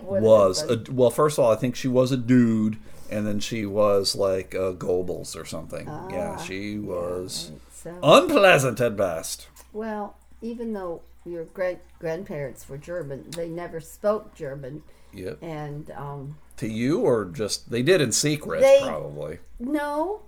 would 0.04 0.16
have 0.16 0.22
was 0.22 0.62
a, 0.70 0.82
well. 0.90 1.10
First 1.10 1.38
of 1.38 1.44
all, 1.44 1.52
I 1.52 1.56
think 1.56 1.74
she 1.76 1.88
was 1.88 2.12
a 2.12 2.16
dude, 2.16 2.78
and 3.10 3.26
then 3.26 3.40
she 3.40 3.66
was 3.66 4.14
like 4.14 4.54
uh, 4.54 4.72
Goebbels 4.72 5.36
or 5.40 5.44
something. 5.44 5.86
yeah, 6.10 6.36
Ah, 6.38 6.42
she 6.42 6.78
was 6.78 7.50
So, 7.72 7.94
unpleasant 8.02 8.80
at 8.80 8.96
best. 8.96 9.48
well, 9.72 10.16
even 10.40 10.72
though 10.72 11.02
your 11.24 11.44
great 11.46 11.78
grandparents 11.98 12.68
were 12.68 12.78
German, 12.78 13.30
they 13.30 13.48
never 13.48 13.80
spoke 13.80 14.34
German, 14.34 14.82
Yep. 15.12 15.38
and 15.42 15.90
um, 15.90 16.36
To 16.58 16.68
you, 16.68 17.00
or 17.00 17.24
just 17.24 17.70
they 17.70 17.82
did 17.82 18.00
in 18.00 18.12
secret, 18.12 18.60
They- 18.60 18.80
probably. 18.82 19.38
no, 19.58 20.22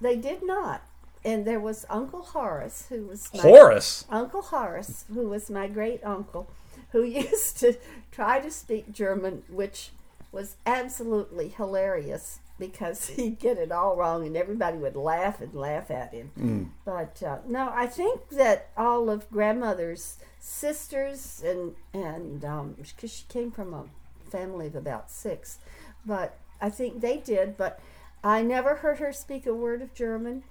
they 0.00 0.14
did 0.16 0.42
not. 0.44 0.82
And 1.26 1.44
there 1.44 1.58
was 1.58 1.84
Uncle 1.90 2.22
Horace, 2.22 2.86
who 2.88 3.08
was 3.08 3.34
my 3.34 3.40
Horace. 3.42 4.04
Uncle 4.08 4.42
Horace, 4.42 5.04
who 5.12 5.28
was 5.28 5.50
my 5.50 5.66
great 5.66 6.04
uncle, 6.04 6.48
who 6.92 7.02
used 7.24 7.58
to 7.58 7.76
try 8.12 8.38
to 8.38 8.50
speak 8.50 8.92
German, 8.92 9.42
which 9.48 9.90
was 10.30 10.54
absolutely 10.64 11.48
hilarious 11.48 12.38
because 12.60 13.08
he'd 13.16 13.40
get 13.40 13.58
it 13.58 13.72
all 13.72 13.96
wrong 13.96 14.24
and 14.24 14.36
everybody 14.36 14.78
would 14.78 14.94
laugh 14.96 15.40
and 15.40 15.52
laugh 15.52 15.90
at 15.90 16.12
him. 16.12 16.30
But 16.84 17.22
uh, 17.22 17.38
no, 17.48 17.70
I 17.74 17.86
think 17.86 18.28
that 18.30 18.68
all 18.76 19.10
of 19.10 19.28
grandmother's 19.30 20.18
sisters 20.38 21.42
and 21.44 21.74
and 21.92 22.40
because 22.86 23.12
she 23.12 23.24
came 23.28 23.50
from 23.50 23.74
a 23.74 23.84
family 24.30 24.68
of 24.68 24.76
about 24.76 25.10
six, 25.10 25.58
but 26.04 26.38
I 26.60 26.70
think 26.70 27.00
they 27.00 27.16
did. 27.16 27.56
But 27.56 27.80
I 28.22 28.42
never 28.42 28.76
heard 28.76 28.98
her 28.98 29.12
speak 29.12 29.46
a 29.46 29.54
word 29.54 29.82
of 29.82 29.92
German. 29.92 30.44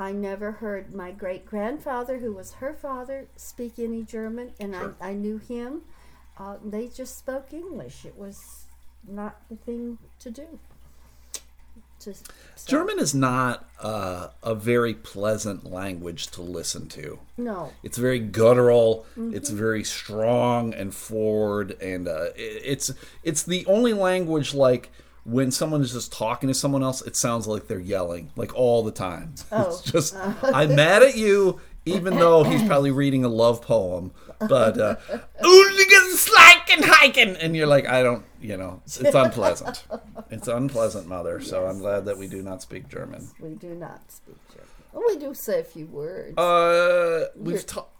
I 0.00 0.12
never 0.12 0.52
heard 0.52 0.94
my 0.94 1.10
great 1.10 1.44
grandfather, 1.44 2.18
who 2.18 2.32
was 2.32 2.54
her 2.54 2.72
father, 2.72 3.26
speak 3.36 3.78
any 3.78 4.02
German, 4.02 4.52
and 4.58 4.74
Sure. 4.74 4.94
I, 5.00 5.10
I 5.10 5.12
knew 5.12 5.36
him. 5.38 5.82
Uh, 6.38 6.56
they 6.64 6.88
just 6.88 7.18
spoke 7.18 7.52
English. 7.52 8.06
It 8.06 8.16
was 8.16 8.64
not 9.06 9.42
the 9.50 9.56
thing 9.56 9.98
to 10.20 10.30
do. 10.30 10.58
Just 12.02 12.28
so- 12.56 12.70
German 12.70 12.98
is 12.98 13.14
not 13.14 13.68
uh, 13.78 14.28
a 14.42 14.54
very 14.54 14.94
pleasant 14.94 15.70
language 15.70 16.28
to 16.28 16.40
listen 16.40 16.88
to. 16.88 17.18
No, 17.36 17.72
It's 17.82 17.98
very 17.98 18.20
guttural. 18.20 19.04
Mm-hmm. 19.18 19.34
It's 19.34 19.50
very 19.50 19.84
strong 19.84 20.72
and 20.72 20.94
forward, 20.94 21.76
and 21.82 22.08
uh, 22.08 22.28
it- 22.36 22.62
it's 22.64 22.90
it's 23.22 23.42
the 23.42 23.66
only 23.66 23.92
language 23.92 24.54
like 24.54 24.90
when 25.24 25.50
someone 25.50 25.82
is 25.82 25.92
just 25.92 26.12
talking 26.12 26.48
to 26.48 26.54
someone 26.54 26.82
else, 26.82 27.02
it 27.02 27.16
sounds 27.16 27.46
like 27.46 27.66
they're 27.68 27.78
yelling 27.78 28.30
like 28.36 28.54
all 28.54 28.82
the 28.82 28.92
time. 28.92 29.34
Oh. 29.52 29.68
It's 29.68 29.82
just 29.82 30.14
I'm 30.42 30.74
mad 30.76 31.02
at 31.02 31.16
you, 31.16 31.60
even 31.84 32.16
though 32.16 32.44
he's 32.44 32.62
probably 32.62 32.90
reading 32.90 33.24
a 33.24 33.28
love 33.28 33.62
poem. 33.62 34.12
But 34.38 34.78
uh, 34.78 34.96
"Ooligan 35.42 36.12
slacken 36.16 36.82
hiking," 36.82 37.36
and 37.36 37.54
you're 37.56 37.66
like, 37.66 37.86
I 37.86 38.02
don't, 38.02 38.24
you 38.40 38.56
know, 38.56 38.80
it's, 38.84 39.00
it's 39.00 39.14
unpleasant. 39.14 39.84
It's 40.30 40.48
unpleasant, 40.48 41.06
mother. 41.08 41.40
So 41.40 41.66
I'm 41.66 41.78
glad 41.78 42.04
that 42.06 42.16
we 42.16 42.26
do 42.28 42.42
not 42.42 42.62
speak 42.62 42.88
German. 42.88 43.28
we 43.40 43.50
do 43.50 43.74
not 43.74 44.10
speak 44.10 44.36
German. 44.48 44.68
Well, 44.92 45.04
we 45.08 45.16
do 45.18 45.34
say 45.34 45.60
a 45.60 45.64
few 45.64 45.86
words. 45.86 46.36
Uh, 46.38 47.26
we've 47.36 47.66
talked. 47.66 47.92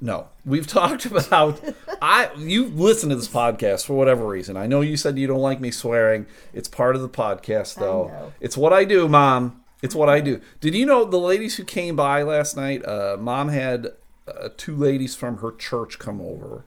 No, 0.00 0.28
we've 0.44 0.66
talked 0.80 1.06
about. 1.06 1.60
I 2.02 2.30
you 2.36 2.66
listen 2.66 3.08
to 3.10 3.16
this 3.16 3.28
podcast 3.28 3.86
for 3.86 3.94
whatever 3.94 4.26
reason. 4.26 4.56
I 4.56 4.66
know 4.66 4.80
you 4.82 4.96
said 4.96 5.18
you 5.18 5.26
don't 5.26 5.40
like 5.40 5.60
me 5.60 5.70
swearing. 5.70 6.26
It's 6.52 6.68
part 6.68 6.96
of 6.96 7.02
the 7.02 7.08
podcast, 7.08 7.76
though. 7.76 8.32
It's 8.40 8.56
what 8.56 8.72
I 8.72 8.84
do, 8.84 9.08
Mom. 9.08 9.62
It's 9.82 9.94
what 9.94 10.08
I 10.08 10.20
do. 10.20 10.40
Did 10.60 10.74
you 10.74 10.84
know 10.86 11.04
the 11.04 11.18
ladies 11.18 11.56
who 11.56 11.64
came 11.64 11.96
by 11.96 12.22
last 12.22 12.56
night? 12.56 12.84
Uh, 12.86 13.16
Mom 13.18 13.48
had 13.50 13.88
uh, 14.26 14.48
two 14.56 14.74
ladies 14.76 15.14
from 15.14 15.38
her 15.38 15.52
church 15.52 15.98
come 15.98 16.20
over, 16.20 16.64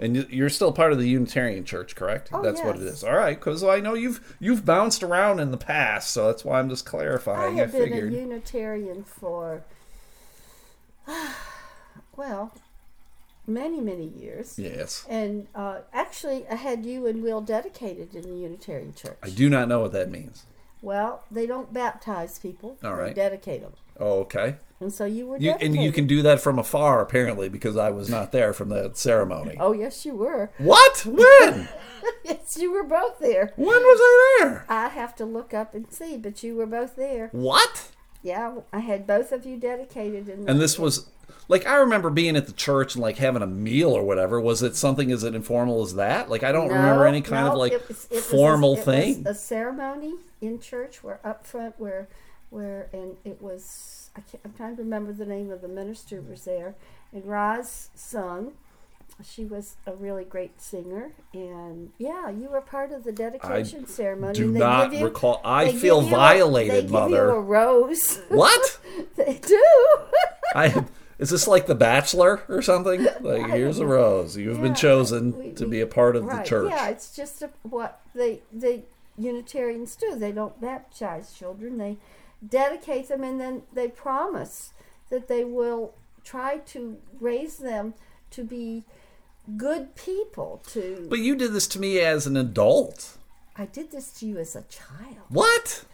and 0.00 0.16
you- 0.16 0.26
you're 0.30 0.48
still 0.48 0.72
part 0.72 0.92
of 0.92 0.98
the 0.98 1.08
Unitarian 1.08 1.64
Church, 1.64 1.94
correct? 1.94 2.30
Oh, 2.32 2.40
that's 2.42 2.60
what 2.62 2.76
it 2.76 2.82
is. 2.82 3.04
All 3.04 3.14
right, 3.16 3.38
because 3.38 3.62
I 3.64 3.80
know 3.80 3.94
you've 3.94 4.36
you've 4.40 4.64
bounced 4.64 5.02
around 5.02 5.38
in 5.40 5.50
the 5.50 5.56
past, 5.58 6.10
so 6.10 6.26
that's 6.28 6.44
why 6.44 6.58
I'm 6.60 6.68
just 6.68 6.86
clarifying. 6.86 7.58
I, 7.60 7.62
have 7.62 7.72
been 7.72 7.82
figured. 7.82 8.12
a 8.12 8.16
Unitarian 8.16 9.04
for, 9.04 9.62
well, 12.16 12.52
many, 13.46 13.80
many 13.80 14.06
years. 14.06 14.58
yes. 14.58 15.04
And 15.08 15.46
uh, 15.54 15.78
actually, 15.92 16.46
I 16.48 16.54
had 16.56 16.84
you 16.84 17.06
and 17.06 17.22
Will 17.22 17.40
dedicated 17.40 18.14
in 18.14 18.22
the 18.22 18.36
Unitarian 18.36 18.94
Church. 18.94 19.18
I 19.22 19.30
do 19.30 19.48
not 19.48 19.68
know 19.68 19.80
what 19.80 19.92
that 19.92 20.10
means. 20.10 20.46
Well, 20.80 21.24
they 21.30 21.46
don't 21.46 21.72
baptize 21.72 22.38
people; 22.40 22.76
All 22.82 22.94
right. 22.94 23.14
they 23.14 23.22
dedicate 23.22 23.62
them. 23.62 23.74
Oh, 24.00 24.20
okay. 24.20 24.56
And 24.80 24.92
so 24.92 25.04
you 25.04 25.28
were 25.28 25.38
You, 25.38 25.52
and 25.60 25.76
you 25.76 25.92
can 25.92 26.08
do 26.08 26.22
that 26.22 26.40
from 26.40 26.58
afar, 26.58 27.00
apparently, 27.00 27.48
because 27.48 27.76
I 27.76 27.90
was 27.90 28.10
not 28.10 28.32
there 28.32 28.52
from 28.52 28.68
the 28.70 28.90
ceremony. 28.94 29.56
Oh 29.60 29.72
yes, 29.72 30.04
you 30.04 30.16
were. 30.16 30.50
What? 30.58 31.06
When? 31.06 31.68
yes, 32.24 32.58
you 32.60 32.72
were 32.72 32.82
both 32.82 33.20
there. 33.20 33.52
when 33.54 33.80
was 33.80 34.00
I 34.00 34.38
there? 34.40 34.66
I 34.68 34.88
have 34.88 35.14
to 35.16 35.24
look 35.24 35.54
up 35.54 35.72
and 35.72 35.86
see, 35.92 36.16
but 36.16 36.42
you 36.42 36.56
were 36.56 36.66
both 36.66 36.96
there. 36.96 37.28
What? 37.30 37.90
Yeah, 38.24 38.56
I 38.72 38.80
had 38.80 39.06
both 39.06 39.30
of 39.30 39.46
you 39.46 39.56
dedicated 39.56 40.28
in. 40.28 40.48
And 40.48 40.60
this 40.60 40.80
was 40.80 41.06
like 41.48 41.66
I 41.66 41.76
remember 41.76 42.10
being 42.10 42.36
at 42.36 42.46
the 42.46 42.52
church 42.52 42.94
and 42.94 43.02
like 43.02 43.16
having 43.18 43.42
a 43.42 43.46
meal 43.46 43.90
or 43.90 44.02
whatever. 44.04 44.40
Was 44.40 44.62
it 44.62 44.76
something 44.76 45.10
as 45.10 45.24
informal 45.24 45.82
as 45.82 45.94
that? 45.94 46.30
Like 46.30 46.42
I 46.42 46.52
don't 46.52 46.68
remember 46.68 47.06
any 47.06 47.20
kind 47.22 47.48
of 47.48 47.54
like 47.58 47.72
it 47.72 47.88
was- 47.88 48.06
it 48.10 48.14
was 48.16 48.26
formal 48.26 48.74
it 48.78 48.84
thing. 48.84 49.24
Was 49.24 49.36
a 49.36 49.40
ceremony 49.40 50.14
in 50.40 50.60
church 50.60 51.02
where 51.02 51.20
up 51.24 51.46
front 51.46 51.74
where 51.78 52.08
where 52.50 52.88
and 52.92 53.16
it 53.24 53.40
was 53.42 54.10
I 54.16 54.20
can't, 54.20 54.42
I'm 54.44 54.52
trying 54.52 54.76
to 54.76 54.82
remember 54.82 55.12
the 55.12 55.24
name 55.26 55.50
of 55.50 55.62
the 55.62 55.68
minister 55.68 56.16
who 56.20 56.30
was 56.30 56.44
there 56.44 56.74
and 57.12 57.24
Roz 57.26 57.88
sung. 57.94 58.52
She 59.22 59.44
was 59.44 59.76
a 59.86 59.94
really 59.94 60.24
great 60.24 60.60
singer, 60.60 61.12
and 61.34 61.92
yeah, 61.98 62.28
you 62.30 62.48
were 62.48 62.62
part 62.62 62.90
of 62.92 63.04
the 63.04 63.12
dedication 63.12 63.86
ceremony. 63.86 64.32
Do 64.32 64.50
they 64.50 64.58
not 64.58 64.90
give 64.90 65.00
you- 65.00 65.04
recall. 65.06 65.40
I 65.44 65.70
feel 65.70 66.00
give 66.00 66.10
you 66.10 66.16
a- 66.16 66.18
violated, 66.18 66.72
they 66.76 66.80
give 66.82 66.90
mother. 66.90 67.26
You 67.26 67.30
a 67.32 67.40
rose. 67.40 68.20
what? 68.30 68.80
they 69.16 69.38
do. 69.46 69.64
I 70.56 70.84
is 71.22 71.30
this 71.30 71.46
like 71.46 71.66
The 71.66 71.76
Bachelor 71.76 72.42
or 72.48 72.60
something? 72.62 73.06
Like 73.20 73.46
here's 73.46 73.78
a 73.78 73.86
rose. 73.86 74.36
You've 74.36 74.60
been 74.60 74.74
chosen 74.74 75.38
we- 75.38 75.52
to 75.52 75.66
be 75.66 75.80
a 75.80 75.86
part 75.86 76.16
of 76.16 76.24
right. 76.24 76.42
the 76.42 76.48
church. 76.48 76.70
Yeah, 76.70 76.88
it's 76.88 77.14
just 77.14 77.40
a, 77.42 77.50
what 77.62 78.00
they 78.14 78.40
the 78.52 78.82
Unitarians 79.16 79.94
do. 79.94 80.16
They 80.16 80.32
don't 80.32 80.60
baptize 80.60 81.32
children. 81.32 81.78
They 81.78 81.98
dedicate 82.46 83.08
them, 83.08 83.22
and 83.22 83.40
then 83.40 83.62
they 83.72 83.86
promise 83.86 84.72
that 85.10 85.28
they 85.28 85.44
will 85.44 85.94
try 86.24 86.58
to 86.58 86.96
raise 87.20 87.58
them 87.58 87.94
to 88.32 88.42
be 88.42 88.82
good 89.56 89.94
people. 89.94 90.62
To 90.68 91.06
But 91.08 91.20
you 91.20 91.36
did 91.36 91.52
this 91.52 91.68
to 91.68 91.78
me 91.78 92.00
as 92.00 92.26
an 92.26 92.36
adult. 92.36 93.18
I 93.56 93.66
did 93.66 93.92
this 93.92 94.12
to 94.14 94.26
you 94.26 94.38
as 94.38 94.56
a 94.56 94.62
child. 94.62 95.28
What? 95.28 95.84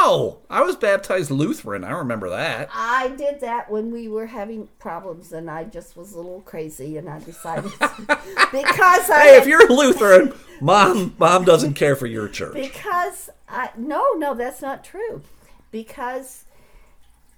No, 0.00 0.38
I 0.50 0.62
was 0.62 0.76
baptized 0.76 1.30
Lutheran. 1.30 1.82
I 1.84 1.90
remember 1.92 2.28
that. 2.30 2.68
I 2.74 3.08
did 3.08 3.40
that 3.40 3.70
when 3.70 3.90
we 3.90 4.06
were 4.08 4.26
having 4.26 4.68
problems, 4.78 5.32
and 5.32 5.50
I 5.50 5.64
just 5.64 5.96
was 5.96 6.12
a 6.12 6.16
little 6.18 6.42
crazy, 6.42 6.96
and 6.98 7.08
I 7.08 7.20
decided 7.20 7.72
because 7.80 9.10
I 9.10 9.20
Hey, 9.22 9.36
if 9.38 9.46
you're 9.46 9.68
Lutheran, 9.68 10.32
mom, 10.60 11.14
mom 11.18 11.44
doesn't 11.44 11.74
care 11.74 11.96
for 11.96 12.06
your 12.06 12.28
church. 12.28 12.54
because 12.54 13.30
I 13.48 13.70
no 13.76 14.12
no 14.12 14.34
that's 14.34 14.60
not 14.60 14.84
true 14.84 15.22
because 15.70 16.44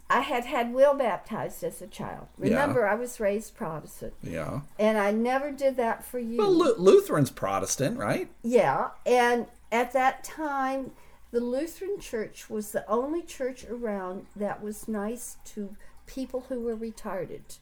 I 0.08 0.20
had 0.20 0.44
had 0.46 0.72
Will 0.74 0.94
baptized 0.94 1.62
as 1.62 1.80
a 1.80 1.86
child. 1.86 2.26
Yeah. 2.36 2.48
Remember, 2.50 2.86
I 2.86 2.96
was 2.96 3.20
raised 3.20 3.54
Protestant, 3.56 4.14
Yeah. 4.22 4.62
and 4.78 4.98
I 4.98 5.12
never 5.12 5.52
did 5.52 5.76
that 5.76 6.04
for 6.04 6.18
you. 6.18 6.38
Well, 6.38 6.50
Lu- 6.52 6.74
Lutheran's 6.78 7.30
Protestant, 7.30 7.96
right? 7.96 8.28
yeah, 8.42 8.88
and 9.06 9.46
at 9.70 9.92
that 9.92 10.24
time, 10.24 10.90
the 11.32 11.40
Lutheran 11.40 12.00
Church 12.00 12.50
was 12.50 12.72
the 12.72 12.88
only 12.90 13.22
church 13.22 13.64
around 13.64 14.26
that 14.34 14.62
was 14.62 14.88
nice 14.88 15.36
to 15.46 15.76
people 16.06 16.46
who 16.48 16.60
were 16.60 16.76
retarded. 16.76 17.58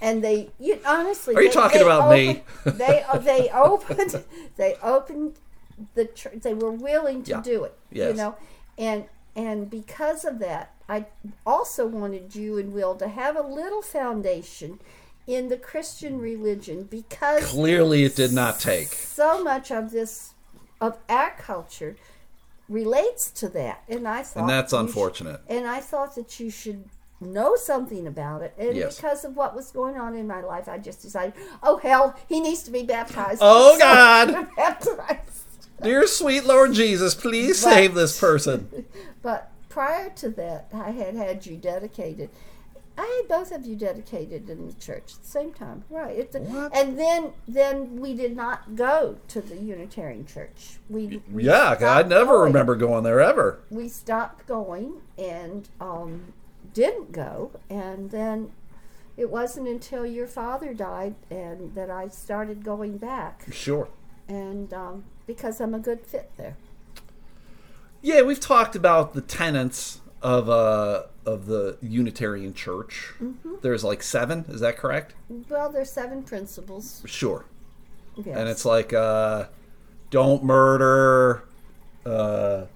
And 0.00 0.22
they, 0.22 0.50
you, 0.58 0.78
honestly, 0.86 1.34
Are 1.34 1.42
you 1.42 1.48
they- 1.48 1.54
talking 1.54 1.78
they 1.78 1.84
about 1.84 2.10
me? 2.10 2.42
they 2.66 3.02
uh, 3.08 3.18
they 3.18 3.48
opened 3.54 4.22
they 4.56 4.74
opened 4.82 5.38
the 5.94 6.04
church. 6.04 6.40
They 6.42 6.52
were 6.54 6.70
willing 6.70 7.22
to 7.24 7.30
Yeah. 7.30 7.40
do 7.40 7.64
it. 7.64 7.74
You 7.90 8.12
know, 8.12 8.36
and 8.76 9.06
and 9.34 9.70
because 9.70 10.24
of 10.26 10.38
that, 10.40 10.74
I 10.88 11.06
also 11.46 11.86
wanted 11.86 12.34
you 12.34 12.58
and 12.58 12.72
Will 12.74 12.94
to 12.96 13.08
have 13.08 13.36
a 13.36 13.42
little 13.42 13.80
foundation 13.82 14.80
in 15.26 15.48
the 15.48 15.56
Christian 15.56 16.18
religion 16.20 16.84
because 16.84 17.46
Clearly, 17.46 18.04
it 18.04 18.14
did 18.16 18.32
not 18.32 18.60
take. 18.60 18.88
so 18.88 19.42
much 19.42 19.70
of 19.70 19.92
this 19.92 20.34
of 20.78 20.98
our 21.08 21.30
culture 21.38 21.96
relates 22.68 23.30
to 23.30 23.48
that 23.48 23.82
and 23.88 24.06
i 24.08 24.22
thought 24.22 24.40
And 24.40 24.50
that's 24.50 24.72
you 24.72 24.78
should- 24.78 24.86
unfortunate. 24.86 25.40
and 25.48 25.66
i 25.66 25.80
thought 25.80 26.14
that 26.16 26.40
you 26.40 26.50
should 26.50 26.84
know 27.20 27.56
something 27.56 28.06
about 28.06 28.42
it 28.42 28.52
and 28.58 28.76
Yes. 28.76 28.96
because 28.96 29.24
of 29.24 29.36
what 29.36 29.54
was 29.56 29.70
going 29.70 29.96
on 29.96 30.14
in 30.16 30.26
my 30.26 30.42
life 30.42 30.68
i 30.68 30.76
just 30.78 31.00
decided 31.02 31.32
oh 31.62 31.78
hell 31.78 32.14
he 32.28 32.40
needs 32.40 32.62
to 32.64 32.70
be 32.70 32.82
baptized 32.82 33.38
Oh, 33.42 33.72
So 33.74 33.78
God. 33.78 34.48
Baptized 34.56 35.44
Dear 35.82 36.06
sweet 36.06 36.44
Lord 36.44 36.72
Jesus, 36.72 37.14
please 37.14 37.62
But- 37.62 37.70
save 37.74 37.94
this 37.94 38.18
person. 38.18 38.86
but 39.22 39.50
prior 39.68 40.10
to 40.10 40.28
that 40.30 40.68
i 40.74 40.90
had 40.90 41.14
had 41.14 41.46
you 41.46 41.56
dedicated 41.56 42.30
I 42.98 43.20
had 43.22 43.28
both 43.28 43.52
of 43.52 43.66
you 43.66 43.76
dedicated 43.76 44.48
in 44.48 44.66
the 44.68 44.72
church 44.72 45.14
at 45.16 45.22
the 45.22 45.28
same 45.28 45.52
time, 45.52 45.84
right? 45.90 46.30
The, 46.32 46.40
What? 46.40 46.74
And 46.74 46.98
then, 46.98 47.32
then 47.46 47.96
we 48.00 48.14
did 48.14 48.34
not 48.36 48.74
go 48.74 49.18
to 49.28 49.40
the 49.42 49.56
Unitarian 49.56 50.24
Church. 50.26 50.78
We, 50.88 51.20
we 51.30 51.44
Yeah, 51.44 51.76
I 51.80 52.02
never 52.04 52.32
going. 52.38 52.44
remember 52.52 52.74
going 52.76 53.04
there 53.04 53.20
ever. 53.20 53.60
we 53.70 53.88
stopped 53.88 54.46
going 54.46 55.02
and 55.18 55.68
um, 55.80 56.32
didn't 56.72 57.12
go 57.12 57.52
and 57.70 58.10
then 58.10 58.52
it 59.16 59.30
wasn't 59.30 59.66
until 59.68 60.04
your 60.04 60.26
father 60.26 60.74
died 60.74 61.14
and 61.30 61.74
that 61.74 61.88
i 61.90 62.06
started 62.06 62.62
going 62.62 62.98
back 62.98 63.46
Sure. 63.50 63.88
and 64.28 64.74
um, 64.74 65.04
because 65.26 65.58
i'm 65.60 65.72
a 65.74 65.78
good 65.78 66.04
fit 66.06 66.30
there 66.36 66.56
Yeah, 68.02 68.22
we've 68.22 68.40
talked 68.40 68.76
about 68.76 69.14
the 69.14 69.22
tenets 69.22 70.00
of 70.22 70.48
uh 70.48 71.02
of 71.24 71.46
the 71.46 71.76
Unitarian 71.82 72.54
Church. 72.54 73.12
Mm-hmm. 73.20 73.54
There's 73.62 73.84
like 73.84 74.02
seven. 74.02 74.44
Is 74.48 74.60
that 74.60 74.76
correct? 74.76 75.14
well 75.48 75.70
there's 75.70 75.90
seven 75.90 76.22
principles 76.22 77.02
Sure. 77.06 77.44
yes. 78.16 78.36
And 78.36 78.48
it's 78.48 78.64
like 78.64 78.92
uh, 78.92 79.46
don't 80.10 80.44
murder, 80.44 81.42
uh, 82.04 82.66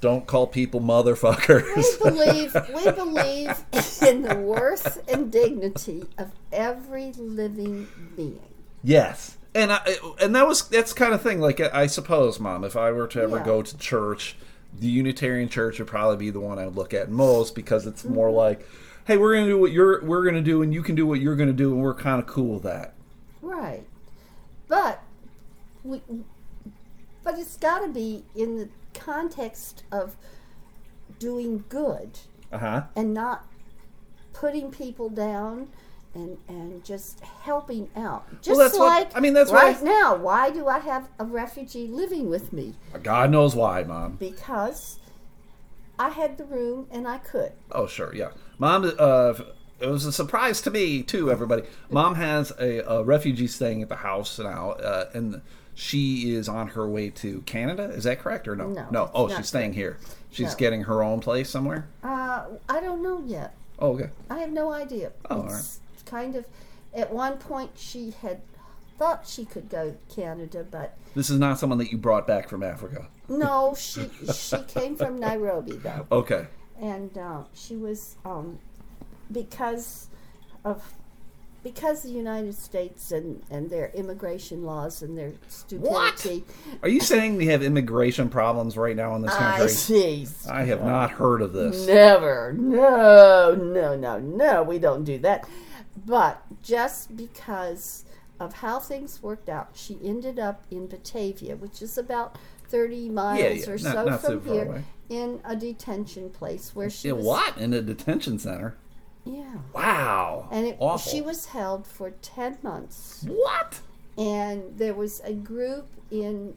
don't 0.00 0.26
call 0.26 0.46
people 0.48 0.80
motherfuckers. 0.80 1.74
we 2.04 2.10
believe 2.10 2.56
we 2.74 2.90
believe 2.92 3.64
in 4.02 4.22
the 4.22 4.36
worth 4.36 5.02
and 5.08 5.30
dignity 5.30 6.04
of 6.18 6.32
every 6.52 7.12
living 7.12 7.86
being 8.16 8.40
Yes, 8.82 9.36
and 9.54 9.72
I, 9.72 9.80
and 10.22 10.34
that 10.34 10.46
was 10.48 10.66
that's 10.68 10.92
kind 10.94 11.12
of 11.14 11.20
thing. 11.22 11.38
Like 11.40 11.60
I 11.60 11.86
suppose, 11.86 12.40
Mom, 12.40 12.64
if 12.64 12.76
I 12.76 12.90
were 12.92 13.06
to 13.08 13.22
ever 13.22 13.36
Yeah. 13.36 13.44
go 13.44 13.62
to 13.62 13.76
church, 13.76 14.36
the 14.78 14.86
Unitarian 14.88 15.48
Church 15.48 15.78
would 15.78 15.88
probably 15.88 16.16
be 16.16 16.30
the 16.30 16.40
one 16.40 16.58
I 16.58 16.66
would 16.66 16.76
look 16.76 16.94
at 16.94 17.10
most 17.10 17.54
because 17.54 17.86
it's 17.86 18.04
more 18.04 18.30
like, 18.30 18.66
hey, 19.06 19.16
we're 19.16 19.34
gonna 19.34 19.46
do 19.46 19.58
what 19.58 19.72
you're 19.72 20.02
we're 20.04 20.24
gonna 20.24 20.40
do, 20.42 20.62
and 20.62 20.72
you 20.72 20.82
can 20.82 20.94
do 20.94 21.06
what 21.06 21.20
you're 21.20 21.36
gonna 21.36 21.52
do, 21.52 21.72
and 21.72 21.82
we're 21.82 21.94
kind 21.94 22.20
of 22.20 22.26
cool 22.26 22.54
with 22.54 22.62
that. 22.62 22.94
Right. 23.42 23.84
But 24.68 25.02
we 25.82 26.02
but 27.24 27.38
it's 27.38 27.56
got 27.56 27.80
to 27.80 27.88
be 27.88 28.24
in 28.34 28.56
the 28.56 28.68
context 28.94 29.82
of 29.92 30.16
doing 31.18 31.64
good 31.68 32.18
Uh 32.52 32.58
huh. 32.58 32.82
and 32.96 33.12
not 33.12 33.44
putting 34.32 34.70
people 34.70 35.08
down 35.10 35.68
and 36.14 36.36
and 36.48 36.84
just 36.84 37.20
helping 37.20 37.88
out. 37.96 38.24
Just 38.42 38.58
that's 38.58 38.78
what- 38.78 38.86
like 39.08 39.16
I 39.16 39.20
mean, 39.20 39.32
that's 39.34 39.50
what 39.50 39.62
right 39.62 39.82
now. 39.82 40.16
Why 40.16 40.50
do 40.50 40.66
I 40.68 40.78
have 40.80 41.08
a 41.18 41.24
refugee 41.24 41.86
living 41.86 42.28
with 42.28 42.52
me? 42.52 42.74
God 43.02 43.30
knows 43.30 43.54
why, 43.54 43.82
Mom. 43.84 44.16
Because 44.16 44.98
I 45.98 46.08
had 46.10 46.38
the 46.38 46.44
room 46.44 46.86
and 46.90 47.06
I 47.06 47.18
could. 47.18 47.52
Oh, 47.72 47.86
sure, 47.86 48.14
yeah. 48.14 48.30
Mom, 48.58 48.90
uh, 48.98 49.34
it 49.80 49.86
was 49.86 50.04
a 50.06 50.12
surprise 50.12 50.60
to 50.62 50.70
me 50.70 51.02
too. 51.02 51.30
Everybody, 51.30 51.62
Mom 51.90 52.14
has 52.16 52.52
a, 52.58 52.78
a 52.80 53.02
refugee 53.04 53.46
staying 53.46 53.82
at 53.82 53.88
the 53.88 53.96
house 53.96 54.38
now, 54.38 54.72
uh, 54.72 55.10
and 55.14 55.40
she 55.74 56.34
is 56.34 56.48
on 56.48 56.68
her 56.68 56.88
way 56.88 57.10
to 57.10 57.40
Canada. 57.42 57.84
Is 57.84 58.04
that 58.04 58.18
correct 58.18 58.48
or 58.48 58.56
no? 58.56 58.68
No, 58.68 58.88
No. 58.90 59.10
Oh, 59.14 59.28
she's 59.34 59.48
staying 59.48 59.74
here. 59.74 59.98
She's 60.30 60.52
No. 60.52 60.56
getting 60.58 60.82
her 60.84 61.02
own 61.02 61.20
place 61.20 61.48
somewhere. 61.50 61.88
Uh, 62.02 62.44
I 62.68 62.80
don't 62.80 63.02
know 63.02 63.22
yet. 63.26 63.54
Oh, 63.78 63.92
okay. 63.94 64.10
I 64.28 64.38
have 64.40 64.50
no 64.52 64.72
idea. 64.72 65.12
Oh, 65.30 65.36
all 65.42 65.44
it's 65.46 65.80
kind 66.10 66.34
of 66.36 66.46
at 66.94 67.12
one 67.12 67.36
point 67.38 67.70
she 67.76 68.12
had 68.22 68.40
thought 68.98 69.26
she 69.26 69.44
could 69.44 69.68
go 69.70 69.90
to 69.92 70.14
Canada, 70.14 70.66
but 70.70 70.96
This 71.14 71.30
is 71.30 71.38
not 71.38 71.58
someone 71.58 71.78
that 71.78 71.90
you 71.90 71.96
brought 71.98 72.26
back 72.26 72.48
from 72.48 72.62
Africa. 72.62 73.08
no, 73.28 73.74
she 73.78 74.08
she 74.32 74.56
came 74.68 74.96
from 74.96 75.18
Nairobi 75.20 75.72
though, 75.72 76.06
Okay. 76.12 76.46
and 76.80 77.16
uh, 77.16 77.42
she 77.54 77.76
was 77.76 78.16
um, 78.24 78.58
because 79.32 80.08
of 80.64 80.82
because 81.62 82.02
the 82.02 82.08
United 82.10 82.54
States 82.54 83.12
and, 83.12 83.42
and 83.50 83.68
their 83.68 83.90
immigration 83.92 84.64
laws 84.64 85.02
and 85.02 85.16
their 85.18 85.32
stupidity. 85.48 86.38
What? 86.38 86.82
Are 86.82 86.88
you 86.88 87.00
saying 87.00 87.36
we 87.36 87.48
have 87.48 87.62
immigration 87.62 88.30
problems 88.30 88.78
right 88.78 88.96
now 88.96 89.14
in 89.14 89.20
this 89.20 89.34
country? 89.34 89.64
I 89.64 89.66
see. 89.66 90.26
I 90.48 90.62
have 90.64 90.82
not 90.82 91.10
heard 91.10 91.42
of 91.42 91.52
this. 91.52 91.86
Never. 91.86 92.54
No, 92.54 93.54
no, 93.54 93.94
no, 93.94 94.18
no. 94.18 94.62
We 94.62 94.78
don't 94.78 95.04
do 95.04 95.18
that. 95.18 95.46
But 96.06 96.42
just 96.62 97.16
because 97.16 98.04
of 98.38 98.54
how 98.54 98.78
things 98.78 99.22
worked 99.22 99.48
out, 99.48 99.70
she 99.74 99.98
ended 100.02 100.38
up 100.38 100.64
in 100.70 100.86
Batavia, 100.86 101.56
which 101.56 101.82
is 101.82 101.98
about 101.98 102.36
30 102.68 103.08
miles 103.10 103.66
yeah. 103.66 103.72
or 103.72 103.78
Not- 103.78 103.80
so 103.94 104.04
not 104.04 104.20
from 104.22 104.44
here, 104.44 104.64
away. 104.64 104.84
in 105.08 105.40
a 105.44 105.56
detention 105.56 106.30
place 106.30 106.74
where 106.74 106.88
she 106.88 107.08
Yeah, 107.08 107.14
was. 107.14 107.26
what 107.26 107.58
in 107.58 107.74
a 107.74 107.82
detention 107.82 108.38
center? 108.38 108.76
Yeah. 109.24 109.56
Wow. 109.74 110.48
And 110.50 110.66
it, 110.68 110.76
Awful. 110.80 111.10
she 111.12 111.20
was 111.20 111.46
held 111.46 111.86
for 111.86 112.10
10 112.10 112.58
months. 112.62 113.24
what? 113.28 113.80
And 114.16 114.78
there 114.78 114.94
was 114.94 115.20
a 115.24 115.32
group 115.34 115.88
in 116.10 116.54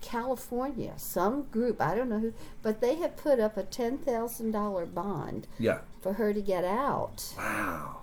California, 0.00 0.94
some 0.96 1.42
group, 1.50 1.80
I 1.80 1.94
don't 1.94 2.08
know 2.08 2.18
who, 2.20 2.32
but 2.62 2.80
they 2.80 2.96
had 2.96 3.16
put 3.16 3.38
up 3.40 3.56
a 3.56 3.62
$10,000 3.64 4.86
bond 4.94 5.46
Yeah. 5.58 5.78
for 6.00 6.14
her 6.14 6.32
to 6.32 6.40
get 6.40 6.64
out. 6.64 7.34
Wow. 7.36 7.97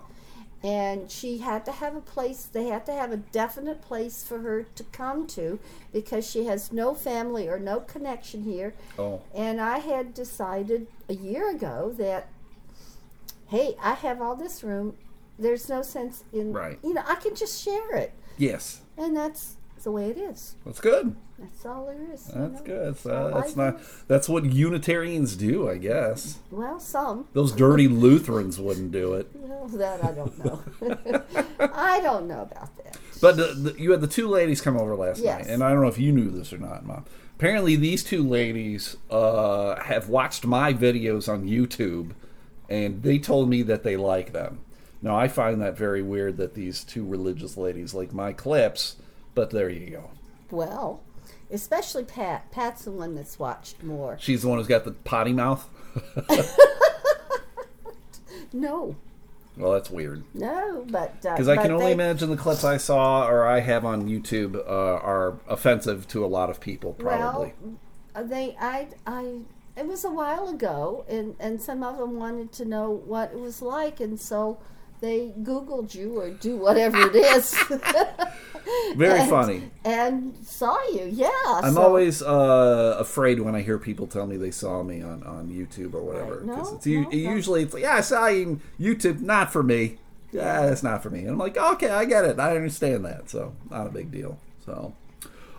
And 0.66 1.08
she 1.08 1.38
had 1.38 1.64
to 1.66 1.70
have 1.70 1.94
a 1.94 2.00
place, 2.00 2.42
they 2.44 2.64
had 2.66 2.84
to 2.86 2.92
have 2.92 3.12
a 3.12 3.18
definite 3.18 3.80
place 3.82 4.24
for 4.24 4.40
her 4.40 4.64
to 4.64 4.82
come 4.82 5.28
to 5.28 5.60
because 5.92 6.28
she 6.28 6.46
has 6.46 6.72
no 6.72 6.92
family 6.92 7.46
or 7.48 7.60
no 7.60 7.78
connection 7.78 8.42
here. 8.42 8.74
Oh. 8.98 9.22
And 9.32 9.60
I 9.60 9.78
had 9.78 10.12
decided 10.12 10.88
a 11.08 11.14
year 11.14 11.48
ago 11.50 11.94
that, 11.98 12.26
hey, 13.46 13.76
I 13.80 13.92
have 13.92 14.20
all 14.20 14.34
this 14.34 14.64
room. 14.64 14.96
There's 15.38 15.68
no 15.68 15.82
sense 15.82 16.24
in, 16.32 16.52
Right. 16.52 16.80
you 16.82 16.94
know, 16.94 17.04
I 17.06 17.14
can 17.14 17.36
just 17.36 17.62
share 17.62 17.94
it. 17.94 18.12
Yes. 18.36 18.80
And 18.98 19.16
that's 19.16 19.58
the 19.84 19.92
way 19.92 20.10
it 20.10 20.18
is. 20.18 20.56
That's 20.64 20.80
good. 20.80 21.14
That's 21.38 21.66
all 21.66 21.86
there 21.86 22.12
is. 22.14 22.30
you 22.34 22.40
That's 22.40 22.60
know. 22.60 22.94
good. 23.04 23.12
All 23.12 23.30
that's 23.30 23.56
not. 23.56 23.80
That's 24.08 24.28
what 24.28 24.44
Unitarians 24.46 25.36
do, 25.36 25.68
I 25.68 25.76
guess. 25.76 26.38
Well, 26.50 26.80
some. 26.80 27.28
Those 27.34 27.52
dirty 27.52 27.88
Lutherans 27.88 28.58
wouldn't 28.58 28.92
do 28.92 29.14
it. 29.14 29.28
Well, 29.46 29.68
that 29.78 30.04
I 30.04 30.12
don't 30.12 30.44
know. 30.44 30.62
I 31.74 32.00
don't 32.00 32.28
know 32.28 32.42
about 32.42 32.76
that. 32.76 32.98
But 33.20 33.36
the, 33.36 33.44
the, 33.72 33.80
you 33.80 33.90
had 33.92 34.00
the 34.00 34.06
two 34.06 34.28
ladies 34.28 34.60
come 34.60 34.76
over 34.76 34.94
last 34.94 35.20
Yes. 35.22 35.44
night, 35.44 35.52
and 35.52 35.62
I 35.64 35.70
don't 35.72 35.80
know 35.82 35.88
if 35.88 35.98
you 35.98 36.12
knew 36.12 36.30
this 36.30 36.52
or 36.52 36.58
not, 36.58 36.84
Mom. 36.86 37.04
Apparently, 37.36 37.74
these 37.76 38.04
two 38.04 38.22
ladies 38.26 38.96
uh, 39.10 39.76
have 39.82 40.08
watched 40.08 40.44
my 40.46 40.72
videos 40.72 41.28
on 41.32 41.46
YouTube, 41.46 42.12
and 42.68 43.02
they 43.02 43.18
told 43.18 43.48
me 43.48 43.62
that 43.62 43.82
they 43.82 43.96
like 43.96 44.32
them. 44.32 44.60
Now, 45.02 45.16
I 45.16 45.26
find 45.28 45.60
that 45.62 45.76
very 45.76 46.02
weird 46.02 46.36
that 46.38 46.54
these 46.54 46.84
two 46.84 47.04
religious 47.04 47.56
ladies 47.56 47.92
like 47.94 48.12
my 48.12 48.32
clips, 48.32 48.96
but 49.34 49.50
there 49.50 49.68
you 49.68 49.90
go. 49.90 50.10
Well, 50.50 51.02
especially 51.50 52.04
Pat. 52.04 52.50
Pat's 52.50 52.84
the 52.84 52.90
one 52.90 53.14
that's 53.14 53.38
watched 53.38 53.82
more. 53.82 54.16
She's 54.20 54.42
the 54.42 54.48
one 54.48 54.58
who's 54.58 54.66
got 54.66 54.84
the 54.84 54.92
potty 54.92 55.32
mouth. 55.32 55.68
No, 58.52 58.96
Well, 59.56 59.72
that's 59.72 59.90
weird. 59.90 60.24
no, 60.34 60.84
but 60.88 61.20
Because 61.20 61.48
I 61.48 61.56
can 61.56 61.72
only 61.72 61.92
imagine 61.92 62.30
the 62.30 62.36
clips 62.36 62.64
I 62.64 62.76
saw 62.76 63.26
or 63.28 63.44
I 63.46 63.60
have 63.60 63.84
on 63.84 64.08
YouTube 64.08 64.56
uh, 64.56 64.60
are 64.70 65.38
offensive 65.48 66.06
to 66.08 66.24
a 66.24 66.28
lot 66.28 66.48
of 66.48 66.60
people, 66.60 66.92
probably. 66.94 67.54
Well, 67.62 67.74
uh, 68.14 68.22
they, 68.22 68.56
I, 68.60 68.88
I, 69.06 69.40
it 69.76 69.86
was 69.86 70.04
a 70.04 70.10
while 70.10 70.48
ago, 70.48 71.04
and 71.08 71.34
and 71.38 71.60
some 71.60 71.82
of 71.82 71.98
them 71.98 72.16
wanted 72.18 72.52
to 72.52 72.64
know 72.64 72.90
what 72.90 73.32
it 73.32 73.38
was 73.38 73.60
like, 73.60 74.00
and 74.00 74.18
so 74.18 74.58
they 75.06 75.32
Googled 75.42 75.94
you 75.94 76.18
or 76.20 76.30
do 76.30 76.56
whatever 76.56 76.98
it 77.00 77.14
is. 77.14 77.54
Very 78.96 79.20
and- 79.20 79.30
funny. 79.30 79.70
And 79.84 80.34
saw 80.44 80.76
you, 80.88 81.08
yeah. 81.10 81.30
I'm 81.46 81.74
so- 81.74 81.82
always 81.82 82.22
uh, 82.22 82.96
afraid 82.98 83.40
when 83.40 83.54
I 83.54 83.62
hear 83.62 83.78
people 83.78 84.06
tell 84.08 84.26
me 84.26 84.36
they 84.36 84.50
saw 84.50 84.82
me 84.82 85.02
on, 85.02 85.22
on 85.22 85.48
YouTube 85.48 85.94
or 85.94 86.02
whatever. 86.02 86.40
Right. 86.44 86.56
'Cause 86.58 86.84
No, 86.86 86.92
no, 87.02 87.08
no. 87.08 87.10
usually 87.16 87.62
it's 87.62 87.72
like, 87.74 87.84
yeah, 87.84 87.94
I 87.94 88.00
saw 88.00 88.26
you 88.26 88.46
on 88.48 88.60
YouTube, 88.80 89.20
not 89.20 89.52
for 89.52 89.62
me. 89.62 89.98
Yeah, 90.32 90.66
that's 90.66 90.82
not 90.82 91.02
for 91.02 91.08
me. 91.10 91.20
And 91.20 91.30
I'm 91.30 91.38
like, 91.38 91.56
okay, 91.56 91.88
I 91.90 92.04
get 92.04 92.24
it. 92.24 92.38
I 92.40 92.56
understand 92.56 93.04
that. 93.04 93.30
So, 93.30 93.54
not 93.70 93.86
a 93.86 93.90
big 93.90 94.10
deal. 94.10 94.38
So, 94.66 94.92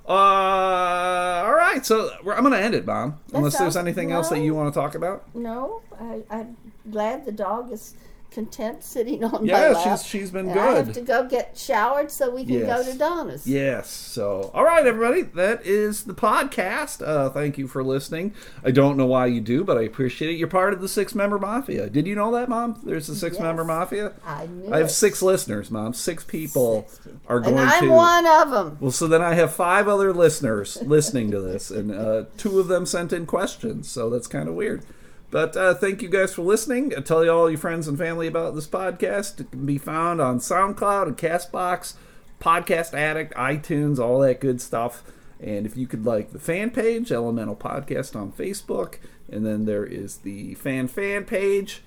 uh, 0.07 0.11
all 0.11 1.53
right. 1.53 1.85
So, 1.85 2.11
we're, 2.23 2.33
I'm 2.33 2.41
going 2.43 2.53
to 2.53 2.61
end 2.61 2.75
it, 2.75 2.85
Mom. 2.85 3.17
Unless 3.33 3.53
there's 3.57 3.73
sounds- 3.73 3.77
anything 3.77 4.11
else 4.11 4.29
that 4.29 4.39
you 4.41 4.53
want 4.53 4.73
to 4.73 4.79
talk 4.79 4.93
about. 4.95 5.23
No, 5.33 5.81
I, 5.99 6.21
I'm 6.29 6.57
glad 6.91 7.25
the 7.25 7.31
dog 7.31 7.71
is 7.71 7.95
content 8.31 8.83
sitting 8.83 9.23
on 9.23 9.45
my 9.45 9.51
lap. 9.53 9.77
Yeah, 9.85 9.95
she's 9.95 10.05
she's 10.05 10.31
been 10.31 10.49
and 10.49 10.59
I 10.59 10.75
have 10.75 10.93
to 10.93 11.01
go 11.01 11.27
get 11.27 11.57
showered 11.57 12.11
so 12.11 12.29
we 12.29 12.45
can 12.45 12.59
Yes. 12.59 12.85
go 12.85 12.91
to 12.91 12.97
Donna's. 12.97 13.47
Yes. 13.47 13.89
So, 13.89 14.51
all 14.53 14.63
right, 14.63 14.85
everybody, 14.85 15.21
that 15.23 15.65
is 15.65 16.03
the 16.03 16.13
podcast. 16.13 17.05
Uh, 17.05 17.29
thank 17.29 17.57
you 17.57 17.67
for 17.67 17.83
listening. 17.83 18.33
I 18.63 18.71
don't 18.71 18.97
know 18.97 19.05
why 19.07 19.25
you 19.27 19.41
do, 19.41 19.63
but 19.63 19.77
I 19.77 19.81
appreciate 19.83 20.31
it. 20.31 20.37
You're 20.37 20.47
part 20.47 20.73
of 20.73 20.81
the 20.81 20.87
six 20.87 21.15
member 21.15 21.39
mafia. 21.39 21.89
Did 21.89 22.05
you 22.05 22.15
know 22.15 22.31
that, 22.33 22.49
Mom? 22.49 22.79
There's 22.83 23.09
a 23.09 23.15
six 23.15 23.39
member 23.39 23.63
mafia. 23.63 24.13
I 24.25 24.45
knew 24.47 24.71
I 24.73 24.77
have 24.77 24.87
it. 24.87 24.91
six 24.91 25.21
listeners, 25.21 25.71
Mom. 25.71 25.93
Six 25.93 26.23
people 26.23 26.85
Six 26.89 27.07
are 27.27 27.39
going 27.39 27.55
to 27.55 27.61
and 27.61 27.69
I'm 27.69 27.83
to. 27.85 27.89
one 27.91 28.27
of 28.27 28.51
them. 28.51 28.77
Well, 28.79 28.91
so 28.91 29.07
then 29.07 29.21
I 29.21 29.33
have 29.33 29.53
five 29.53 29.87
other 29.87 30.13
listeners 30.13 30.77
listening 30.83 31.31
to 31.31 31.41
this, 31.41 31.71
and 31.71 31.91
uh, 31.91 32.25
two 32.37 32.59
of 32.59 32.67
them 32.67 32.85
sent 32.85 33.11
in 33.13 33.25
questions, 33.25 33.89
so 33.89 34.09
that's 34.09 34.27
kind 34.27 34.47
of 34.47 34.55
weird. 34.55 34.83
But 35.29 35.57
uh, 35.57 35.73
thank 35.73 36.01
you 36.01 36.07
guys 36.07 36.33
for 36.33 36.41
listening. 36.41 36.95
Uh, 36.95 37.01
tell 37.01 37.23
you 37.23 37.31
all 37.31 37.49
your 37.49 37.59
friends 37.59 37.87
and 37.87 37.97
family 37.97 38.27
about 38.27 38.55
this 38.55 38.67
podcast. 38.67 39.41
It 39.41 39.51
can 39.51 39.65
be 39.65 39.77
found 39.77 40.21
on 40.21 40.39
SoundCloud 40.39 41.07
and 41.07 41.17
Castbox, 41.17 41.95
Podcast 42.39 42.93
Addict, 42.93 43.33
iTunes, 43.33 43.99
all 43.99 44.19
that 44.19 44.39
good 44.39 44.61
stuff. 44.61 45.03
And 45.39 45.65
if 45.65 45.75
you 45.75 45.85
could 45.85 46.05
like 46.05 46.31
the 46.31 46.39
fan 46.39 46.71
page, 46.71 47.11
Elemental 47.11 47.55
Podcast 47.55 48.15
on 48.15 48.31
Facebook, 48.31 48.95
and 49.29 49.45
then 49.45 49.65
there 49.65 49.85
is 49.85 50.17
the 50.17 50.55
fan 50.55 50.87
fan 50.87 51.25
page, 51.25 51.83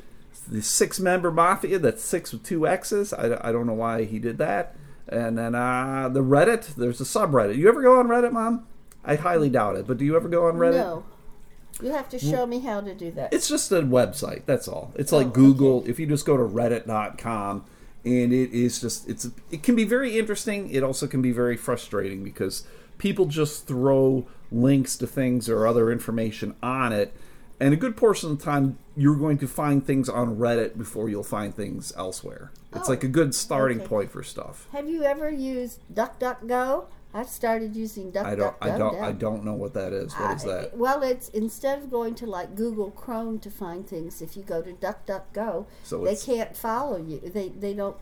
the 0.46 0.62
six 0.62 1.00
member 1.00 1.30
mafia. 1.30 1.78
That's 1.78 2.02
six 2.02 2.32
with 2.32 2.44
two 2.44 2.66
X's. 2.66 3.12
I, 3.12 3.48
I 3.48 3.52
don't 3.52 3.66
know 3.66 3.72
why 3.72 4.04
he 4.04 4.18
did 4.18 4.38
that. 4.38 4.76
And 5.08 5.36
then 5.36 5.54
uh, 5.54 6.08
the 6.08 6.22
Reddit. 6.22 6.74
There's 6.76 7.00
a 7.00 7.04
subreddit. 7.04 7.56
You 7.56 7.68
ever 7.68 7.82
go 7.82 7.98
on 7.98 8.06
Reddit, 8.06 8.32
Mom? 8.32 8.66
I 9.04 9.16
highly 9.16 9.48
doubt 9.48 9.76
it. 9.76 9.86
But 9.86 9.98
do 9.98 10.04
you 10.04 10.14
ever 10.14 10.28
go 10.28 10.46
on 10.46 10.54
Reddit? 10.54 10.74
No. 10.74 11.04
You 11.82 11.92
have 11.92 12.08
to 12.10 12.18
show 12.18 12.46
me 12.46 12.60
how 12.60 12.80
to 12.80 12.94
do 12.94 13.10
that. 13.12 13.32
It's 13.32 13.48
just 13.48 13.72
a 13.72 13.82
website. 13.82 14.42
That's 14.46 14.68
all. 14.68 14.92
It's 14.96 15.12
Oh, 15.12 15.18
like 15.18 15.32
Google. 15.32 15.82
If 15.86 15.98
you 15.98 16.06
just 16.06 16.26
go 16.26 16.36
to 16.36 16.42
Reddit.com, 16.42 17.64
and 18.04 18.32
it 18.32 18.50
is 18.52 18.80
just 18.80 19.08
it's 19.08 19.28
it 19.50 19.62
can 19.62 19.76
be 19.76 19.84
very 19.84 20.18
interesting. 20.18 20.70
It 20.70 20.82
also 20.82 21.06
can 21.06 21.22
be 21.22 21.32
very 21.32 21.56
frustrating 21.56 22.22
because 22.24 22.64
people 22.98 23.26
just 23.26 23.66
throw 23.66 24.26
links 24.52 24.96
to 24.96 25.06
things 25.06 25.48
or 25.48 25.66
other 25.66 25.90
information 25.92 26.54
on 26.62 26.92
it, 26.92 27.14
and 27.58 27.72
a 27.72 27.76
good 27.76 27.96
portion 27.96 28.30
of 28.32 28.38
the 28.38 28.44
time 28.44 28.78
you're 28.96 29.16
going 29.16 29.38
to 29.38 29.46
find 29.48 29.86
things 29.86 30.08
on 30.08 30.36
Reddit 30.36 30.76
before 30.76 31.08
you'll 31.08 31.22
find 31.22 31.54
things 31.54 31.92
elsewhere. 31.96 32.50
It's 32.74 32.88
Oh, 32.88 32.92
like 32.92 33.04
a 33.04 33.08
good 33.08 33.34
starting 33.34 33.78
okay. 33.80 33.88
point 33.88 34.10
for 34.10 34.22
stuff. 34.22 34.66
Have 34.72 34.88
you 34.88 35.02
ever 35.04 35.30
used 35.30 35.80
DuckDuckGo? 35.94 36.84
I've 37.12 37.28
started 37.28 37.74
using 37.74 38.12
DuckDuckGo. 38.12 38.24
I 38.26 38.34
don't. 38.36 38.56
I 38.60 38.78
don't. 38.78 39.00
I 39.08 39.12
don't 39.12 39.44
know 39.44 39.54
what 39.54 39.74
that 39.74 39.92
is. 39.92 40.12
What 40.14 40.36
is 40.36 40.44
I- 40.44 40.48
that? 40.48 40.76
Well, 40.76 41.02
it's 41.02 41.28
instead 41.30 41.78
of 41.78 41.90
going 41.90 42.14
to 42.16 42.26
like 42.26 42.54
Google 42.54 42.90
Chrome 42.92 43.38
to 43.40 43.50
find 43.50 43.86
things, 43.86 44.22
if 44.22 44.36
you 44.36 44.42
go 44.44 44.62
to 44.62 44.72
DuckDuckGo, 44.72 45.66
So 45.82 46.04
they 46.04 46.14
can't 46.16 46.56
follow 46.56 46.98
you. 46.98 47.18
They 47.18 47.48
they 47.48 47.74
don't. 47.74 47.96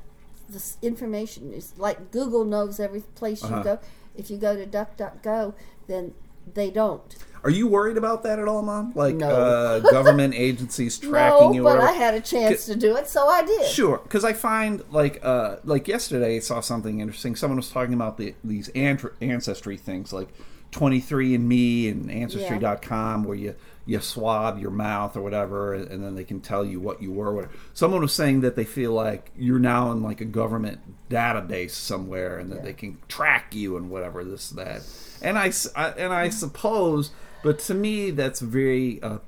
This 0.51 0.77
information 0.83 1.53
is 1.53 1.73
like 1.79 2.11
Google 2.11 2.45
knows 2.45 2.79
every 2.81 3.01
place 3.01 3.43
you 3.43 3.49
Uh-huh. 3.49 3.63
go. 3.63 3.79
If 4.15 4.31
you 4.31 4.37
go 4.37 4.57
to 4.57 4.67
DuckDuckGo, 4.67 5.55
then 5.87 6.15
they 6.55 6.71
don't. 6.71 7.17
Are 7.45 7.51
you 7.51 7.69
worried 7.69 7.97
about 7.97 8.25
that 8.25 8.41
at 8.41 8.49
all, 8.49 8.63
Mom? 8.63 8.93
Like 8.97 9.15
No. 9.15 9.29
uh, 9.29 9.79
government 9.79 10.35
agencies 10.37 10.99
tracking 10.99 11.49
no, 11.49 11.53
you? 11.55 11.67
or 11.69 11.77
but? 11.77 11.85
I 11.85 11.93
had 11.93 12.15
a 12.15 12.21
chance 12.21 12.67
to 12.67 12.75
do 12.75 12.97
it, 12.97 13.07
so 13.07 13.29
I 13.29 13.45
did. 13.45 13.67
Sure, 13.69 13.99
because 14.03 14.25
I 14.25 14.33
find 14.33 14.83
like 14.91 15.21
uh, 15.25 15.57
like 15.65 15.87
yesterday 15.87 16.37
I 16.37 16.41
saw 16.41 16.61
something 16.61 17.01
interesting. 17.01 17.37
Someone 17.37 17.57
was 17.57 17.71
talking 17.71 17.95
about 17.95 18.19
the 18.19 18.35
these 18.43 18.69
ancestry 18.71 19.77
things 19.77 20.13
like 20.13 20.29
23andMe 20.73 21.91
and 21.91 22.11
Ancestry.com 22.11 23.25
where 23.25 23.37
you 23.37 23.55
you 23.89 23.99
swab 24.01 24.61
your 24.61 24.71
mouth 24.71 25.17
or 25.17 25.23
whatever, 25.23 25.73
and 25.73 26.05
then 26.05 26.15
they 26.15 26.23
can 26.25 26.41
tell 26.41 26.63
you 26.65 26.79
what 26.79 27.01
you 27.03 27.11
were. 27.11 27.33
Whatever. 27.35 27.53
Someone 27.73 28.03
was 28.03 28.13
saying 28.13 28.43
that 28.43 28.55
they 28.55 28.65
feel 28.67 28.93
like 28.93 29.31
you're 29.37 29.59
now 29.59 29.91
in 29.93 30.03
like 30.03 30.21
a 30.21 30.27
government 30.27 30.81
database 31.09 31.71
somewhere, 31.71 32.39
and 32.39 32.53
that 32.53 32.57
Yeah. 32.57 32.63
they 32.65 32.73
can 32.75 32.99
track 33.09 33.55
you 33.55 33.77
and 33.79 33.89
whatever 33.91 34.23
this 34.25 34.51
that. 34.51 34.83
And 35.23 35.39
I, 35.39 35.53
I- 35.75 35.91
and 35.97 36.13
I 36.13 36.29
suppose, 36.29 37.13
but 37.43 37.59
to 37.61 37.75
me 37.75 38.11
that's 38.11 38.41
very 38.41 39.03
uh, 39.03 39.19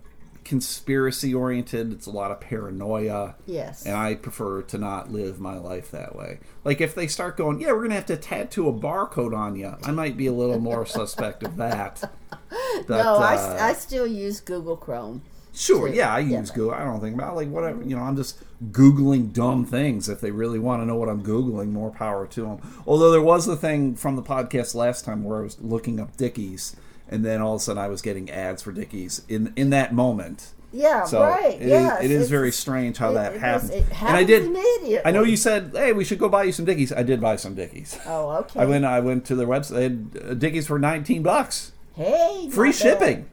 conspiracy 0.44 1.32
oriented. 1.32 1.92
It's 1.92 2.06
a 2.06 2.10
lot 2.10 2.30
of 2.30 2.40
paranoia. 2.40 3.36
Yes. 3.46 3.86
And 3.86 3.94
I 3.96 4.14
prefer 4.14 4.62
to 4.62 4.78
not 4.78 5.10
live 5.10 5.40
my 5.40 5.56
life 5.56 5.90
that 5.92 6.14
way. 6.16 6.40
Like 6.64 6.80
if 6.82 6.94
they 6.94 7.06
start 7.06 7.36
going, 7.36 7.60
yeah, 7.60 7.72
we're 7.72 7.82
gonna 7.82 7.94
have 7.94 8.06
to 8.06 8.16
tattoo 8.16 8.68
a 8.68 8.72
barcode 8.72 9.34
on 9.36 9.56
you, 9.56 9.74
I 9.84 9.90
might 9.92 10.16
be 10.18 10.26
a 10.26 10.32
little 10.32 10.58
more 10.60 10.84
suspect 10.84 11.42
of 11.44 11.56
that. 11.56 12.10
But, 12.86 13.02
no, 13.02 13.16
I, 13.16 13.34
uh, 13.36 13.58
I 13.68 13.72
still 13.74 14.06
use 14.06 14.40
Google 14.40 14.76
Chrome. 14.76 15.22
sure, 15.52 15.88
too. 15.88 15.94
yeah, 15.94 16.14
I 16.14 16.20
Yeah. 16.20 16.40
use 16.40 16.50
Google. 16.50 16.72
I 16.72 16.84
don't 16.84 17.00
think 17.00 17.14
about 17.14 17.36
like 17.36 17.48
whatever. 17.48 17.82
You 17.82 17.96
know, 17.96 18.02
I'm 18.02 18.16
just 18.16 18.38
googling 18.70 19.32
dumb 19.32 19.64
things. 19.64 20.08
If 20.08 20.20
they 20.20 20.30
really 20.30 20.58
want 20.58 20.82
to 20.82 20.86
know 20.86 20.96
what 20.96 21.08
I'm 21.08 21.22
googling, 21.22 21.70
more 21.72 21.90
power 21.90 22.26
to 22.26 22.42
them. 22.42 22.58
Although 22.86 23.10
there 23.10 23.22
was 23.22 23.46
the 23.46 23.56
thing 23.56 23.94
from 23.94 24.16
the 24.16 24.22
podcast 24.22 24.74
last 24.74 25.04
time 25.04 25.24
where 25.24 25.38
I 25.38 25.42
was 25.42 25.58
looking 25.60 26.00
up 26.00 26.16
Dickies, 26.16 26.76
and 27.08 27.24
then 27.24 27.40
all 27.40 27.54
of 27.54 27.60
a 27.60 27.64
sudden 27.64 27.82
I 27.82 27.88
was 27.88 28.02
getting 28.02 28.30
ads 28.30 28.62
for 28.62 28.72
Dickies 28.72 29.22
in 29.28 29.52
in 29.56 29.70
that 29.70 29.92
moment. 29.94 30.50
Yeah, 30.72 31.04
So 31.04 31.20
right. 31.20 31.54
it 31.56 31.62
is- 31.62 31.68
yes, 31.68 32.04
it 32.04 32.10
is 32.12 32.30
very 32.30 32.52
strange 32.52 32.96
how 32.98 33.10
it- 33.10 33.14
that 33.14 33.34
it 33.34 33.40
happens. 33.40 33.70
It 33.70 33.84
and 34.02 34.16
I 34.16 34.22
did. 34.22 34.44
immediately. 34.44 35.00
I 35.04 35.10
know 35.10 35.24
you 35.24 35.36
said, 35.36 35.72
"Hey, 35.74 35.92
we 35.92 36.04
should 36.04 36.20
go 36.20 36.28
buy 36.28 36.44
you 36.44 36.52
some 36.52 36.64
Dickies." 36.64 36.92
I 36.92 37.02
did 37.02 37.20
buy 37.20 37.34
some 37.34 37.54
Dickies. 37.56 37.98
Oh, 38.06 38.30
okay. 38.42 38.60
I 38.60 38.64
went. 38.66 38.84
I 38.84 39.00
went 39.00 39.24
to 39.26 39.34
their 39.34 39.48
website. 39.48 40.30
Uh, 40.30 40.34
Dickies 40.34 40.68
for 40.68 40.78
nineteen 40.78 41.22
bucks, 41.24 41.72
Hey, 41.94 42.48
free 42.50 42.72
shipping, 42.72 43.28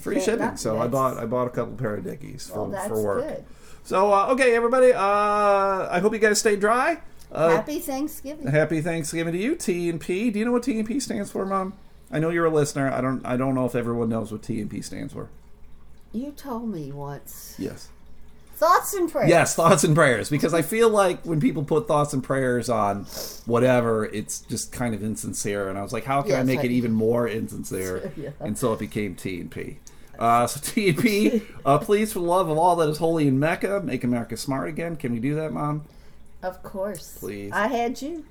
free 0.00 0.20
shipping. 0.20 0.56
So 0.56 0.78
I 0.80 0.86
bought. 0.86 1.16
I 1.16 1.26
bought 1.26 1.46
a 1.46 1.50
couple 1.50 1.74
pair 1.74 1.94
of 1.96 2.04
Dickies 2.04 2.48
for 2.48 2.64
Well, 2.68 2.88
for 2.88 3.02
work. 3.02 3.26
good. 3.28 3.44
So 3.84 4.12
uh, 4.12 4.26
okay, 4.32 4.54
everybody. 4.54 4.92
Uh, 4.92 5.88
I 5.90 5.98
hope 6.00 6.12
you 6.12 6.18
guys 6.18 6.38
stay 6.38 6.56
dry. 6.56 7.00
Uh, 7.32 7.50
Happy 7.56 7.80
Thanksgiving. 7.80 8.46
happy 8.46 8.80
Thanksgiving 8.80 9.32
to 9.32 9.38
you, 9.38 9.56
T 9.56 9.88
and 9.90 10.00
P. 10.00 10.30
Do 10.30 10.38
you 10.38 10.44
know 10.44 10.52
what 10.52 10.62
T 10.62 10.78
and 10.78 10.86
P 10.86 11.00
stands 11.00 11.30
for, 11.32 11.44
Mom? 11.44 11.74
I 12.10 12.20
know 12.20 12.30
you're 12.30 12.44
a 12.46 12.50
listener. 12.50 12.90
I 12.92 13.00
don't. 13.00 13.24
I 13.26 13.36
don't 13.36 13.54
know 13.54 13.64
if 13.64 13.74
everyone 13.74 14.08
knows 14.08 14.30
what 14.30 14.42
T 14.42 14.60
and 14.60 14.70
P 14.70 14.80
stands 14.82 15.12
for. 15.12 15.28
You 16.12 16.30
told 16.30 16.68
me 16.68 16.92
once. 16.92 17.56
Yes. 17.58 17.88
Thoughts 18.56 18.94
and 18.94 19.10
prayers. 19.10 19.28
Yes, 19.28 19.54
thoughts 19.54 19.84
and 19.84 19.94
prayers. 19.94 20.30
Because 20.30 20.54
I 20.54 20.62
feel 20.62 20.88
like 20.88 21.24
when 21.24 21.40
people 21.40 21.64
put 21.64 21.88
thoughts 21.88 22.12
and 22.12 22.22
prayers 22.22 22.68
on 22.68 23.04
whatever, 23.46 24.04
it's 24.06 24.40
just 24.42 24.72
kind 24.72 24.94
of 24.94 25.02
insincere. 25.02 25.68
And 25.68 25.76
I 25.78 25.82
was 25.82 25.92
like, 25.92 26.04
how 26.04 26.22
can 26.22 26.34
I 26.36 26.42
make 26.44 26.60
I- 26.60 26.64
it 26.64 26.70
even 26.70 26.92
more 26.92 27.26
insincere? 27.28 28.12
Yeah. 28.16 28.30
And 28.40 28.56
so 28.56 28.72
it 28.72 28.78
became 28.78 29.16
T 29.16 29.40
and 29.40 29.50
P. 29.50 29.78
Uh, 30.18 30.46
so 30.46 30.60
T 30.64 30.90
and 30.90 30.98
P, 30.98 31.42
uh, 31.66 31.78
please, 31.78 32.12
for 32.12 32.20
the 32.20 32.24
love 32.26 32.48
of 32.48 32.56
all 32.56 32.76
that 32.76 32.88
is 32.88 32.98
holy 32.98 33.26
in 33.26 33.38
Mecca, 33.40 33.80
make 33.84 34.04
America 34.04 34.36
smart 34.36 34.68
again. 34.68 34.94
Can 34.96 35.12
we 35.12 35.18
do 35.18 35.34
that, 35.34 35.52
Mom? 35.52 35.84
Of 36.42 36.62
course. 36.62 37.16
Please. 37.18 37.50
I 37.52 37.66
had 37.66 38.00
you. 38.00 38.24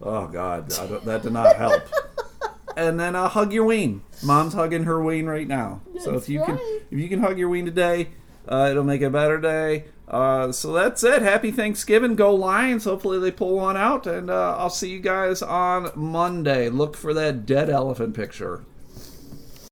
Oh 0.00 0.26
God, 0.28 0.70
that 0.70 1.22
did 1.22 1.32
not 1.32 1.56
help. 1.56 1.82
and 2.76 2.98
then 2.98 3.14
uh, 3.16 3.28
hug 3.28 3.52
your 3.52 3.64
ween. 3.64 4.02
Mom's 4.22 4.54
hugging 4.54 4.84
her 4.84 5.02
ween 5.02 5.26
right 5.26 5.46
now. 5.48 5.80
so 6.00 6.10
if 6.10 6.14
That's 6.14 6.28
you 6.28 6.44
can, 6.44 6.58
if 6.90 6.98
you 6.98 7.08
can 7.08 7.20
hug 7.20 7.38
your 7.38 7.48
ween 7.48 7.64
today, 7.66 8.08
uh, 8.48 8.68
it'll 8.70 8.84
make 8.84 9.02
a 9.02 9.10
better 9.10 9.38
day. 9.38 9.84
Uh, 10.08 10.52
so 10.52 10.72
that's 10.72 11.02
it. 11.02 11.22
Happy 11.22 11.50
Thanksgiving. 11.50 12.14
Go 12.14 12.34
Lions. 12.34 12.84
Hopefully 12.84 13.18
they 13.18 13.32
pull 13.32 13.56
one 13.56 13.76
out, 13.76 14.06
and 14.06 14.30
uh, 14.30 14.56
I'll 14.56 14.70
see 14.70 14.90
you 14.90 15.00
guys 15.00 15.42
on 15.42 15.90
Monday. 15.96 16.68
Look 16.68 16.96
for 16.96 17.12
that 17.14 17.44
dead 17.44 17.68
elephant 17.68 18.14
picture. 18.14 18.64